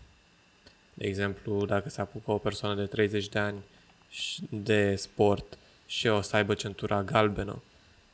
De 1.01 1.07
exemplu, 1.07 1.67
dacă 1.67 1.89
se 1.89 2.01
apucă 2.01 2.31
o 2.31 2.39
persoană 2.39 2.75
de 2.75 2.87
30 2.87 3.29
de 3.29 3.39
ani 3.39 3.59
și- 4.11 4.43
de 4.51 4.97
sport 4.97 5.59
și 5.87 6.07
o 6.07 6.21
să 6.21 6.37
aibă 6.37 6.55
centura 6.55 7.03
galbenă, 7.03 7.63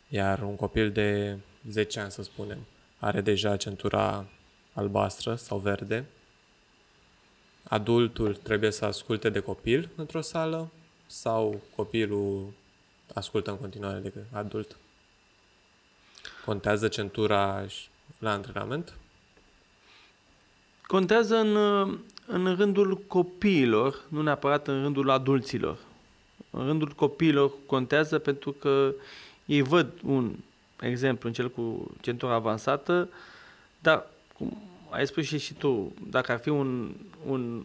iar 0.09 0.43
un 0.43 0.57
copil 0.57 0.91
de 0.93 1.37
10 1.70 2.01
ani, 2.01 2.11
să 2.11 2.22
spunem, 2.22 2.59
are 2.99 3.20
deja 3.20 3.57
centura 3.57 4.26
albastră 4.72 5.34
sau 5.34 5.59
verde, 5.59 6.05
adultul 7.62 8.34
trebuie 8.34 8.70
să 8.70 8.84
asculte 8.84 9.30
de 9.30 9.41
copil 9.41 9.89
într-o 9.97 10.20
sală 10.20 10.70
sau 11.07 11.61
copilul 11.76 12.53
ascultă 13.14 13.51
în 13.51 13.59
continuare 13.59 13.99
de 13.99 14.12
adult? 14.32 14.76
Contează 16.45 16.89
centura 16.89 17.66
și- 17.68 17.89
la 18.18 18.30
antrenament? 18.32 18.95
Contează 20.87 21.37
în, 21.37 21.57
în 22.26 22.55
rândul 22.55 22.99
copiilor, 23.07 24.01
nu 24.09 24.22
neapărat 24.22 24.68
în 24.68 24.82
rândul 24.82 25.11
adulților. 25.11 25.78
În 26.51 26.66
rândul 26.66 26.89
copiilor 26.89 27.53
contează 27.66 28.18
pentru 28.18 28.53
că 28.53 28.95
ei 29.45 29.62
văd 29.62 29.93
un 30.05 30.32
exemplu 30.80 31.28
în 31.28 31.34
cel 31.34 31.51
cu 31.51 31.91
centura 32.01 32.34
avansată, 32.34 33.09
dar 33.78 34.07
cum 34.39 34.62
ai 34.91 35.07
spus 35.07 35.24
și, 35.24 35.39
și 35.39 35.55
tu, 35.55 35.93
dacă 36.11 36.32
ar 36.32 36.39
fi 36.39 36.49
un, 36.49 36.95
un 37.26 37.62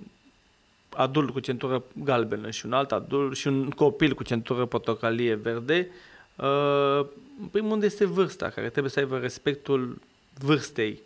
adult 0.90 1.30
cu 1.30 1.40
centură 1.40 1.84
galbenă 2.04 2.50
și 2.50 2.66
un 2.66 2.74
alt 2.74 2.92
adult 2.92 3.38
și 3.38 3.48
un 3.48 3.70
copil 3.70 4.14
cu 4.14 4.24
centură 4.24 4.66
portocalie 4.66 5.36
verde, 5.36 5.88
uh, 6.36 7.06
în 7.42 7.48
primul 7.52 7.70
rând 7.70 7.84
este 7.84 8.06
vârsta, 8.06 8.50
care 8.50 8.70
trebuie 8.70 8.92
să 8.92 9.00
aibă 9.00 9.18
respectul 9.18 10.00
vârstei. 10.40 11.02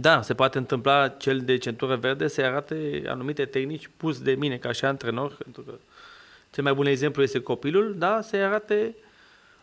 Da, 0.00 0.22
se 0.22 0.34
poate 0.34 0.58
întâmpla 0.58 1.08
cel 1.08 1.40
de 1.40 1.56
centură 1.58 1.96
verde 1.96 2.28
să 2.28 2.40
arate 2.40 3.02
anumite 3.06 3.44
tehnici 3.44 3.90
pus 3.96 4.20
de 4.20 4.32
mine 4.32 4.56
ca 4.56 4.72
și 4.72 4.84
antrenor, 4.84 5.34
pentru 5.42 5.62
că 5.62 5.74
cel 6.50 6.64
mai 6.64 6.74
bun 6.74 6.86
exemplu 6.86 7.22
este 7.22 7.40
copilul, 7.40 7.94
da, 7.98 8.20
să 8.22 8.36
arate 8.36 8.94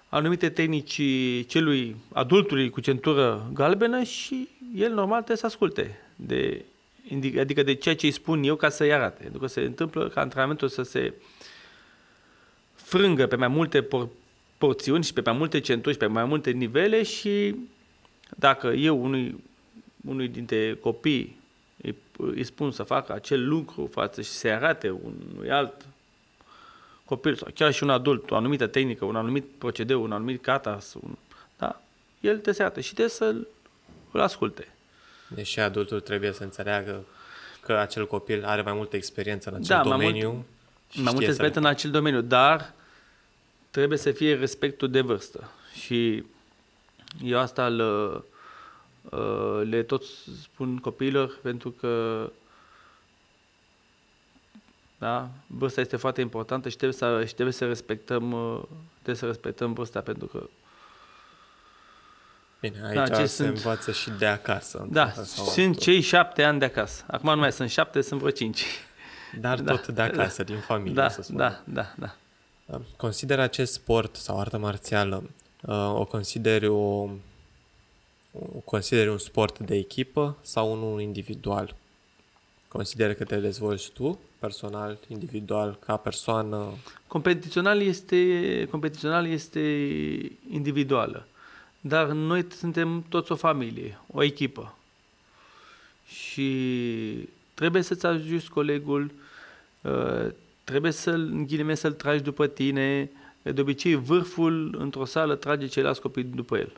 anumite 0.10 0.50
tehnici 0.50 1.02
celui 1.48 1.96
adultului 2.14 2.70
cu 2.70 2.82
centură 2.82 3.50
galbenă 3.54 4.04
și 4.04 4.50
el 4.76 4.94
normal 4.94 5.18
trebuie 5.18 5.38
să 5.38 5.46
asculte 5.46 6.00
de 6.16 6.66
adică 7.40 7.64
de 7.64 7.74
ceea 7.74 7.96
ce 7.96 8.06
îi 8.06 8.12
spun 8.12 8.44
eu 8.44 8.56
ca 8.56 8.70
să-i 8.70 8.94
arate. 8.94 9.22
Pentru 9.22 9.40
că 9.40 9.48
se 9.48 9.62
întâmplă 9.62 10.08
ca 10.08 10.22
antrenamentul 10.22 10.68
să 10.68 10.82
se 10.82 11.14
frângă 12.76 13.28
pe 13.28 13.36
mai 13.36 13.48
multe 13.48 13.82
por- 13.82 14.10
porțiuni 14.58 15.04
și 15.04 15.14
pe 15.14 15.22
mai 15.26 15.34
multe 15.38 15.60
centuri 15.60 15.94
și 15.94 16.00
pe 16.00 16.06
mai 16.06 16.26
multe 16.26 16.52
nivele 16.52 17.04
și 17.04 17.56
dacă 18.38 18.68
eu 18.68 19.04
unui, 19.04 19.44
unui 20.06 20.28
dintre 20.28 20.76
copii 20.76 21.39
îi, 21.82 21.95
îi 22.18 22.43
spun 22.43 22.72
să 22.72 22.84
facă 22.84 23.14
acel 23.14 23.47
lucru 23.47 23.89
față 23.91 24.22
și 24.22 24.30
să 24.30 24.47
arate 24.47 24.89
unui 24.89 25.52
alt 25.52 25.86
copil 27.06 27.36
sau 27.36 27.47
chiar 27.54 27.72
și 27.74 27.84
un 27.84 27.89
adult, 27.89 28.32
o 28.32 28.36
anumită 28.36 28.68
tehnică, 28.68 29.06
un 29.06 29.16
anumit 29.16 29.45
procedeu, 29.58 30.04
un 30.04 30.12
anumit 30.12 30.41
catas, 30.41 30.93
un, 30.93 31.16
da, 31.58 31.82
el 32.20 32.38
te 32.38 32.52
se 32.52 32.62
arată 32.62 32.80
și 32.80 32.93
trebuie 32.93 33.10
să-l 33.10 33.47
asculte. 34.12 34.68
Deși 35.28 35.60
adultul 35.60 35.99
trebuie 35.99 36.32
să 36.32 36.43
înțeleagă 36.43 37.06
că 37.62 37.74
acel 37.74 38.08
copil 38.08 38.45
are 38.45 38.62
mai 38.62 38.74
multă 38.74 38.95
experiență 38.95 39.49
în 39.49 39.56
acel 39.56 39.76
da, 39.76 39.84
domeniu. 39.84 40.28
Mai, 40.28 40.36
mult, 40.36 41.04
mai 41.04 41.14
multă 41.14 41.28
experiență 41.28 41.60
în 41.60 41.66
acel 41.66 41.91
domeniu, 41.91 42.22
dar 42.22 42.74
trebuie 43.70 43.97
să 43.97 44.12
fie 44.12 44.36
respectul 44.36 44.89
de 44.89 45.02
vârstă. 45.02 45.52
Și 45.74 46.24
eu 47.24 47.39
asta 47.39 47.68
le, 47.68 47.84
uh, 47.84 48.22
le 49.64 49.84
tot 49.84 50.04
spun 50.41 50.78
copiilor 50.78 51.39
pentru 51.41 51.72
că 51.72 52.30
da, 55.02 55.30
vârsta 55.47 55.82
este 55.82 55.95
foarte 55.95 56.22
importantă 56.22 56.70
și 56.70 56.76
trebuie 56.76 56.97
să, 56.97 57.26
și 57.26 57.34
trebuie 57.34 57.54
să 57.54 57.66
respectăm 57.66 58.32
uh, 58.32 58.62
trebuie 58.93 59.16
să 59.16 59.26
respectăm 59.26 59.74
vârsta 59.74 60.02
pentru 60.02 60.28
că 60.28 60.49
Bine, 62.60 62.91
da, 62.93 63.02
aici 63.02 63.10
da, 63.10 63.16
se 63.16 63.26
sunt... 63.26 63.47
învață 63.47 63.91
și 63.91 64.10
de 64.10 64.26
acasă. 64.26 64.88
Da, 64.89 65.12
sunt 65.24 65.80
cei 65.80 66.02
șapte 66.02 66.43
ani 66.43 66.60
de 66.60 66.66
acasă. 66.66 67.04
Acum 67.08 67.34
nu 67.34 67.39
mai 67.39 67.52
sunt 67.52 67.70
șapte, 67.70 68.02
sunt 68.02 68.20
vreo 68.20 68.32
cinci. 68.32 68.66
Dar 69.39 69.60
da, 69.60 69.72
tot 69.72 69.88
de 69.88 70.02
acasă, 70.02 70.43
da, 70.43 70.54
din 70.54 70.62
familie, 70.62 70.93
da, 70.93 71.10
să 71.10 71.22
spun. 71.22 71.38
Da, 71.38 71.62
da, 71.64 71.93
da. 71.95 72.16
Consider 72.97 73.39
acest 73.39 73.74
sport 73.74 74.16
sau 74.16 74.39
artă 74.39 74.58
marțială, 74.58 75.30
uh, 75.62 75.93
o 75.93 76.06
consideri 76.06 76.68
o, 76.68 76.78
o 76.78 77.10
consideri 78.66 79.10
un 79.10 79.18
sport 79.18 79.60
de 79.60 79.76
echipă 79.76 80.38
sau 80.42 80.72
unul 80.72 81.02
individual? 81.02 81.76
Consider 82.68 83.14
că 83.14 83.24
te 83.24 83.40
dezvolți 83.40 83.92
tu, 83.92 84.20
personal, 84.40 84.98
individual, 85.08 85.78
ca 85.86 85.98
persoană? 85.98 86.74
Competițional 87.08 87.82
este, 87.82 88.68
competițional 88.70 89.28
este 89.28 89.60
individuală. 90.52 91.28
Dar 91.82 92.08
noi 92.08 92.46
suntem 92.52 93.06
toți 93.10 93.32
o 93.32 93.36
familie, 93.36 94.00
o 94.14 94.24
echipă. 94.24 94.76
Și 96.08 97.30
trebuie 97.54 97.82
să-ți 97.82 98.06
ajuți 98.06 98.50
colegul, 98.50 99.12
uh, 99.82 100.28
trebuie 100.64 100.92
să-l, 100.92 101.22
în 101.22 101.46
ghinime, 101.46 101.76
să-l 101.76 101.94
tragi 101.94 102.24
după 102.24 102.48
tine. 102.48 103.12
De 103.42 103.62
obicei, 103.62 103.96
vârful 103.96 104.76
într-o 104.80 105.06
sală 105.06 105.36
trage 105.36 105.68
ceilalți 105.68 106.02
copii 106.02 106.24
după 106.24 106.58
el. 106.58 106.72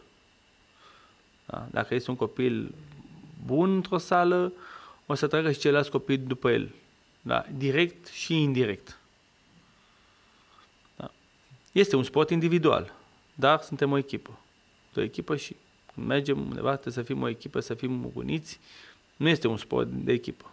Da? 1.45 1.67
Dacă 1.71 1.95
este 1.95 2.09
un 2.09 2.15
copil 2.15 2.73
bun 3.45 3.75
într-o 3.75 3.97
sală, 3.97 4.53
o 5.05 5.13
să 5.13 5.27
tragă 5.27 5.51
și 5.51 5.59
ceilalți 5.59 5.91
copii 5.91 6.17
după 6.17 6.51
el. 6.51 6.71
Da? 7.21 7.45
Direct 7.57 8.07
și 8.07 8.41
indirect. 8.41 8.97
Da? 10.95 11.11
Este 11.71 11.95
un 11.95 12.03
sport 12.03 12.29
individual, 12.29 12.93
dar 13.35 13.61
suntem 13.61 13.91
o 13.91 13.97
echipă 13.97 14.37
de 14.93 14.99
o 14.99 15.03
echipă 15.03 15.35
și 15.35 15.55
când 15.93 16.07
mergem 16.07 16.39
undeva 16.39 16.71
trebuie 16.71 16.93
să 16.93 17.01
fim 17.01 17.21
o 17.21 17.27
echipă, 17.27 17.59
să 17.59 17.73
fim 17.73 18.11
uniți. 18.13 18.59
Nu 19.15 19.27
este 19.27 19.47
un 19.47 19.57
sport 19.57 19.87
de 19.87 20.11
echipă. 20.11 20.51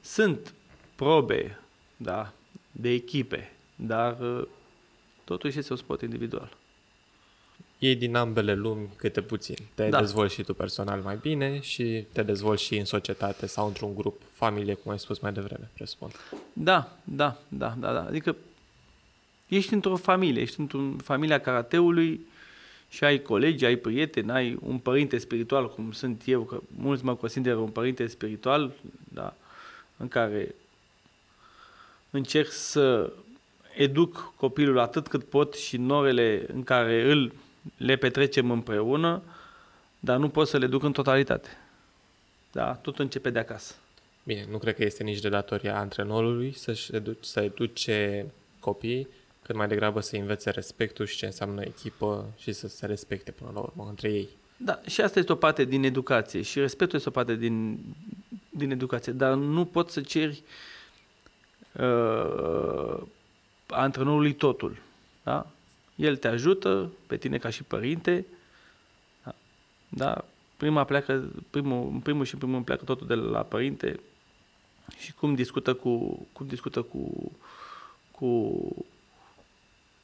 Sunt 0.00 0.54
probe, 0.94 1.60
da, 1.96 2.32
de 2.72 2.88
echipe, 2.88 3.52
dar 3.76 4.20
uh, 4.20 4.46
totuși 5.24 5.58
este 5.58 5.72
un 5.72 5.78
sport 5.78 6.00
individual. 6.00 6.56
Ei 7.80 7.96
din 7.96 8.16
ambele 8.16 8.54
lumi 8.54 8.88
câte 8.96 9.20
puțin. 9.20 9.56
Te 9.74 9.88
da. 9.88 9.98
dezvolți 9.98 10.34
și 10.34 10.42
tu 10.42 10.54
personal 10.54 11.00
mai 11.00 11.18
bine 11.20 11.60
și 11.60 12.06
te 12.12 12.22
dezvolți 12.22 12.62
și 12.62 12.76
în 12.76 12.84
societate 12.84 13.46
sau 13.46 13.66
într-un 13.66 13.94
grup, 13.94 14.22
familie, 14.32 14.74
cum 14.74 14.90
ai 14.90 14.98
spus 14.98 15.18
mai 15.18 15.32
devreme, 15.32 15.70
presupun. 15.74 16.10
Da, 16.52 16.96
da, 17.04 17.36
da, 17.48 17.74
da, 17.78 17.92
da. 17.92 18.04
Adică 18.04 18.36
ești 19.48 19.72
într-o 19.72 19.96
familie, 19.96 20.42
ești 20.42 20.60
într-o 20.60 20.80
familia 21.02 21.40
karateului, 21.40 22.20
și 22.90 23.04
ai 23.04 23.22
colegi, 23.22 23.64
ai 23.64 23.76
prieteni, 23.76 24.30
ai 24.30 24.58
un 24.62 24.78
părinte 24.78 25.18
spiritual, 25.18 25.70
cum 25.70 25.92
sunt 25.92 26.22
eu, 26.24 26.42
că 26.42 26.60
mulți 26.76 27.04
mă 27.04 27.14
consideră 27.14 27.56
un 27.56 27.68
părinte 27.68 28.06
spiritual, 28.06 28.72
da, 29.08 29.34
în 29.96 30.08
care 30.08 30.54
încerc 32.10 32.50
să 32.50 33.12
educ 33.76 34.32
copilul 34.36 34.78
atât 34.78 35.08
cât 35.08 35.24
pot 35.24 35.54
și 35.54 35.76
în 35.76 35.90
orele 35.90 36.44
în 36.52 36.62
care 36.62 37.10
îl 37.10 37.32
le 37.76 37.96
petrecem 37.96 38.50
împreună, 38.50 39.22
dar 39.98 40.18
nu 40.18 40.28
pot 40.28 40.48
să 40.48 40.58
le 40.58 40.66
duc 40.66 40.82
în 40.82 40.92
totalitate. 40.92 41.48
Da, 42.52 42.72
tot 42.72 42.98
începe 42.98 43.30
de 43.30 43.38
acasă. 43.38 43.74
Bine, 44.22 44.46
nu 44.50 44.58
cred 44.58 44.74
că 44.74 44.84
este 44.84 45.02
nici 45.02 45.20
de 45.20 45.28
datoria 45.28 45.78
antrenorului 45.78 46.52
să-și 46.56 46.94
educe, 46.94 47.18
să 47.20 47.40
educe 47.40 48.26
copiii, 48.60 49.08
cât 49.42 49.56
mai 49.56 49.68
degrabă 49.68 50.00
să 50.00 50.16
învețe 50.16 50.50
respectul 50.50 51.06
și 51.06 51.16
ce 51.16 51.26
înseamnă 51.26 51.62
echipă 51.62 52.24
și 52.38 52.52
să 52.52 52.68
se 52.68 52.86
respecte 52.86 53.30
până 53.30 53.50
la 53.54 53.60
urmă 53.60 53.86
între 53.88 54.12
ei. 54.12 54.28
Da, 54.56 54.80
și 54.86 55.00
asta 55.00 55.18
este 55.18 55.32
o 55.32 55.34
parte 55.34 55.64
din 55.64 55.84
educație 55.84 56.42
și 56.42 56.58
respectul 56.58 56.98
este 56.98 57.08
o 57.08 57.12
parte 57.12 57.34
din, 57.34 57.78
din 58.50 58.70
educație, 58.70 59.12
dar 59.12 59.34
nu 59.34 59.64
poți 59.64 59.92
să 59.92 60.00
ceri 60.00 60.42
uh, 61.72 63.02
antrenorului 63.66 64.32
totul. 64.32 64.76
Da? 65.22 65.46
El 66.00 66.16
te 66.16 66.28
ajută 66.28 66.90
pe 67.06 67.16
tine 67.16 67.38
ca 67.38 67.50
și 67.50 67.62
părinte, 67.62 68.26
da? 69.24 69.34
da? 69.88 70.24
Prima 70.56 70.84
pleacă, 70.84 71.30
primul, 71.50 71.88
în 71.92 72.00
primul 72.00 72.24
și 72.24 72.34
în 72.34 72.40
primul 72.40 72.62
pleacă 72.62 72.84
totul 72.84 73.06
de 73.06 73.14
la 73.14 73.42
părinte 73.42 74.00
și 74.98 75.12
cum 75.12 75.34
discută 75.34 75.74
cu, 75.74 76.26
cum 76.32 76.46
discută 76.46 76.82
cu, 76.82 77.32
cu 78.10 78.50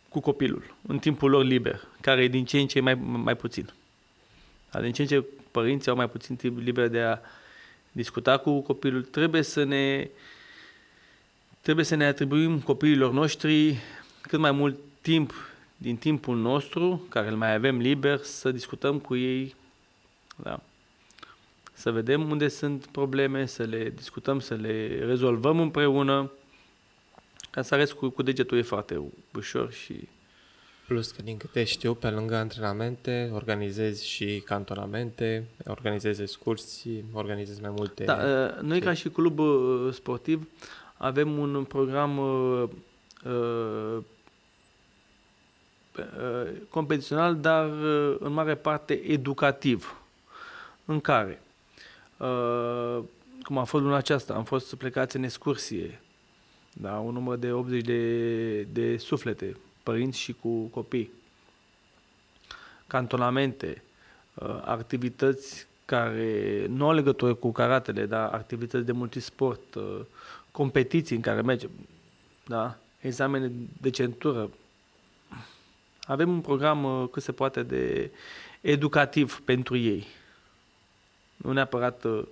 cu 0.08 0.22
copilul 0.22 0.74
în 0.86 0.98
timpul 0.98 1.30
lor 1.30 1.44
liber, 1.44 1.88
care 2.00 2.22
e 2.22 2.28
din 2.28 2.44
ce 2.44 2.58
în 2.58 2.66
ce 2.66 2.80
mai, 2.80 2.94
mai 2.94 3.36
puțin. 3.36 3.72
Dar 4.70 4.82
din 4.82 4.92
ce 4.92 5.02
în 5.02 5.08
ce 5.08 5.24
părinții 5.50 5.90
au 5.90 5.96
mai 5.96 6.08
puțin 6.08 6.36
timp 6.36 6.58
liber 6.58 6.88
de 6.88 7.00
a 7.00 7.18
discuta 7.92 8.38
cu 8.38 8.60
copilul, 8.60 9.02
trebuie 9.02 9.42
să 9.42 9.64
ne 9.64 10.10
trebuie 11.60 11.84
să 11.84 11.94
ne 11.94 12.04
atribuim 12.04 12.60
copiilor 12.60 13.12
noștri 13.12 13.76
cât 14.20 14.38
mai 14.38 14.50
mult 14.50 14.78
timp 15.00 15.34
din 15.76 15.96
timpul 15.96 16.36
nostru, 16.36 17.06
care 17.08 17.28
îl 17.28 17.36
mai 17.36 17.54
avem 17.54 17.78
liber, 17.78 18.18
să 18.18 18.50
discutăm 18.50 18.98
cu 18.98 19.16
ei, 19.16 19.54
da? 20.36 20.60
să 21.72 21.90
vedem 21.90 22.30
unde 22.30 22.48
sunt 22.48 22.86
probleme, 22.86 23.46
să 23.46 23.62
le 23.62 23.92
discutăm, 23.96 24.40
să 24.40 24.54
le 24.54 25.04
rezolvăm 25.04 25.60
împreună, 25.60 26.30
ca 27.50 27.62
să 27.62 27.74
arăți 27.74 27.94
cu, 27.94 28.08
cu 28.08 28.22
degetul 28.22 28.58
e 28.58 28.62
foarte 28.62 29.02
ușor 29.34 29.72
și... 29.72 30.08
Plus 30.86 31.10
că, 31.10 31.22
din 31.22 31.36
câte 31.36 31.64
știu, 31.64 31.94
pe 31.94 32.10
lângă 32.10 32.36
antrenamente, 32.36 33.30
organizezi 33.34 34.06
și 34.06 34.42
cantonamente, 34.44 35.44
organizezi 35.64 36.22
excursii, 36.22 37.04
organizezi 37.12 37.60
mai 37.60 37.72
multe... 37.76 38.04
Da, 38.04 38.14
uh, 38.14 38.62
noi 38.62 38.80
ca 38.80 38.92
și 38.92 39.08
club 39.08 39.38
uh, 39.38 39.88
sportiv 39.92 40.48
avem 40.96 41.38
un 41.38 41.64
program 41.64 42.18
uh, 42.18 42.68
uh, 43.24 44.02
competițional, 46.68 47.36
dar 47.36 47.64
în 48.18 48.32
mare 48.32 48.54
parte 48.54 48.92
educativ, 49.06 50.00
în 50.84 51.00
care, 51.00 51.42
cum 53.42 53.58
a 53.58 53.64
fost 53.64 53.84
luna 53.84 53.96
aceasta, 53.96 54.34
am 54.34 54.44
fost 54.44 54.74
plecați 54.74 55.16
în 55.16 55.22
excursie, 55.22 56.00
da? 56.72 56.98
un 56.98 57.12
număr 57.12 57.36
de 57.36 57.52
80 57.52 57.84
de, 57.84 58.62
de 58.62 58.96
suflete, 58.96 59.56
părinți 59.82 60.18
și 60.18 60.32
cu 60.32 60.62
copii. 60.62 61.10
Cantonamente, 62.86 63.82
uh, 64.34 64.62
activități 64.64 65.66
care 65.84 66.66
nu 66.68 66.86
au 66.86 66.92
legătură 66.92 67.34
cu 67.34 67.52
karatele, 67.52 68.06
dar 68.06 68.32
activități 68.32 68.84
de 68.84 68.92
multisport, 68.92 69.74
uh, 69.74 70.00
competiții 70.50 71.16
în 71.16 71.22
care 71.22 71.40
mergem, 71.40 71.70
da? 72.46 72.76
examene 73.00 73.52
de 73.80 73.90
centură. 73.90 74.50
Avem 76.06 76.30
un 76.30 76.40
program 76.40 76.84
uh, 76.84 77.08
cât 77.10 77.22
se 77.22 77.32
poate 77.32 77.62
de 77.62 78.10
educativ 78.60 79.40
pentru 79.44 79.76
ei. 79.76 80.06
Nu 81.36 81.52
neapărat 81.52 82.04
uh, 82.04 82.22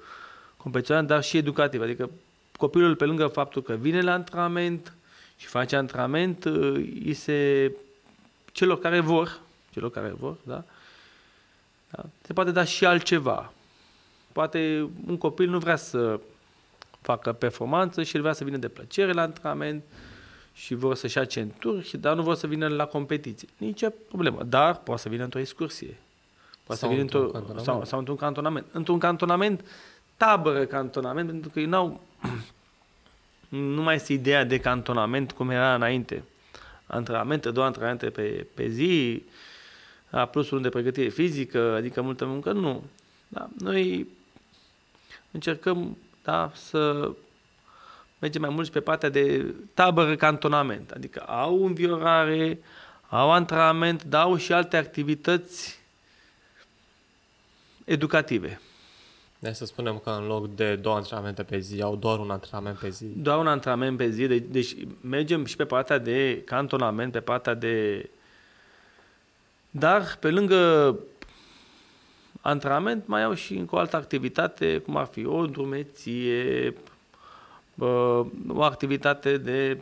competițional, 0.57 1.07
dar 1.07 1.23
și 1.23 1.37
educativ. 1.37 1.81
Adică 1.81 2.11
copilul, 2.57 2.97
pe 2.97 3.05
lângă 3.05 3.27
faptul 3.27 3.63
că 3.63 3.75
vine 3.75 4.01
la 4.01 4.13
antrenament 4.13 4.95
și 5.37 5.47
face 5.47 5.77
antrenament, 5.77 6.45
îi 6.45 7.15
se, 7.15 7.73
celor 8.53 8.79
care 8.79 9.01
vor, 9.01 9.41
celor 9.71 9.91
care 9.91 10.15
vor, 10.19 10.37
da, 10.43 10.65
da, 11.91 12.05
se 12.23 12.33
poate 12.33 12.51
da 12.51 12.65
și 12.65 12.85
altceva. 12.85 13.53
Poate 14.33 14.89
un 15.07 15.19
copil 15.19 15.51
nu 15.51 15.59
vrea 15.59 15.77
să 15.77 16.21
facă 17.01 17.33
performanță 17.33 18.03
și 18.03 18.17
el 18.17 18.23
vrea 18.23 18.33
să 18.33 18.45
vină 18.45 18.57
de 18.57 18.69
plăcere 18.69 19.13
la 19.13 19.23
antrenament 19.23 19.85
și 20.55 20.75
vor 20.75 20.95
să-și 20.95 21.17
ia 21.17 21.25
centuri, 21.25 21.97
dar 22.01 22.17
nu 22.17 22.23
vor 22.23 22.35
să 22.35 22.47
vină 22.47 22.69
la 22.69 22.87
competiție. 22.87 23.49
Nici 23.57 23.85
problemă. 24.09 24.43
Dar 24.43 24.77
poate 24.77 25.01
să 25.01 25.09
vină 25.09 25.25
într-o 25.25 25.39
excursie. 25.39 25.97
Poate 26.65 26.81
sau 26.81 26.91
să 26.91 26.97
vină 26.97 27.01
într-un 27.01 27.59
sau, 27.63 27.85
sau 27.85 27.99
într-un 27.99 28.17
cantonament. 28.17 28.67
Într-un 28.73 28.99
cantonament, 28.99 29.65
tabără 30.17 30.65
cantonament, 30.65 31.31
pentru 31.31 31.51
că 31.51 31.61
ei 31.61 31.67
n-au... 31.67 32.01
nu 33.49 33.83
mai 33.83 33.95
este 33.95 34.13
ideea 34.13 34.45
de 34.45 34.59
cantonament 34.61 35.33
cum 35.33 35.51
era 35.51 35.75
înainte. 35.75 36.25
Antrenamente, 36.87 37.51
două 37.51 37.67
antrenamente 37.67 38.11
pe, 38.11 38.47
pe 38.55 38.69
zi, 38.69 39.23
a, 40.11 40.27
plus 40.27 40.51
unul 40.51 40.63
de 40.63 40.69
pregătire 40.69 41.09
fizică, 41.09 41.75
adică 41.75 42.03
multă 42.03 42.25
muncă, 42.27 42.53
nu. 42.53 42.83
Da, 43.29 43.49
noi 43.59 44.07
încercăm 45.31 45.97
da, 46.23 46.51
să 46.55 47.13
mergem 48.25 48.43
mai 48.43 48.51
mult 48.51 48.67
și 48.67 48.73
pe 48.73 48.81
partea 48.81 49.09
de 49.09 49.55
tabără 49.75 50.17
cantonament, 50.17 50.91
adică 50.91 51.21
au 51.21 51.65
înviorare, 51.65 52.59
au 53.09 53.33
antrenament, 53.33 54.05
dar 54.05 54.23
au 54.23 54.37
și 54.37 54.53
alte 54.53 54.77
activități 54.77 55.79
educative. 57.85 58.61
Deci 59.39 59.55
să 59.55 59.65
spunem 59.65 59.99
că 59.99 60.11
în 60.11 60.27
loc 60.27 60.55
de 60.55 60.77
două 60.77 60.97
antrenamente 60.97 61.43
pe 61.43 61.59
zi, 61.59 61.83
au 61.83 61.97
doar 61.97 62.19
un 62.19 62.31
antrenament 62.31 62.79
pe 62.79 62.89
zi. 62.89 63.05
Doar 63.05 63.39
un 63.39 63.47
antrenament 63.47 63.97
pe 63.97 64.11
zi, 64.11 64.27
deci, 64.27 64.45
deci 64.49 64.77
mergem 65.01 65.45
și 65.45 65.57
pe 65.57 65.65
partea 65.65 65.99
de 65.99 66.43
cantonament, 66.45 67.13
pe 67.13 67.21
partea 67.21 67.55
de... 67.55 68.09
Dar 69.71 70.17
pe 70.21 70.31
lângă 70.31 70.97
antrenament 72.41 73.07
mai 73.07 73.23
au 73.23 73.35
și 73.35 73.55
încă 73.55 73.75
o 73.75 73.79
altă 73.79 73.97
activitate, 73.97 74.79
cum 74.79 74.97
ar 74.97 75.07
fi 75.07 75.27
o 75.27 75.47
drumeție, 75.47 76.75
o 78.49 78.63
activitate 78.63 79.37
de 79.37 79.79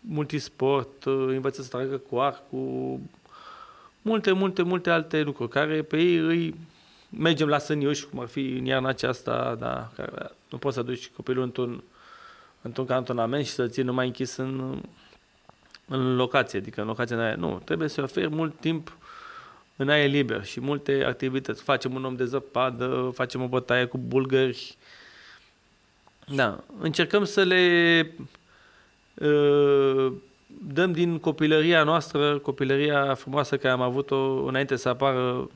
multisport, 0.00 1.04
învăță 1.04 1.62
să 1.62 1.68
tragă 1.68 1.96
cu 1.96 2.18
arcul, 2.18 3.00
multe, 4.02 4.32
multe, 4.32 4.62
multe 4.62 4.90
alte 4.90 5.22
lucruri 5.22 5.50
care 5.50 5.82
pe 5.82 5.96
ei 5.96 6.16
îi 6.16 6.54
mergem 7.18 7.48
la 7.48 7.58
sănioși, 7.58 8.06
cum 8.06 8.20
ar 8.20 8.26
fi 8.26 8.50
în 8.50 8.64
iarna 8.64 8.88
aceasta, 8.88 9.56
da, 9.58 9.90
care 9.96 10.30
nu 10.50 10.58
poți 10.58 10.74
să 10.74 10.82
duci 10.82 11.08
copilul 11.08 11.42
într-un, 11.42 11.82
într-un 12.62 12.86
cantonament 12.86 13.46
și 13.46 13.52
să-l 13.52 13.70
ții 13.70 13.82
numai 13.82 14.06
închis 14.06 14.36
în, 14.36 14.80
în 15.88 16.16
locație, 16.16 16.58
adică 16.58 16.80
în 16.80 16.86
locația 16.86 17.18
aia. 17.24 17.34
Nu, 17.34 17.60
trebuie 17.64 17.88
să 17.88 18.02
oferi 18.02 18.28
mult 18.28 18.60
timp 18.60 18.96
în 19.76 19.88
aer 19.88 20.10
liber 20.10 20.44
și 20.44 20.60
multe 20.60 21.04
activități. 21.04 21.62
Facem 21.62 21.94
un 21.94 22.04
om 22.04 22.16
de 22.16 22.24
zăpadă, 22.24 23.10
facem 23.14 23.42
o 23.42 23.46
bătaie 23.46 23.84
cu 23.84 23.98
bulgări. 23.98 24.76
Da, 26.34 26.64
încercăm 26.78 27.24
să 27.24 27.42
le 27.42 28.14
uh, 29.14 30.12
dăm 30.72 30.92
din 30.92 31.18
copilăria 31.18 31.82
noastră, 31.82 32.38
copilăria 32.38 33.14
frumoasă 33.14 33.56
care 33.56 33.72
am 33.72 33.80
avut-o 33.80 34.44
înainte 34.44 34.76
să 34.76 34.88
apară 34.88 35.50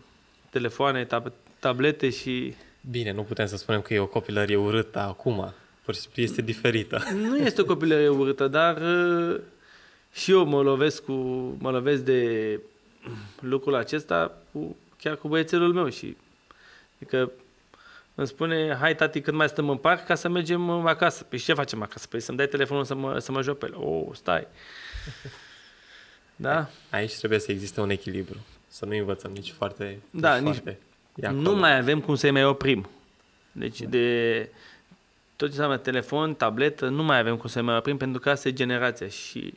telefoane, 0.51 1.07
tab- 1.07 1.33
tablete 1.59 2.11
și... 2.11 2.55
Bine, 2.91 3.13
nu 3.13 3.23
putem 3.23 3.47
să 3.47 3.57
spunem 3.57 3.81
că 3.81 3.95
e 3.95 3.99
o 3.99 4.07
copilărie 4.07 4.57
urâtă 4.57 4.99
acum. 4.99 5.53
Pur 5.85 5.95
și 5.95 6.01
simplu 6.01 6.23
este 6.23 6.43
diferită. 6.43 7.03
Nu 7.31 7.37
este 7.37 7.61
o 7.61 7.65
copilărie 7.65 8.09
urâtă, 8.09 8.49
dar 8.49 8.81
uh, 8.81 9.41
și 10.13 10.31
eu 10.31 10.45
mă 10.45 10.63
lovesc, 10.63 11.05
cu, 11.05 11.13
mă 11.59 11.71
lovesc 11.71 12.03
de 12.03 12.61
lucrul 13.41 13.75
acesta 13.75 14.39
cu, 14.53 14.77
chiar 14.99 15.17
cu 15.17 15.29
băiețelul 15.29 15.73
meu 15.73 15.89
și 15.89 16.17
adică 16.95 17.31
îmi 18.15 18.27
spune, 18.27 18.77
hai 18.81 18.95
tati, 18.95 19.21
când 19.21 19.37
mai 19.37 19.49
stăm 19.49 19.69
în 19.69 19.77
parc 19.77 20.05
ca 20.05 20.15
să 20.15 20.29
mergem 20.29 20.71
acasă. 20.71 21.25
Păi 21.25 21.39
ce 21.39 21.55
facem 21.55 21.83
acasă? 21.83 22.07
Păi 22.07 22.21
să-mi 22.21 22.37
dai 22.37 22.47
telefonul 22.47 22.85
să 22.85 22.95
mă, 22.95 23.19
să 23.19 23.33
mă 23.33 23.43
joc 23.43 23.59
pe 23.59 23.67
el. 23.67 23.75
Oh, 23.77 24.07
stai. 24.13 24.47
Da? 26.37 26.71
Aici 26.91 27.17
trebuie 27.17 27.39
să 27.39 27.53
existe 27.53 27.81
un 27.81 27.91
echilibru. 27.91 28.37
Să 28.69 28.85
nu 28.85 28.97
învățăm 28.97 29.31
nici 29.31 29.51
foarte... 29.51 29.99
Da, 30.11 30.37
nici, 30.37 30.43
foarte 30.53 30.79
nu 31.31 31.55
mai 31.55 31.77
avem 31.77 32.01
cum 32.01 32.15
să-i 32.15 32.31
mai 32.31 32.45
oprim. 32.45 32.89
Deci 33.53 33.81
da. 33.81 33.89
de 33.89 34.49
tot 35.37 35.49
ce 35.49 35.55
înseamnă 35.55 35.77
telefon, 35.77 36.35
tabletă, 36.35 36.89
nu 36.89 37.03
mai 37.03 37.19
avem 37.19 37.37
cum 37.37 37.49
să-i 37.49 37.63
mai 37.63 37.77
oprim 37.77 37.97
pentru 37.97 38.21
că 38.21 38.31
asta 38.31 38.49
e 38.49 38.53
generația 38.53 39.09
și 39.09 39.55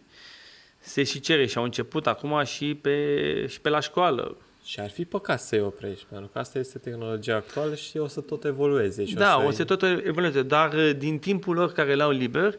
se 0.79 1.03
și 1.03 1.19
cere 1.19 1.45
și 1.45 1.57
au 1.57 1.63
început 1.63 2.07
acum 2.07 2.43
și 2.43 2.75
pe, 2.75 3.45
și 3.49 3.61
pe 3.61 3.69
la 3.69 3.79
școală. 3.79 4.37
Și 4.67 4.79
ar 4.79 4.89
fi 4.89 5.05
păcat 5.05 5.41
să-i 5.41 5.59
oprești, 5.59 6.05
pentru 6.09 6.27
că 6.27 6.39
asta 6.39 6.59
este 6.59 6.77
tehnologia 6.77 7.35
actuală 7.35 7.75
și 7.75 7.97
o 7.97 8.07
să 8.07 8.21
tot 8.21 8.43
evolueze. 8.43 9.05
Și 9.05 9.13
da, 9.13 9.37
o 9.37 9.39
să, 9.39 9.47
o 9.47 9.51
să 9.51 9.63
tot 9.63 9.81
evolueze, 9.81 10.41
dar 10.41 10.73
uh, 10.73 10.91
din 10.97 11.19
timpul 11.19 11.55
lor 11.55 11.71
care 11.71 11.95
l-au 11.95 12.11
liber, 12.11 12.57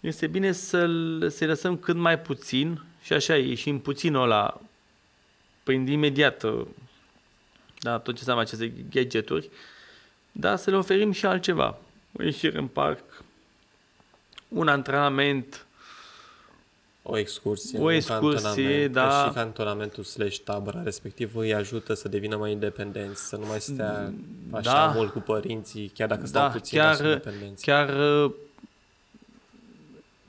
este 0.00 0.26
bine 0.26 0.52
să-l, 0.52 1.26
să 1.30 1.46
lăsăm 1.46 1.76
cât 1.76 1.96
mai 1.96 2.18
puțin, 2.18 2.82
și 3.02 3.12
așa 3.12 3.36
e, 3.36 3.54
și 3.54 3.68
în 3.68 3.78
puținul 3.78 4.22
ăla, 4.22 4.60
prin 5.62 5.86
imediat, 5.86 6.42
uh, 6.42 6.66
da, 7.78 7.98
tot 7.98 8.14
ce 8.14 8.18
înseamnă 8.18 8.42
aceste 8.42 8.72
gadgeturi, 8.90 9.50
dar 10.32 10.56
să 10.56 10.70
le 10.70 10.76
oferim 10.76 11.12
și 11.12 11.26
altceva. 11.26 11.78
O 12.18 12.22
ieșire 12.22 12.58
în 12.58 12.66
parc, 12.66 13.22
un 14.48 14.68
antrenament, 14.68 15.66
o 17.02 17.18
excursie, 17.18 17.78
o 17.78 17.90
excursie, 17.90 18.88
da. 18.88 19.24
și 19.26 19.34
cantonamentul 19.34 20.04
slash 20.04 20.38
tabăra 20.38 20.82
respectiv 20.82 21.36
îi 21.36 21.54
ajută 21.54 21.94
să 21.94 22.08
devină 22.08 22.36
mai 22.36 22.52
independenți, 22.52 23.28
să 23.28 23.36
nu 23.36 23.46
mai 23.46 23.60
stea 23.60 24.12
așa 24.50 24.72
da. 24.72 24.92
mult 24.94 25.12
cu 25.12 25.18
părinții, 25.18 25.88
chiar 25.94 26.08
dacă 26.08 26.26
stau 26.26 26.42
da, 26.42 26.48
puțin, 26.48 26.78
chiar, 26.78 26.96
dar 26.96 27.06
independenți. 27.06 27.64
Chiar 27.64 27.90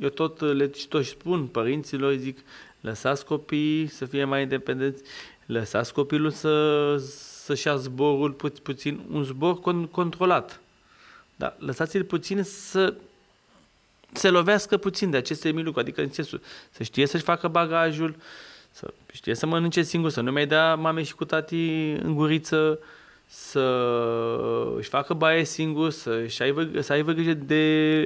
eu 0.02 0.10
tot 0.10 0.40
le 0.40 0.68
tot 0.68 1.06
spun 1.06 1.48
părinților, 1.48 2.14
zic, 2.16 2.40
lăsați 2.80 3.26
copiii 3.26 3.88
să 3.88 4.06
fie 4.06 4.24
mai 4.24 4.42
independenți, 4.42 5.04
lăsați 5.46 5.94
copilul 5.94 6.32
să, 6.32 6.96
să-și 7.44 7.68
ia 7.68 7.76
zborul 7.76 8.32
pu- 8.32 8.54
puțin, 8.64 9.02
un 9.12 9.24
zbor 9.24 9.60
con- 9.60 9.92
controlat. 9.92 10.60
Da, 11.36 11.56
lăsați-l 11.60 12.04
puțin 12.04 12.44
să 12.44 12.94
se 14.14 14.30
lovească 14.30 14.78
puțin 14.78 15.10
de 15.10 15.18
aceste 15.18 15.52
mici 15.52 15.64
lucruri, 15.64 15.86
adică 15.86 16.02
în 16.02 16.12
sensul, 16.12 16.42
să 16.72 16.84
știe 16.84 17.06
să-și 17.06 17.24
facă 17.24 17.48
bagajul, 17.48 18.16
să 18.72 18.94
știe 19.12 19.36
să 19.36 19.46
mănânce 19.46 19.82
singur, 19.82 20.10
să 20.10 20.22
nu 20.22 20.32
mai 20.32 20.48
dea 20.48 20.76
mame 20.76 21.04
și 21.04 21.16
cu 21.16 21.26
tati 21.26 21.92
în 21.92 22.16
guriță, 22.16 22.80
să 23.26 23.64
își 24.78 24.90
facă 24.90 25.14
baie 25.14 25.44
singur, 25.44 25.90
să, 25.90 26.26
aibă, 26.40 26.82
să 26.82 26.94
aibă 26.94 27.12
grijă 27.12 27.34
de, 27.34 28.04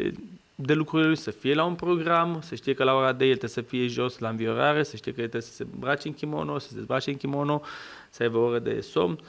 de 0.55 0.73
lucrurile 0.73 1.07
lui, 1.07 1.17
să 1.17 1.31
fie 1.31 1.53
la 1.53 1.63
un 1.63 1.75
program, 1.75 2.41
să 2.43 2.55
știe 2.55 2.73
că 2.73 2.83
la 2.83 2.93
ora 2.93 3.13
de 3.13 3.25
el 3.25 3.37
trebuie 3.37 3.49
să 3.49 3.61
fie 3.61 3.87
jos 3.87 4.17
la 4.17 4.29
înviorare, 4.29 4.83
să 4.83 4.95
știe 4.95 5.11
că 5.11 5.17
trebuie 5.17 5.41
să 5.41 5.51
se 5.51 5.67
brace 5.79 6.07
în 6.07 6.13
kimono, 6.13 6.59
să 6.59 6.67
se 6.67 6.75
dezbrace 6.75 7.09
în 7.09 7.17
kimono, 7.17 7.61
să 8.09 8.23
aibă 8.23 8.37
o 8.37 8.41
oră 8.41 8.59
de 8.59 8.81
somn. 8.81 9.19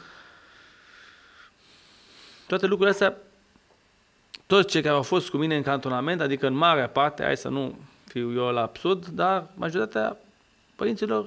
Toate 2.47 2.66
lucrurile 2.66 2.91
astea 2.91 3.16
toți 4.47 4.68
cei 4.68 4.82
care 4.82 4.94
au 4.94 5.03
fost 5.03 5.30
cu 5.30 5.36
mine 5.36 5.57
în 5.57 5.62
cantonament, 5.62 6.20
adică 6.20 6.47
în 6.47 6.55
marea 6.55 6.88
parte, 6.88 7.22
hai 7.22 7.36
să 7.36 7.49
nu 7.49 7.78
fiu 8.05 8.32
eu 8.32 8.53
la 8.53 8.62
absurd, 8.62 9.07
dar 9.07 9.51
majoritatea 9.55 10.16
părinților 10.76 11.26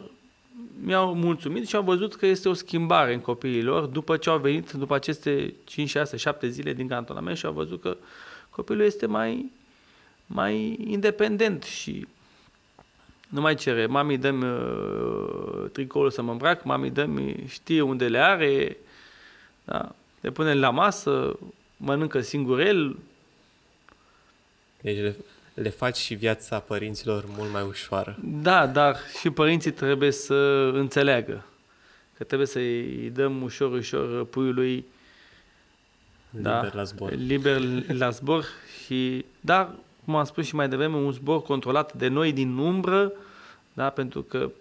mi-au 0.83 1.13
mulțumit 1.13 1.67
și 1.67 1.75
au 1.75 1.81
văzut 1.81 2.15
că 2.15 2.25
este 2.25 2.49
o 2.49 2.53
schimbare 2.53 3.13
în 3.13 3.19
copiii 3.19 3.63
lor 3.63 3.85
după 3.85 4.17
ce 4.17 4.29
au 4.29 4.37
venit, 4.37 4.71
după 4.71 4.95
aceste 4.95 5.53
5, 5.63 5.89
6, 5.89 6.17
7 6.17 6.47
zile 6.47 6.73
din 6.73 6.87
cantonament 6.87 7.37
și 7.37 7.45
au 7.45 7.51
văzut 7.51 7.81
că 7.81 7.97
copilul 8.49 8.85
este 8.85 9.05
mai, 9.05 9.51
mai 10.25 10.79
independent 10.87 11.63
și 11.63 12.07
nu 13.29 13.41
mai 13.41 13.55
cere, 13.55 13.85
mami 13.85 14.17
dă-mi 14.17 14.43
uh, 14.43 15.69
tricoul 15.71 16.11
să 16.11 16.21
mă 16.21 16.31
îmbrac, 16.31 16.63
mami 16.63 16.89
dă-mi, 16.89 17.43
știe 17.47 17.81
unde 17.81 18.07
le 18.07 18.19
are, 18.19 18.77
da? 19.65 19.95
le 20.21 20.31
pune 20.31 20.53
la 20.53 20.69
masă, 20.69 21.37
mănâncă 21.77 22.21
singur 22.21 22.59
el, 22.59 22.97
deci 24.81 24.97
le, 24.97 25.15
le 25.53 25.69
faci 25.69 25.97
și 25.97 26.13
viața 26.13 26.59
părinților 26.59 27.25
mult 27.37 27.51
mai 27.51 27.63
ușoară. 27.67 28.17
Da, 28.23 28.67
dar 28.67 28.97
și 29.19 29.29
părinții 29.29 29.71
trebuie 29.71 30.11
să 30.11 30.33
înțeleagă 30.73 31.43
că 32.19 32.25
trebuie 32.25 32.47
să-i 32.47 33.11
dăm 33.13 33.41
ușor, 33.41 33.71
ușor 33.71 34.25
puiului 34.25 34.85
liber 36.29 36.51
da, 36.51 36.69
la 36.73 36.83
zbor. 36.83 37.11
Liber 37.11 37.61
la 37.87 38.09
zbor 38.09 38.45
și, 38.85 39.25
dar, 39.39 39.75
cum 40.05 40.15
am 40.15 40.23
spus 40.23 40.45
și 40.45 40.55
mai 40.55 40.69
devreme, 40.69 40.95
un 40.95 41.11
zbor 41.11 41.41
controlat 41.41 41.93
de 41.93 42.07
noi 42.07 42.33
din 42.33 42.57
umbră, 42.57 43.11
da, 43.73 43.89
pentru 43.89 44.21
că 44.21 44.51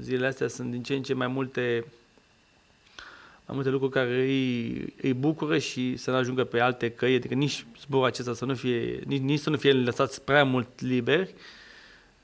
zilele 0.00 0.26
astea 0.26 0.48
sunt 0.48 0.70
din 0.70 0.82
ce 0.82 0.94
în 0.94 1.02
ce 1.02 1.14
mai 1.14 1.26
multe 1.26 1.84
mai 3.52 3.60
multe 3.60 3.78
lucruri 3.78 4.06
care 4.06 4.20
îi, 4.20 4.94
îi 5.02 5.14
bucură 5.14 5.58
și 5.58 5.96
să 5.96 6.10
nu 6.10 6.16
ajungă 6.16 6.44
pe 6.44 6.60
alte 6.60 6.90
căi, 6.90 7.14
adică 7.14 7.34
nici 7.34 7.66
zborul 7.80 8.06
acesta 8.06 8.34
să 8.34 8.44
nu 8.44 8.54
fie, 8.54 9.00
nici, 9.06 9.20
nici 9.20 9.38
să 9.38 9.50
nu 9.50 9.56
fie 9.56 9.72
lăsați 9.72 10.22
prea 10.22 10.44
mult 10.44 10.80
liberi, 10.80 11.34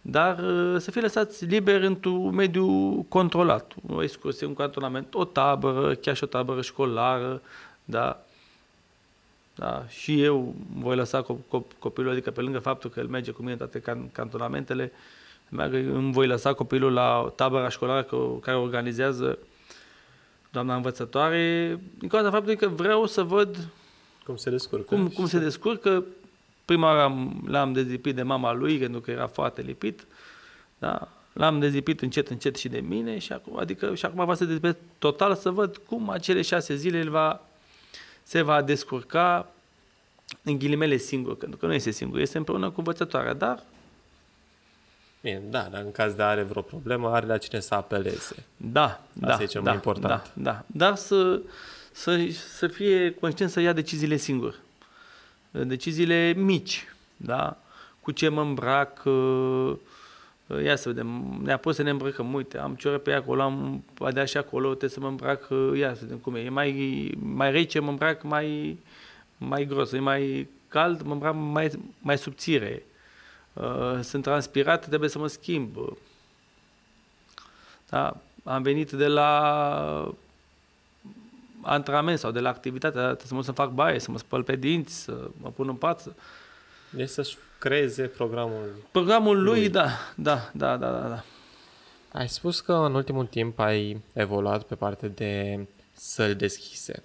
dar 0.01 0.39
uh, 0.39 0.81
să 0.81 0.91
fie 0.91 1.01
lăsați 1.01 1.45
liberi 1.45 1.87
într-un 1.87 2.35
mediu 2.35 2.67
controlat. 3.09 3.75
O 3.89 4.03
excursie, 4.03 4.47
un 4.47 4.55
cantonament, 4.55 5.15
o 5.15 5.25
tabără, 5.25 5.95
chiar 5.95 6.17
și 6.17 6.25
o 6.25 6.27
tabără 6.27 6.63
școlară, 6.63 7.43
da, 7.85 8.25
da, 9.55 9.85
și 9.89 10.23
eu 10.23 10.55
voi 10.77 10.97
lăsa 10.97 11.27
copilul, 11.79 12.11
adică 12.11 12.31
pe 12.31 12.41
lângă 12.41 12.59
faptul 12.59 12.91
că 12.91 13.01
el 13.01 13.07
merge 13.07 13.31
cu 13.31 13.41
mine 13.41 13.53
în 13.53 13.59
toate 13.59 13.81
can- 13.81 14.13
cantonamentele, 14.13 14.93
îmi 15.51 16.13
voi 16.13 16.27
lăsa 16.27 16.53
copilul 16.53 16.93
la 16.93 17.33
tabăra 17.37 17.69
școlară 17.69 18.07
care 18.41 18.57
organizează 18.57 19.39
doamna 20.51 20.75
învățătoare, 20.75 21.79
din 21.99 22.09
cauza 22.09 22.31
faptului 22.31 22.57
că 22.57 22.69
vreau 22.69 23.07
să 23.07 23.23
văd 23.23 23.69
cum 24.29 24.37
se 24.37 24.51
descurcă. 24.51 24.95
Cum, 24.95 25.09
cum 25.09 25.27
se 25.27 25.39
descurcă. 25.39 26.05
Prima 26.65 26.87
oară 26.87 27.33
l-am 27.47 27.73
dezlipit 27.73 28.15
de 28.15 28.23
mama 28.23 28.53
lui, 28.53 28.79
pentru 28.79 29.01
că 29.01 29.11
era 29.11 29.27
foarte 29.27 29.63
lipit. 29.63 30.07
Da? 30.79 31.09
L-am 31.33 31.59
dezlipit 31.59 32.01
încet, 32.01 32.29
încet 32.29 32.57
și 32.57 32.69
de 32.69 32.81
mine 32.81 33.19
și 33.19 33.33
acum, 33.33 33.59
adică, 33.59 33.95
și 33.95 34.05
acum 34.05 34.25
va 34.25 34.35
să 34.35 34.45
dezlipit 34.45 34.77
total 34.99 35.35
să 35.35 35.51
văd 35.51 35.77
cum 35.77 36.11
acele 36.11 36.43
șase 36.43 36.77
zile 36.77 36.99
el 36.99 37.11
va, 37.11 37.41
se 38.23 38.43
va 38.43 38.63
descurca 38.63 39.53
în 40.43 40.59
ghilimele 40.59 40.97
singur, 40.97 41.37
pentru 41.37 41.59
că 41.59 41.67
nu 41.67 41.75
este 41.75 41.91
singur, 41.91 42.19
este 42.19 42.39
împreună 42.39 42.71
cu 42.71 42.75
învățătoarea, 42.79 43.35
dar 43.35 43.63
Bine, 45.21 45.43
da, 45.51 45.69
dar 45.71 45.83
în 45.83 45.93
caz 45.93 46.15
de 46.15 46.23
are 46.23 46.43
vreo 46.43 46.63
problemă, 46.63 47.09
are 47.09 47.27
la 47.27 47.39
cine 47.39 47.61
să 47.61 47.75
apeleze. 47.75 48.47
Da, 48.57 49.01
Asta 49.21 49.37
da, 49.37 49.43
e 49.43 49.47
cel 49.47 49.63
da, 49.63 49.67
mai 49.67 49.75
important. 49.75 50.31
Da, 50.35 50.53
da. 50.53 50.65
Dar 50.67 50.95
să, 50.95 51.41
să, 51.93 52.27
să 52.31 52.67
fie 52.67 53.15
conștient 53.15 53.51
să 53.51 53.61
ia 53.61 53.73
deciziile 53.73 54.17
singur. 54.17 54.55
Deciziile 55.51 56.33
mici, 56.37 56.85
da? 57.17 57.57
Cu 58.01 58.11
ce 58.11 58.29
mă 58.29 58.41
îmbrac, 58.41 59.03
uh, 59.05 59.75
ia 60.65 60.77
să 60.77 60.89
vedem, 60.89 61.41
ne-a 61.43 61.57
pus 61.57 61.75
să 61.75 61.83
ne 61.83 61.91
îmbrăcăm, 61.91 62.35
uite, 62.35 62.59
am 62.59 62.75
cioră 62.75 62.99
pe 62.99 63.13
acolo, 63.13 63.43
am 63.43 63.85
adea 63.99 64.25
și 64.25 64.37
acolo, 64.37 64.69
trebuie 64.69 64.91
să 64.91 65.01
mă 65.01 65.09
îmbrac, 65.09 65.47
uh, 65.51 65.73
ia 65.79 65.95
să 65.95 66.01
vedem 66.03 66.17
cum 66.17 66.35
e, 66.35 66.41
e 66.41 66.49
mai, 66.49 67.13
mai 67.19 67.51
rece, 67.51 67.79
mă 67.79 67.91
îmbrac 67.91 68.23
mai, 68.23 68.79
mai 69.37 69.65
gros, 69.65 69.93
e 69.93 69.99
mai 69.99 70.49
cald, 70.69 71.03
mă 71.03 71.13
îmbrac 71.13 71.35
mai, 71.37 71.71
mai 71.99 72.19
subțire. 72.19 72.83
Uh, 73.61 73.99
sunt 74.03 74.23
transpirat, 74.23 74.87
trebuie 74.89 75.09
să 75.09 75.19
mă 75.19 75.27
schimb. 75.27 75.77
Da? 77.89 78.17
Am 78.45 78.63
venit 78.63 78.91
de 78.91 79.07
la 79.07 80.13
antrenament 81.63 82.19
sau 82.19 82.31
de 82.31 82.41
la 82.41 82.49
activitate, 82.49 82.99
trebuie 82.99 83.27
să 83.27 83.35
mă 83.35 83.43
să 83.43 83.53
fac 83.53 83.71
baie, 83.71 83.99
să 83.99 84.11
mă 84.11 84.19
spăl 84.19 84.43
pe 84.43 84.57
dinți, 84.57 85.03
să 85.03 85.31
mă 85.41 85.51
pun 85.51 85.69
în 85.69 85.75
pat. 85.75 86.15
Deci 86.91 87.09
să-și 87.09 87.37
creeze 87.59 88.03
programul 88.03 88.75
Programul 88.91 89.43
lui, 89.43 89.59
lui. 89.59 89.69
Da, 89.69 89.89
da, 90.15 90.51
da, 90.53 90.77
da, 90.77 90.91
da, 90.91 91.09
da. 91.09 91.25
Ai 92.13 92.29
spus 92.29 92.61
că 92.61 92.73
în 92.73 92.95
ultimul 92.95 93.27
timp 93.27 93.59
ai 93.59 94.01
evoluat 94.13 94.63
pe 94.63 94.75
partea 94.75 95.09
de 95.09 95.67
săli 95.93 96.35
deschise. 96.35 97.03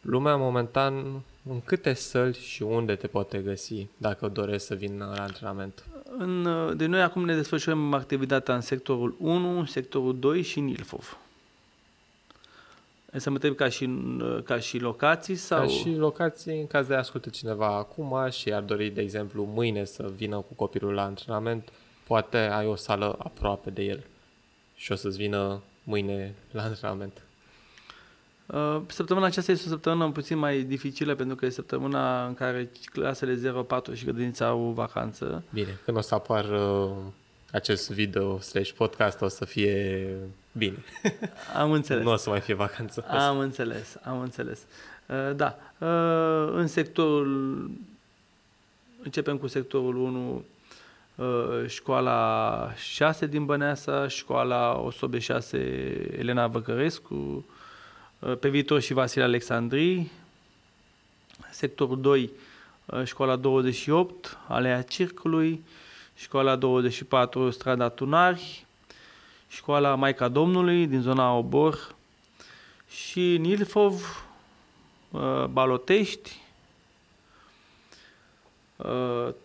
Lumea 0.00 0.36
momentan 0.36 1.22
în 1.48 1.60
câte 1.60 1.94
săli 1.94 2.34
și 2.34 2.62
unde 2.62 2.94
te 2.94 3.06
poate 3.06 3.38
găsi 3.38 3.86
dacă 3.96 4.28
dorești 4.28 4.66
să 4.66 4.74
vin 4.74 4.98
la 4.98 5.22
antrenament? 5.22 5.84
În, 6.18 6.46
de 6.76 6.86
noi 6.86 7.02
acum 7.02 7.24
ne 7.24 7.34
desfășurăm 7.34 7.94
activitatea 7.94 8.54
în 8.54 8.60
sectorul 8.60 9.14
1, 9.18 9.64
sectorul 9.64 10.18
2 10.18 10.42
și 10.42 10.58
în 10.58 10.68
Ilfov. 10.68 11.18
Să 13.16 13.28
mă 13.28 13.34
întreb 13.34 13.54
ca 13.54 13.68
și, 13.68 13.88
ca 14.44 14.58
și 14.58 14.78
locații? 14.78 15.34
Sau? 15.34 15.60
Ca 15.60 15.66
și 15.66 15.94
locații, 15.94 16.60
în 16.60 16.66
caz 16.66 16.86
de 16.86 16.94
ascultă 16.94 17.28
cineva 17.28 17.66
acum 17.66 18.28
și 18.30 18.52
ar 18.52 18.62
dori, 18.62 18.90
de 18.90 19.00
exemplu, 19.00 19.44
mâine 19.44 19.84
să 19.84 20.12
vină 20.16 20.36
cu 20.36 20.54
copilul 20.56 20.92
la 20.92 21.04
antrenament, 21.04 21.72
poate 22.06 22.36
ai 22.36 22.66
o 22.66 22.74
sală 22.74 23.16
aproape 23.18 23.70
de 23.70 23.82
el 23.82 24.04
și 24.74 24.92
o 24.92 24.94
să-ți 24.94 25.16
vină 25.16 25.62
mâine 25.84 26.34
la 26.50 26.62
antrenament. 26.62 27.22
Uh, 28.46 28.80
săptămâna 28.86 29.26
aceasta 29.26 29.52
este 29.52 29.66
o 29.66 29.70
săptămână 29.70 30.10
puțin 30.10 30.38
mai 30.38 30.62
dificilă 30.62 31.14
pentru 31.14 31.36
că 31.36 31.46
e 31.46 31.50
săptămâna 31.50 32.26
în 32.26 32.34
care 32.34 32.70
clasele 32.92 33.64
0-4 33.92 33.94
și 33.94 34.04
grădinița 34.04 34.46
au 34.46 34.72
vacanță. 34.74 35.42
Bine, 35.52 35.78
când 35.84 35.96
o 35.96 36.00
să 36.00 36.14
apar 36.14 36.44
uh, 36.44 36.90
acest 37.52 37.90
video 37.90 38.40
slash 38.40 38.70
podcast 38.70 39.20
o 39.20 39.28
să 39.28 39.44
fie 39.44 40.06
bine. 40.52 40.84
Am 41.60 41.72
înțeles. 41.72 42.04
nu 42.04 42.12
o 42.12 42.16
să 42.16 42.30
mai 42.30 42.40
fie 42.40 42.54
vacanță. 42.54 43.04
Am 43.08 43.38
înțeles, 43.38 43.96
am 44.02 44.20
înțeles. 44.20 44.60
Uh, 45.06 45.36
da, 45.36 45.56
uh, 45.78 46.52
în 46.52 46.66
sectorul, 46.66 47.70
începem 49.02 49.36
cu 49.36 49.46
sectorul 49.46 49.96
1, 49.96 50.44
uh, 51.14 51.66
școala 51.66 52.72
6 52.76 53.26
din 53.26 53.44
Băneasa, 53.44 54.08
școala 54.08 54.78
106 54.78 55.58
Elena 56.18 56.46
Văcărescu, 56.46 57.14
Uh, 57.14 57.53
pe 58.40 58.48
viitor 58.48 58.80
și 58.80 58.92
Vasile 58.92 59.24
Alexandrii, 59.24 60.10
sectorul 61.50 62.00
2, 62.00 62.30
uh, 62.86 63.04
școala 63.04 63.36
28, 63.36 64.38
Alea 64.48 64.82
Circului, 64.82 65.64
școala 66.16 66.56
24, 66.56 67.50
strada 67.50 67.88
Tunari, 67.88 68.66
școala 69.48 69.94
Maica 69.94 70.28
Domnului 70.28 70.86
din 70.86 71.00
zona 71.00 71.32
Obor. 71.32 71.94
Și 72.88 73.36
Nilfov, 73.38 74.26
uh, 75.10 75.44
Balotești, 75.44 76.42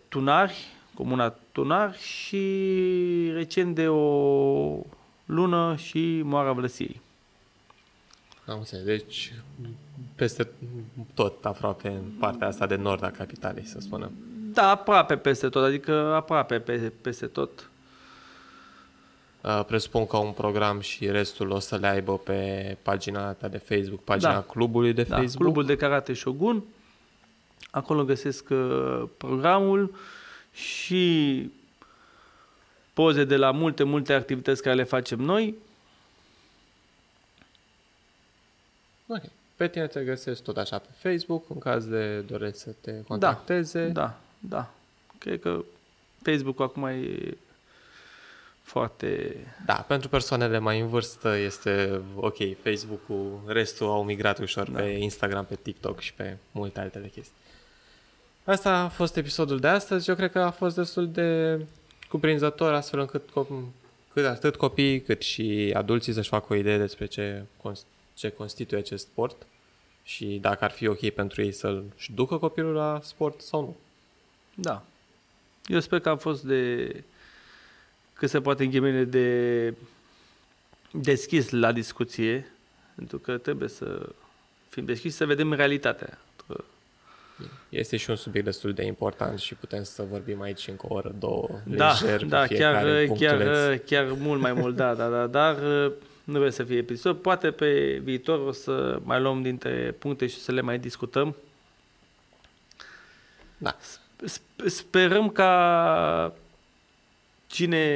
Tunari, 0.08 0.66
comuna 0.94 1.34
Tunari 1.52 1.98
și 1.98 2.40
recent 3.32 3.74
de 3.74 3.88
o 3.88 4.78
lună 5.24 5.76
și 5.76 6.20
Moara 6.24 6.52
Vlăsiei. 6.52 7.00
Am 8.50 8.58
înțeles. 8.58 8.84
Deci, 8.84 9.32
peste 10.14 10.48
tot, 11.14 11.44
aproape, 11.44 11.88
în 11.88 12.10
partea 12.18 12.46
asta 12.46 12.66
de 12.66 12.74
nord 12.74 13.04
a 13.04 13.10
capitalei, 13.10 13.64
să 13.64 13.80
spunem. 13.80 14.10
Da, 14.52 14.70
aproape 14.70 15.16
peste 15.16 15.48
tot, 15.48 15.64
adică 15.64 15.92
aproape 15.92 16.58
pe, 16.58 16.92
peste 17.00 17.26
tot. 17.26 17.70
Uh, 19.40 19.64
presupun 19.66 20.06
că 20.06 20.16
un 20.16 20.32
program 20.32 20.80
și 20.80 21.10
restul 21.10 21.50
o 21.50 21.58
să 21.58 21.76
le 21.76 21.86
aibă 21.86 22.18
pe 22.18 22.76
pagina 22.82 23.32
ta 23.32 23.48
de 23.48 23.58
Facebook, 23.58 24.04
pagina 24.04 24.32
da. 24.32 24.40
clubului 24.40 24.92
de 24.92 25.02
da, 25.02 25.16
Facebook. 25.16 25.42
clubul 25.42 25.64
de 25.64 25.76
karate 25.76 26.12
Shogun. 26.12 26.64
Acolo 27.70 28.04
găsesc 28.04 28.48
uh, 28.50 29.02
programul 29.16 29.94
și 30.52 31.50
poze 32.92 33.24
de 33.24 33.36
la 33.36 33.50
multe, 33.50 33.82
multe 33.82 34.12
activități 34.12 34.62
care 34.62 34.76
le 34.76 34.84
facem 34.84 35.18
noi. 35.18 35.54
Ok. 39.10 39.22
Pe 39.56 39.68
tine 39.68 39.86
te 39.86 40.04
găsesc 40.04 40.42
tot 40.42 40.56
așa 40.56 40.78
pe 40.78 41.08
Facebook, 41.08 41.44
în 41.48 41.58
caz 41.58 41.84
de 41.84 42.20
dorești 42.20 42.58
să 42.58 42.70
te 42.80 43.02
contacteze. 43.02 43.86
Da, 43.86 43.92
da, 43.92 44.16
da. 44.38 44.70
Cred 45.18 45.40
că 45.40 45.64
Facebook 46.22 46.60
acum 46.60 46.84
e 46.84 47.36
foarte... 48.62 49.36
Da, 49.66 49.74
pentru 49.74 50.08
persoanele 50.08 50.58
mai 50.58 50.80
în 50.80 50.88
vârstă 50.88 51.36
este 51.36 52.00
ok, 52.16 52.36
Facebook-ul, 52.62 53.40
restul 53.46 53.86
au 53.86 54.04
migrat 54.04 54.38
ușor 54.38 54.70
da. 54.70 54.80
pe 54.80 54.88
Instagram, 54.88 55.44
pe 55.44 55.58
TikTok 55.62 56.00
și 56.00 56.14
pe 56.14 56.36
multe 56.50 56.80
altele 56.80 57.06
chestii. 57.06 57.34
Asta 58.44 58.70
a 58.70 58.88
fost 58.88 59.16
episodul 59.16 59.58
de 59.58 59.68
astăzi. 59.68 60.08
Eu 60.08 60.16
cred 60.16 60.30
că 60.30 60.38
a 60.38 60.50
fost 60.50 60.76
destul 60.76 61.10
de 61.10 61.60
cuprinzător, 62.08 62.72
astfel 62.72 63.00
încât 63.00 63.30
cât 64.12 64.26
atât 64.26 64.56
copiii 64.56 65.00
cât 65.00 65.22
și 65.22 65.72
adulții 65.76 66.12
să-și 66.12 66.28
facă 66.28 66.52
o 66.52 66.56
idee 66.56 66.78
despre 66.78 67.06
ce 67.06 67.42
ce 68.20 68.28
constituie 68.28 68.80
acest 68.80 69.04
sport 69.06 69.46
și 70.02 70.38
dacă 70.40 70.64
ar 70.64 70.70
fi 70.70 70.86
ok 70.86 71.10
pentru 71.10 71.42
ei 71.42 71.52
să-și 71.52 72.12
ducă 72.14 72.36
copilul 72.36 72.74
la 72.74 73.00
sport 73.02 73.40
sau 73.40 73.60
nu. 73.60 73.76
Da. 74.54 74.84
Eu 75.66 75.80
sper 75.80 76.00
că 76.00 76.08
am 76.08 76.18
fost 76.18 76.42
de 76.42 76.94
cât 78.12 78.30
se 78.30 78.40
poate 78.40 78.64
în 78.64 79.10
de 79.10 79.74
deschis 80.90 81.50
la 81.50 81.72
discuție, 81.72 82.52
pentru 82.94 83.18
că 83.18 83.38
trebuie 83.38 83.68
să 83.68 84.08
fim 84.68 84.84
deschiși 84.84 85.14
să 85.14 85.26
vedem 85.26 85.52
realitatea. 85.52 86.18
Este 87.68 87.96
și 87.96 88.10
un 88.10 88.16
subiect 88.16 88.46
destul 88.46 88.72
de 88.72 88.84
important 88.84 89.38
și 89.38 89.54
putem 89.54 89.82
să 89.82 90.02
vorbim 90.10 90.40
aici 90.40 90.68
încă 90.68 90.86
o 90.88 90.94
oră, 90.94 91.14
două, 91.18 91.48
da, 91.64 91.90
lejer, 91.90 92.24
da, 92.24 92.46
chiar, 92.46 93.06
chiar, 93.06 93.76
chiar 93.76 94.12
mult 94.18 94.40
mai 94.40 94.52
mult, 94.52 94.76
da, 94.76 94.94
da, 94.94 95.08
da, 95.08 95.26
dar 95.26 95.56
Nu 96.30 96.36
vreau 96.36 96.50
să 96.50 96.64
fie 96.64 96.76
episod. 96.76 97.16
Poate 97.16 97.50
pe 97.50 97.98
viitor 98.02 98.38
o 98.46 98.52
să 98.52 99.00
mai 99.04 99.20
luăm 99.20 99.42
dintre 99.42 99.92
puncte 99.98 100.26
și 100.26 100.40
să 100.40 100.52
le 100.52 100.60
mai 100.60 100.78
discutăm. 100.78 101.36
Da. 103.58 103.76
Sp- 104.26 104.66
sperăm 104.66 105.28
ca 105.30 106.34
cine 107.46 107.86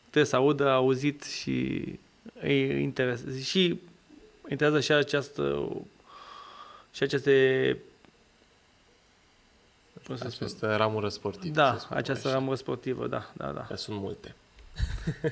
trebuie 0.00 0.24
să 0.24 0.36
audă, 0.36 0.68
a 0.68 0.74
auzit 0.74 1.22
și 1.22 1.84
îi 2.40 2.82
interesează 2.82 3.38
și 3.38 3.80
interesează 4.48 4.80
și 4.80 4.92
această 4.92 5.68
și 6.92 7.02
aceste 7.02 7.76
cum 10.06 10.16
să 10.16 10.28
spun? 10.28 10.46
Această 10.46 10.76
ramură 10.76 11.08
sportivă. 11.08 11.54
Da, 11.54 11.72
să 11.72 11.78
spunem 11.80 11.98
această 12.02 12.26
așa. 12.28 12.36
ramură 12.36 12.56
sportivă, 12.56 13.06
da, 13.06 13.30
da, 13.36 13.52
da, 13.52 13.60
Că 13.60 13.74
sunt 13.74 13.98
multe. 14.00 14.34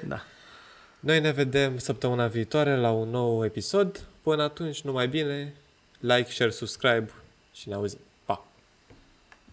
da. 0.06 0.20
Noi 1.00 1.20
ne 1.20 1.30
vedem 1.30 1.78
săptămâna 1.78 2.26
viitoare 2.26 2.76
la 2.76 2.90
un 2.90 3.08
nou 3.08 3.44
episod. 3.44 4.06
Până 4.22 4.42
atunci, 4.42 4.80
numai 4.80 5.08
bine, 5.08 5.54
like, 6.00 6.30
share, 6.30 6.50
subscribe 6.50 7.10
și 7.52 7.68
ne 7.68 7.74
auzim. 7.74 7.98
Pa! 8.24 8.46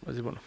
O 0.07 0.11
zi 0.11 0.21
bună. 0.21 0.41